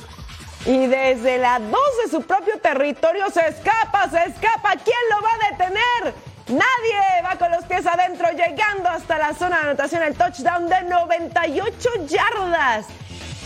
y 0.65 0.87
desde 0.87 1.37
la 1.37 1.59
2 1.59 1.71
de 2.03 2.11
su 2.11 2.21
propio 2.21 2.57
territorio 2.59 3.29
se 3.29 3.47
escapa, 3.47 4.09
se 4.09 4.23
escapa. 4.25 4.71
¿Quién 4.83 4.97
lo 5.09 5.21
va 5.21 5.29
a 5.33 5.51
detener? 5.51 6.32
Nadie 6.47 7.21
va 7.23 7.37
con 7.37 7.51
los 7.51 7.63
pies 7.63 7.85
adentro, 7.85 8.27
llegando 8.31 8.89
hasta 8.89 9.17
la 9.17 9.33
zona 9.33 9.59
de 9.59 9.63
anotación, 9.63 10.03
el 10.03 10.13
touchdown 10.13 10.67
de 10.67 10.81
98 10.83 11.89
yardas. 12.07 12.85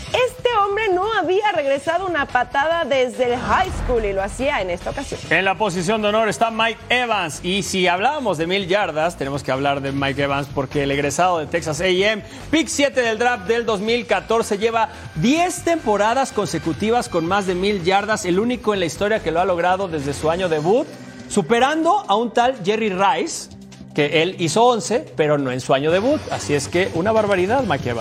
Este 0.08 0.48
hombre 0.64 0.88
no 0.88 1.12
había 1.12 1.52
regresado 1.52 2.06
una 2.06 2.26
patada 2.26 2.84
desde 2.84 3.34
el 3.34 3.38
high 3.38 3.70
school 3.84 4.04
y 4.06 4.14
lo 4.14 4.22
hacía 4.22 4.62
en 4.62 4.70
esta 4.70 4.90
ocasión. 4.90 5.20
En 5.28 5.44
la 5.44 5.56
posición 5.56 6.00
de 6.00 6.08
honor 6.08 6.28
está 6.30 6.50
Mike 6.50 6.80
Evans. 6.88 7.40
Y 7.44 7.62
si 7.62 7.86
hablábamos 7.86 8.38
de 8.38 8.46
mil 8.46 8.66
yardas, 8.66 9.16
tenemos 9.16 9.42
que 9.42 9.52
hablar 9.52 9.82
de 9.82 9.92
Mike 9.92 10.22
Evans 10.22 10.48
porque 10.52 10.84
el 10.84 10.90
egresado 10.90 11.38
de 11.38 11.46
Texas 11.46 11.82
AM, 11.82 12.22
pick 12.50 12.68
7 12.68 13.00
del 13.00 13.18
draft 13.18 13.46
del 13.46 13.66
2014, 13.66 14.56
lleva 14.56 14.88
10 15.16 15.64
temporadas 15.64 16.32
consecutivas 16.32 17.10
con 17.10 17.26
más 17.26 17.46
de 17.46 17.54
mil 17.54 17.84
yardas, 17.84 18.24
el 18.24 18.40
único 18.40 18.72
en 18.72 18.80
la 18.80 18.86
historia 18.86 19.22
que 19.22 19.30
lo 19.30 19.40
ha 19.40 19.44
logrado 19.44 19.88
desde 19.88 20.14
su 20.14 20.30
año 20.30 20.48
debut, 20.48 20.88
superando 21.28 22.04
a 22.06 22.16
un 22.16 22.32
tal 22.32 22.56
Jerry 22.64 22.90
Rice, 22.90 23.50
que 23.94 24.22
él 24.22 24.36
hizo 24.38 24.64
11, 24.64 25.12
pero 25.16 25.38
no 25.38 25.50
en 25.50 25.60
su 25.60 25.74
año 25.74 25.90
debut. 25.90 26.20
Así 26.30 26.54
es 26.54 26.68
que 26.68 26.90
una 26.94 27.12
barbaridad, 27.12 27.62
Mike. 27.64 27.94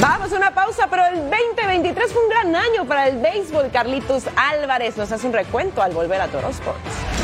Vamos 0.00 0.32
a 0.32 0.36
una 0.36 0.54
pausa, 0.54 0.86
pero 0.88 1.06
el 1.06 1.30
2023 1.30 2.12
fue 2.12 2.22
un 2.22 2.28
gran 2.28 2.56
año 2.56 2.84
para 2.86 3.08
el 3.08 3.18
béisbol. 3.18 3.70
Carlitos 3.70 4.24
Álvarez 4.36 4.96
nos 4.96 5.10
hace 5.12 5.26
un 5.26 5.32
recuento 5.32 5.82
al 5.82 5.92
volver 5.92 6.20
a 6.20 6.28
Toro 6.28 6.48
Sports. 6.48 7.17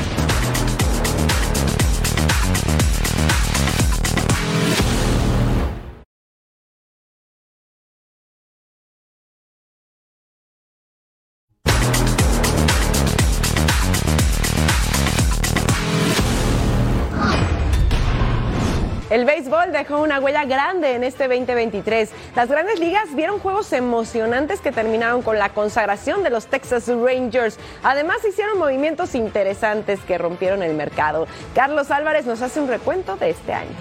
Béisbol 19.44 19.72
dejó 19.72 20.02
una 20.02 20.20
huella 20.20 20.44
grande 20.44 20.94
en 20.94 21.04
este 21.04 21.28
2023. 21.28 22.10
Las 22.34 22.48
grandes 22.48 22.78
ligas 22.78 23.14
vieron 23.14 23.38
juegos 23.38 23.72
emocionantes 23.72 24.60
que 24.60 24.72
terminaron 24.72 25.22
con 25.22 25.38
la 25.38 25.50
consagración 25.50 26.22
de 26.22 26.30
los 26.30 26.46
Texas 26.46 26.88
Rangers. 26.88 27.58
Además 27.82 28.18
hicieron 28.28 28.58
movimientos 28.58 29.14
interesantes 29.14 30.00
que 30.00 30.18
rompieron 30.18 30.62
el 30.62 30.74
mercado. 30.74 31.26
Carlos 31.54 31.90
Álvarez 31.90 32.26
nos 32.26 32.42
hace 32.42 32.60
un 32.60 32.68
recuento 32.68 33.16
de 33.16 33.30
este 33.30 33.52
año. 33.52 33.74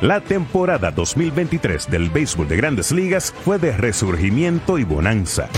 La 0.00 0.20
temporada 0.20 0.90
2023 0.90 1.90
del 1.90 2.10
béisbol 2.10 2.48
de 2.48 2.56
grandes 2.56 2.90
ligas 2.92 3.32
fue 3.44 3.58
de 3.58 3.72
resurgimiento 3.72 4.78
y 4.78 4.84
bonanza. 4.84 5.48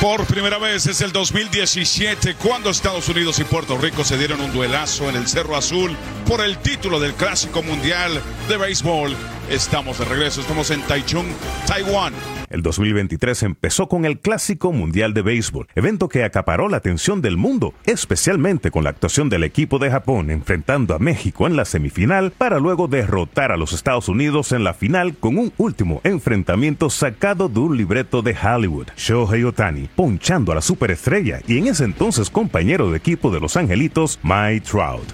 Por 0.00 0.24
primera 0.24 0.56
vez 0.56 0.86
es 0.86 1.02
el 1.02 1.12
2017 1.12 2.34
cuando 2.36 2.70
Estados 2.70 3.06
Unidos 3.10 3.38
y 3.38 3.44
Puerto 3.44 3.76
Rico 3.76 4.02
se 4.02 4.16
dieron 4.16 4.40
un 4.40 4.50
duelazo 4.50 5.10
en 5.10 5.16
el 5.16 5.28
Cerro 5.28 5.56
Azul 5.56 5.94
por 6.26 6.40
el 6.40 6.56
título 6.56 6.98
del 6.98 7.12
Clásico 7.12 7.62
Mundial 7.62 8.22
de 8.48 8.56
Béisbol. 8.56 9.14
Estamos 9.50 9.98
de 9.98 10.06
regreso, 10.06 10.40
estamos 10.40 10.70
en 10.70 10.80
Taichung, 10.82 11.26
Taiwán. 11.66 12.14
El 12.50 12.62
2023 12.62 13.44
empezó 13.44 13.88
con 13.88 14.04
el 14.04 14.18
Clásico 14.18 14.72
Mundial 14.72 15.14
de 15.14 15.22
Béisbol, 15.22 15.68
evento 15.76 16.08
que 16.08 16.24
acaparó 16.24 16.68
la 16.68 16.78
atención 16.78 17.22
del 17.22 17.36
mundo, 17.36 17.74
especialmente 17.84 18.72
con 18.72 18.82
la 18.82 18.90
actuación 18.90 19.28
del 19.28 19.44
equipo 19.44 19.78
de 19.78 19.90
Japón 19.90 20.30
enfrentando 20.30 20.94
a 20.94 20.98
México 20.98 21.46
en 21.46 21.56
la 21.56 21.64
semifinal 21.64 22.32
para 22.32 22.58
luego 22.58 22.88
derrotar 22.88 23.52
a 23.52 23.56
los 23.56 23.72
Estados 23.72 24.08
Unidos 24.08 24.50
en 24.50 24.64
la 24.64 24.74
final 24.74 25.14
con 25.14 25.38
un 25.38 25.52
último 25.58 26.00
enfrentamiento 26.02 26.90
sacado 26.90 27.48
de 27.48 27.60
un 27.60 27.76
libreto 27.76 28.20
de 28.20 28.36
Hollywood. 28.36 28.88
Shohei 28.96 29.44
Otani 29.44 29.88
ponchando 29.94 30.50
a 30.50 30.56
la 30.56 30.60
superestrella 30.60 31.40
y 31.46 31.58
en 31.58 31.68
ese 31.68 31.84
entonces 31.84 32.30
compañero 32.30 32.90
de 32.90 32.98
equipo 32.98 33.30
de 33.30 33.38
Los 33.38 33.56
Angelitos, 33.56 34.18
Mike 34.24 34.66
Trout. 34.68 35.06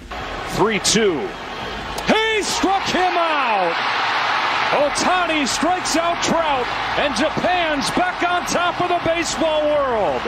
3-2. 0.57 1.46
Otani 4.75 5.47
strikes 5.47 5.95
out 5.95 6.21
Trout, 6.21 6.67
and 6.99 7.15
Japan's 7.15 7.89
back 7.91 8.21
on 8.27 8.45
top 8.47 8.81
of 8.81 8.89
the 8.89 8.99
baseball 9.09 9.63
world. 9.63 10.21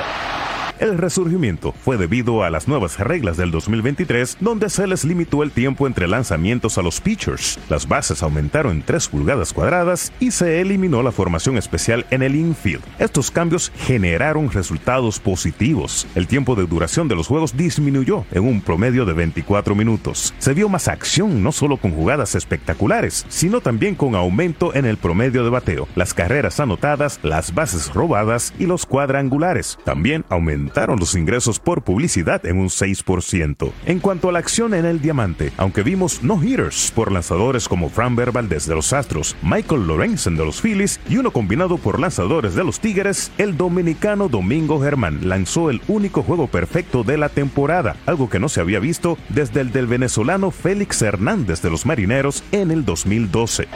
El 0.80 0.98
resurgimiento 0.98 1.74
fue 1.84 1.98
debido 1.98 2.42
a 2.44 2.50
las 2.50 2.70
nuevas 2.70 2.98
reglas 3.00 3.36
del 3.36 3.52
2023, 3.52 4.38
donde 4.40 4.70
se 4.70 4.88
les 4.88 5.04
limitó 5.04 5.44
el 5.44 5.52
tiempo 5.52 5.88
entre 5.88 6.08
lanzamientos 6.08 6.78
a 6.78 6.82
los 6.82 7.02
pitchers. 7.02 7.60
Las 7.68 7.86
bases 7.86 8.24
aumentaron 8.24 8.72
en 8.72 8.82
3 8.84 9.10
pulgadas 9.10 9.52
cuadradas 9.52 10.14
y 10.22 10.32
se 10.32 10.62
eliminó 10.62 11.04
la 11.04 11.12
formación 11.12 11.58
especial 11.58 12.06
en 12.12 12.24
el 12.24 12.34
infield. 12.34 12.82
Estos 12.98 13.30
cambios 13.30 13.74
generaron 13.76 14.52
resultados 14.52 15.20
positivos. 15.20 16.08
El 16.16 16.28
tiempo 16.28 16.56
de 16.56 16.66
duración 16.66 17.10
de 17.10 17.16
los 17.16 17.28
juegos 17.28 17.58
disminuyó 17.58 18.24
en 18.32 18.48
un 18.48 18.62
promedio 18.62 19.04
de 19.04 19.12
24 19.12 19.76
minutos. 19.76 20.34
Se 20.40 20.54
vio 20.54 20.70
más 20.70 20.88
acción 20.88 21.44
no 21.44 21.52
solo 21.52 21.76
con 21.76 21.92
jugadas 21.92 22.36
espectaculares, 22.36 23.26
sino 23.28 23.60
también 23.60 23.96
con 23.96 24.16
aumento 24.16 24.74
en 24.74 24.86
el 24.86 24.96
promedio 24.96 25.44
de 25.44 25.50
bateo, 25.50 25.90
las 25.96 26.14
carreras 26.14 26.62
anotadas, 26.62 27.20
las 27.22 27.54
bases 27.54 27.94
robadas 27.94 28.54
y 28.58 28.66
los 28.66 28.86
cuadrangulares. 28.86 29.78
También 29.84 30.24
aumentó 30.30 30.69
aumentaron 30.70 31.00
los 31.00 31.16
ingresos 31.16 31.60
por 31.60 31.82
publicidad 31.82 32.46
en 32.46 32.60
un 32.60 32.68
6%. 32.68 33.72
En 33.88 34.00
cuanto 34.00 34.30
a 34.30 34.32
la 34.32 34.40
acción 34.40 34.76
en 34.76 34.86
el 34.86 35.02
diamante, 35.02 35.52
aunque 35.58 35.82
vimos 35.82 36.22
no 36.22 36.42
hitters 36.42 36.92
por 36.92 37.12
lanzadores 37.12 37.68
como 37.68 37.90
Fran 37.90 38.16
Valdez 38.16 38.68
de 38.68 38.76
los 38.76 38.94
Astros, 38.94 39.36
Michael 39.42 39.88
Lorenzen 39.88 40.36
de 40.36 40.46
los 40.46 40.62
Phillies 40.62 41.00
y 41.10 41.18
uno 41.18 41.32
combinado 41.32 41.78
por 41.78 42.00
lanzadores 42.00 42.54
de 42.54 42.64
los 42.64 42.80
Tigres, 42.80 43.32
el 43.40 43.58
dominicano 43.58 44.30
Domingo 44.30 44.80
Germán 44.80 45.28
lanzó 45.28 45.72
el 45.72 45.82
único 45.88 46.22
juego 46.22 46.48
perfecto 46.48 47.04
de 47.04 47.18
la 47.18 47.30
temporada, 47.30 47.96
algo 48.06 48.30
que 48.30 48.40
no 48.40 48.48
se 48.48 48.62
había 48.62 48.80
visto 48.80 49.18
desde 49.30 49.62
el 49.62 49.72
del 49.72 49.88
venezolano 49.88 50.52
Félix 50.52 51.02
Hernández 51.02 51.64
de 51.64 51.72
los 51.72 51.88
Marineros 51.88 52.44
en 52.52 52.70
el 52.70 52.86
2012. 52.86 53.68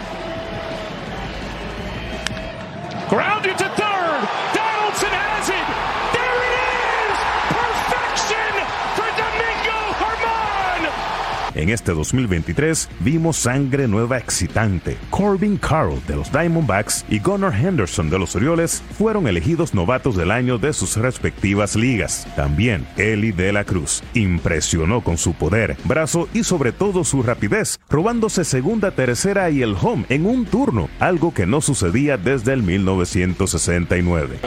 En 11.64 11.70
este 11.70 11.94
2023 11.94 12.90
vimos 13.00 13.38
sangre 13.38 13.88
nueva 13.88 14.18
excitante. 14.18 14.98
Corbin 15.10 15.56
Carroll 15.56 16.06
de 16.10 16.18
los 16.18 16.30
Diamondbacks 16.30 17.06
y 17.08 17.20
Gunnar 17.20 17.56
Henderson 17.56 18.10
de 18.10 18.20
los 18.20 18.36
Orioles 18.36 18.84
fueron 18.98 19.28
elegidos 19.28 19.74
novatos 19.74 20.18
del 20.18 20.32
año 20.32 20.58
de 20.58 20.74
sus 20.74 20.98
respectivas 20.98 21.78
ligas. 21.78 22.28
También 22.36 22.86
Eli 22.98 23.32
de 23.32 23.54
la 23.54 23.64
Cruz 23.64 24.04
impresionó 24.14 25.00
con 25.06 25.18
su 25.18 25.36
poder, 25.36 25.78
brazo 25.86 26.28
y 26.34 26.44
sobre 26.44 26.74
todo 26.74 27.06
su 27.06 27.24
rapidez, 27.24 27.80
robándose 27.90 28.44
segunda, 28.44 28.92
tercera 28.92 29.50
y 29.50 29.62
el 29.62 29.78
home 29.82 30.06
en 30.10 30.26
un 30.26 30.46
turno, 30.46 30.90
algo 31.00 31.34
que 31.34 31.46
no 31.46 31.62
sucedía 31.62 32.18
desde 32.18 32.52
el 32.52 32.64
1969. 32.64 34.40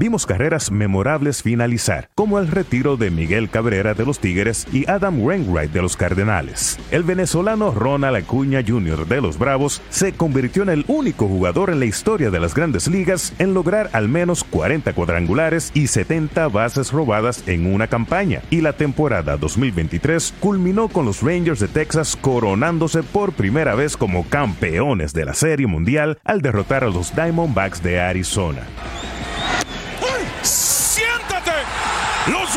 Vimos 0.00 0.24
carreras 0.24 0.70
memorables 0.70 1.42
finalizar, 1.42 2.08
como 2.14 2.38
el 2.38 2.48
retiro 2.48 2.96
de 2.96 3.10
Miguel 3.10 3.50
Cabrera 3.50 3.92
de 3.92 4.06
los 4.06 4.18
Tigres 4.18 4.66
y 4.72 4.88
Adam 4.90 5.22
Wainwright 5.22 5.72
de 5.72 5.82
los 5.82 5.94
Cardenales. 5.94 6.78
El 6.90 7.02
venezolano 7.02 7.70
Ronald 7.70 8.16
Acuña 8.16 8.64
Jr. 8.66 9.06
de 9.06 9.20
los 9.20 9.38
Bravos 9.38 9.82
se 9.90 10.14
convirtió 10.14 10.62
en 10.62 10.70
el 10.70 10.86
único 10.88 11.28
jugador 11.28 11.68
en 11.68 11.80
la 11.80 11.84
historia 11.84 12.30
de 12.30 12.40
las 12.40 12.54
grandes 12.54 12.88
ligas 12.88 13.34
en 13.38 13.52
lograr 13.52 13.90
al 13.92 14.08
menos 14.08 14.42
40 14.42 14.94
cuadrangulares 14.94 15.70
y 15.74 15.88
70 15.88 16.48
bases 16.48 16.92
robadas 16.92 17.46
en 17.46 17.66
una 17.66 17.86
campaña. 17.86 18.40
Y 18.48 18.62
la 18.62 18.72
temporada 18.72 19.36
2023 19.36 20.32
culminó 20.40 20.88
con 20.88 21.04
los 21.04 21.20
Rangers 21.20 21.60
de 21.60 21.68
Texas 21.68 22.16
coronándose 22.18 23.02
por 23.02 23.32
primera 23.32 23.74
vez 23.74 23.98
como 23.98 24.26
campeones 24.26 25.12
de 25.12 25.26
la 25.26 25.34
Serie 25.34 25.66
Mundial 25.66 26.18
al 26.24 26.40
derrotar 26.40 26.84
a 26.84 26.88
los 26.88 27.14
Diamondbacks 27.14 27.82
de 27.82 28.00
Arizona. 28.00 28.62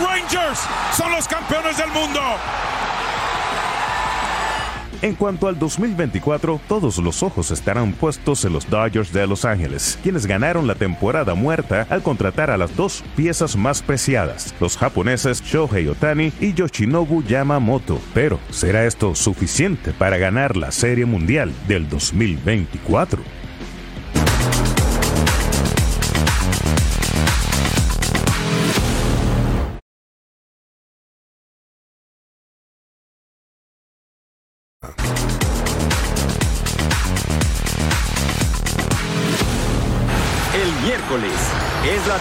Rangers 0.04 0.60
son 0.96 1.12
los 1.12 1.28
campeones 1.28 1.78
del 1.78 1.90
mundo. 1.90 2.20
En 5.04 5.16
cuanto 5.16 5.50
al 5.50 5.60
2024, 5.60 6.62
todos 6.66 6.98
los 6.98 7.24
ojos 7.24 7.52
estarán 7.52 7.92
puestos 7.92 8.46
en 8.46 8.54
los 8.54 8.70
Dodgers 8.70 9.12
de 9.12 9.28
Los 9.28 9.44
Ángeles, 9.44 10.00
quienes 10.02 10.26
ganaron 10.26 10.66
la 10.66 10.76
temporada 10.76 11.34
muerta 11.34 11.86
al 11.90 12.02
contratar 12.02 12.50
a 12.50 12.56
las 12.56 12.74
dos 12.78 13.04
piezas 13.18 13.58
más 13.58 13.82
preciadas, 13.82 14.56
los 14.62 14.78
japoneses 14.78 15.44
Shohei 15.44 15.90
Otani 15.90 16.32
y 16.40 16.54
Yoshinobu 16.54 17.22
Yamamoto. 17.24 18.00
Pero, 18.14 18.40
¿será 18.50 18.86
esto 18.86 19.14
suficiente 19.14 19.92
para 19.92 20.18
ganar 20.18 20.56
la 20.56 20.72
Serie 20.72 21.06
Mundial 21.06 21.52
del 21.68 21.90
2024? 21.90 23.43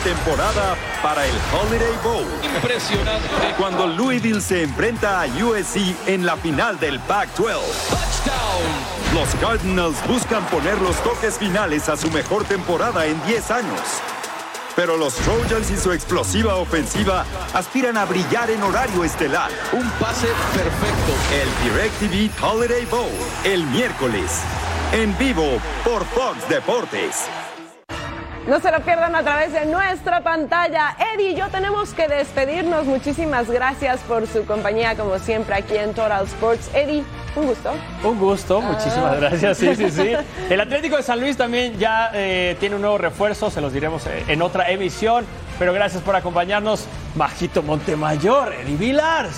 Temporada 0.03 0.77
para 1.03 1.25
el 1.25 1.35
Holiday 1.53 1.97
Bowl. 2.03 2.27
Impresionante. 2.43 3.29
Cuando 3.57 3.87
Louisville 3.87 4.41
se 4.41 4.63
enfrenta 4.65 5.23
a 5.23 5.27
USC 5.27 5.95
en 6.07 6.27
la 6.27 6.37
final 6.37 6.79
del 6.79 6.99
Pac-12. 7.01 7.61
Los 9.15 9.29
Cardinals 9.41 9.97
buscan 10.07 10.45
poner 10.47 10.81
los 10.81 10.97
toques 11.03 11.39
finales 11.39 11.89
a 11.89 11.97
su 11.97 12.11
mejor 12.11 12.45
temporada 12.45 13.07
en 13.07 13.23
10 13.27 13.51
años. 13.51 13.81
Pero 14.75 14.97
los 14.97 15.15
Trojans 15.17 15.71
y 15.71 15.77
su 15.77 15.93
explosiva 15.93 16.57
ofensiva 16.57 17.25
aspiran 17.53 17.97
a 17.97 18.05
brillar 18.07 18.51
en 18.51 18.63
horario 18.63 19.05
estelar. 19.05 19.51
Un 19.73 19.89
pase 19.93 20.29
perfecto. 20.55 21.13
El 21.33 22.09
DirecTV 22.09 22.43
Holiday 22.43 22.87
Bowl, 22.87 23.11
el 23.45 23.65
miércoles. 23.67 24.41
En 24.93 25.17
vivo 25.19 25.59
por 25.85 26.05
Fox 26.07 26.49
Deportes. 26.49 27.29
No 28.47 28.59
se 28.61 28.73
lo 28.73 28.81
pierdan 28.81 29.15
a 29.15 29.23
través 29.23 29.53
de 29.53 29.67
nuestra 29.67 30.21
pantalla. 30.21 30.97
Eddie 31.15 31.31
y 31.31 31.35
yo 31.37 31.49
tenemos 31.49 31.95
que 31.95 32.09
despedirnos. 32.09 32.85
Muchísimas 32.87 33.49
gracias 33.49 34.01
por 34.01 34.27
su 34.27 34.45
compañía, 34.45 34.97
como 34.97 35.19
siempre, 35.21 35.55
aquí 35.55 35.77
en 35.77 35.95
Total 35.95 36.25
Sports. 36.25 36.69
Eddie, 36.75 37.05
un 37.37 37.47
gusto. 37.47 37.73
Un 38.03 38.19
gusto, 38.19 38.61
muchísimas 38.61 39.13
Ah. 39.13 39.17
gracias. 39.21 39.59
Sí, 39.59 39.77
sí, 39.77 39.91
sí. 39.91 40.13
El 40.51 40.61
Atlético 40.61 40.97
de 40.97 41.05
San 41.05 41.21
Luis 41.21 41.37
también 41.37 41.79
ya 41.79 42.11
eh, 42.15 42.57
tiene 42.59 42.75
un 42.75 42.83
nuevo 42.83 42.99
refuerzo, 42.99 43.49
se 43.49 43.61
los 43.61 43.73
diremos 43.73 44.07
eh, 44.07 44.25
en 44.27 44.43
otra 44.43 44.71
emisión. 44.71 45.25
Pero 45.59 45.73
gracias 45.73 46.03
por 46.03 46.17
acompañarnos, 46.17 46.87
Majito 47.15 47.63
Montemayor, 47.63 48.53
Eddie 48.55 48.77
Vilar. 48.77 49.29